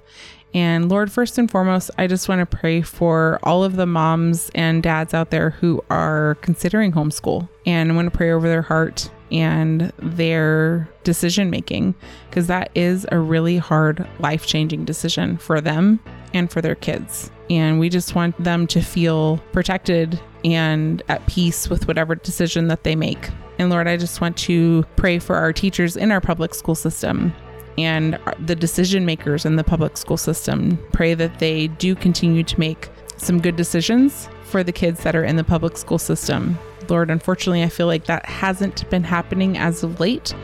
And 0.53 0.88
Lord, 0.88 1.12
first 1.12 1.39
and 1.39 1.49
foremost, 1.49 1.89
I 1.97 2.05
just 2.05 2.30
want 2.30 2.47
to 2.47 2.57
pray 2.57 2.84
for 2.84 3.39
all 3.41 3.64
of 3.64 3.78
the 3.78 3.88
moms 3.88 4.51
and 4.53 4.84
dads 4.84 5.16
out 5.16 5.32
there 5.32 5.49
who 5.49 5.84
are 5.89 6.38
considering 6.41 6.91
homeschool. 6.91 7.49
And 7.66 7.91
I 7.91 7.95
want 7.95 8.05
to 8.05 8.16
pray 8.16 8.32
over 8.32 8.47
their 8.47 8.62
heart 8.62 9.09
and 9.32 9.91
their 9.97 10.88
decision 11.03 11.49
making 11.49 11.95
because 12.30 12.45
that 12.45 12.70
is 12.76 13.07
a 13.12 13.18
really 13.18 13.57
hard, 13.57 14.07
life 14.20 14.45
changing 14.45 14.86
decision 14.86 15.38
for 15.38 15.62
them 15.62 15.99
and 16.36 16.51
for 16.51 16.62
their 16.62 16.76
kids. 16.76 17.32
And 17.49 17.80
we 17.80 17.89
just 17.89 18.14
want 18.14 18.41
them 18.43 18.68
to 18.68 18.82
feel 18.82 19.38
protected 19.51 20.20
and 20.46 21.02
at 21.10 21.26
peace 21.26 21.70
with 21.70 21.88
whatever 21.88 22.16
decision 22.16 22.68
that 22.68 22.84
they 22.84 22.96
make. 22.96 23.30
And 23.58 23.70
Lord, 23.70 23.88
I 23.88 23.98
just 23.98 24.22
want 24.22 24.38
to 24.38 24.84
pray 24.96 25.18
for 25.18 25.36
our 25.36 25.52
teachers 25.52 25.98
in 25.98 26.12
our 26.12 26.22
public 26.22 26.54
school 26.54 26.76
system 26.76 27.34
and 27.78 28.20
the 28.39 28.56
decision 28.56 29.06
makers 29.06 29.46
in 29.46 29.56
the 29.56 29.64
public 29.64 29.98
school 29.98 30.18
system. 30.18 30.78
Pray 30.93 31.16
that 31.16 31.39
they 31.39 31.68
do 31.68 31.96
continue 31.96 32.43
to 32.43 32.60
make 32.60 32.89
some 33.18 33.41
good 33.41 33.56
decisions 33.56 34.30
for 34.43 34.64
the 34.64 34.72
kids 34.72 35.02
that 35.04 35.16
are 35.16 35.24
in 35.24 35.36
the 35.36 35.43
public 35.43 35.78
school 35.78 35.98
system. 35.98 36.58
Lord, 36.89 37.10
unfortunately, 37.10 37.64
I 37.64 37.70
feel 37.70 37.88
like 37.88 38.06
that 38.06 38.26
hasn't 38.26 38.88
been 38.91 39.04
happening 39.04 39.58
as 39.58 39.84
of 39.84 40.00
late. 40.00 40.36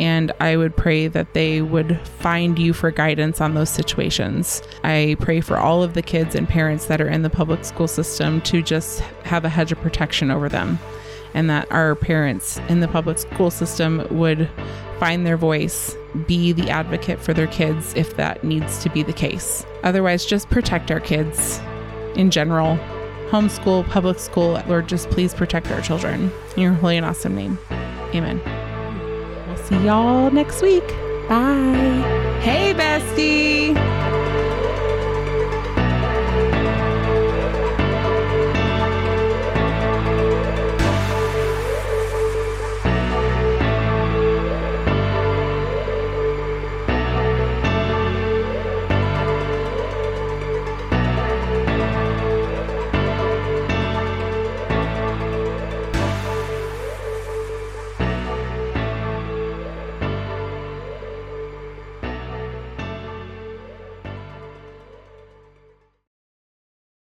And 0.00 0.32
I 0.40 0.56
would 0.56 0.76
pray 0.76 1.08
that 1.08 1.34
they 1.34 1.60
would 1.60 1.98
find 2.06 2.58
you 2.58 2.72
for 2.72 2.90
guidance 2.90 3.40
on 3.40 3.54
those 3.54 3.70
situations. 3.70 4.62
I 4.84 5.16
pray 5.18 5.40
for 5.40 5.56
all 5.56 5.82
of 5.82 5.94
the 5.94 6.02
kids 6.02 6.34
and 6.34 6.48
parents 6.48 6.86
that 6.86 7.00
are 7.00 7.08
in 7.08 7.22
the 7.22 7.30
public 7.30 7.64
school 7.64 7.88
system 7.88 8.40
to 8.42 8.62
just 8.62 9.00
have 9.24 9.44
a 9.44 9.48
hedge 9.48 9.72
of 9.72 9.80
protection 9.80 10.30
over 10.30 10.48
them. 10.48 10.78
And 11.34 11.50
that 11.50 11.70
our 11.70 11.94
parents 11.94 12.58
in 12.68 12.80
the 12.80 12.88
public 12.88 13.18
school 13.18 13.50
system 13.50 14.06
would 14.10 14.48
find 14.98 15.26
their 15.26 15.36
voice, 15.36 15.96
be 16.26 16.52
the 16.52 16.70
advocate 16.70 17.20
for 17.20 17.34
their 17.34 17.46
kids 17.46 17.92
if 17.94 18.16
that 18.16 18.42
needs 18.42 18.82
to 18.82 18.90
be 18.90 19.02
the 19.02 19.12
case. 19.12 19.64
Otherwise, 19.82 20.24
just 20.24 20.48
protect 20.48 20.90
our 20.90 21.00
kids 21.00 21.60
in 22.14 22.30
general. 22.30 22.76
Homeschool, 23.28 23.88
public 23.90 24.18
school, 24.18 24.60
Lord, 24.66 24.88
just 24.88 25.10
please 25.10 25.34
protect 25.34 25.70
our 25.70 25.82
children. 25.82 26.32
In 26.56 26.62
your 26.62 26.72
holy 26.72 26.96
and 26.96 27.04
awesome 27.04 27.36
name. 27.36 27.58
Amen. 28.14 28.40
See 29.68 29.84
y'all 29.84 30.30
next 30.30 30.62
week. 30.62 30.88
Bye. 31.28 32.40
Hey, 32.40 32.72
bestie. 32.72 33.74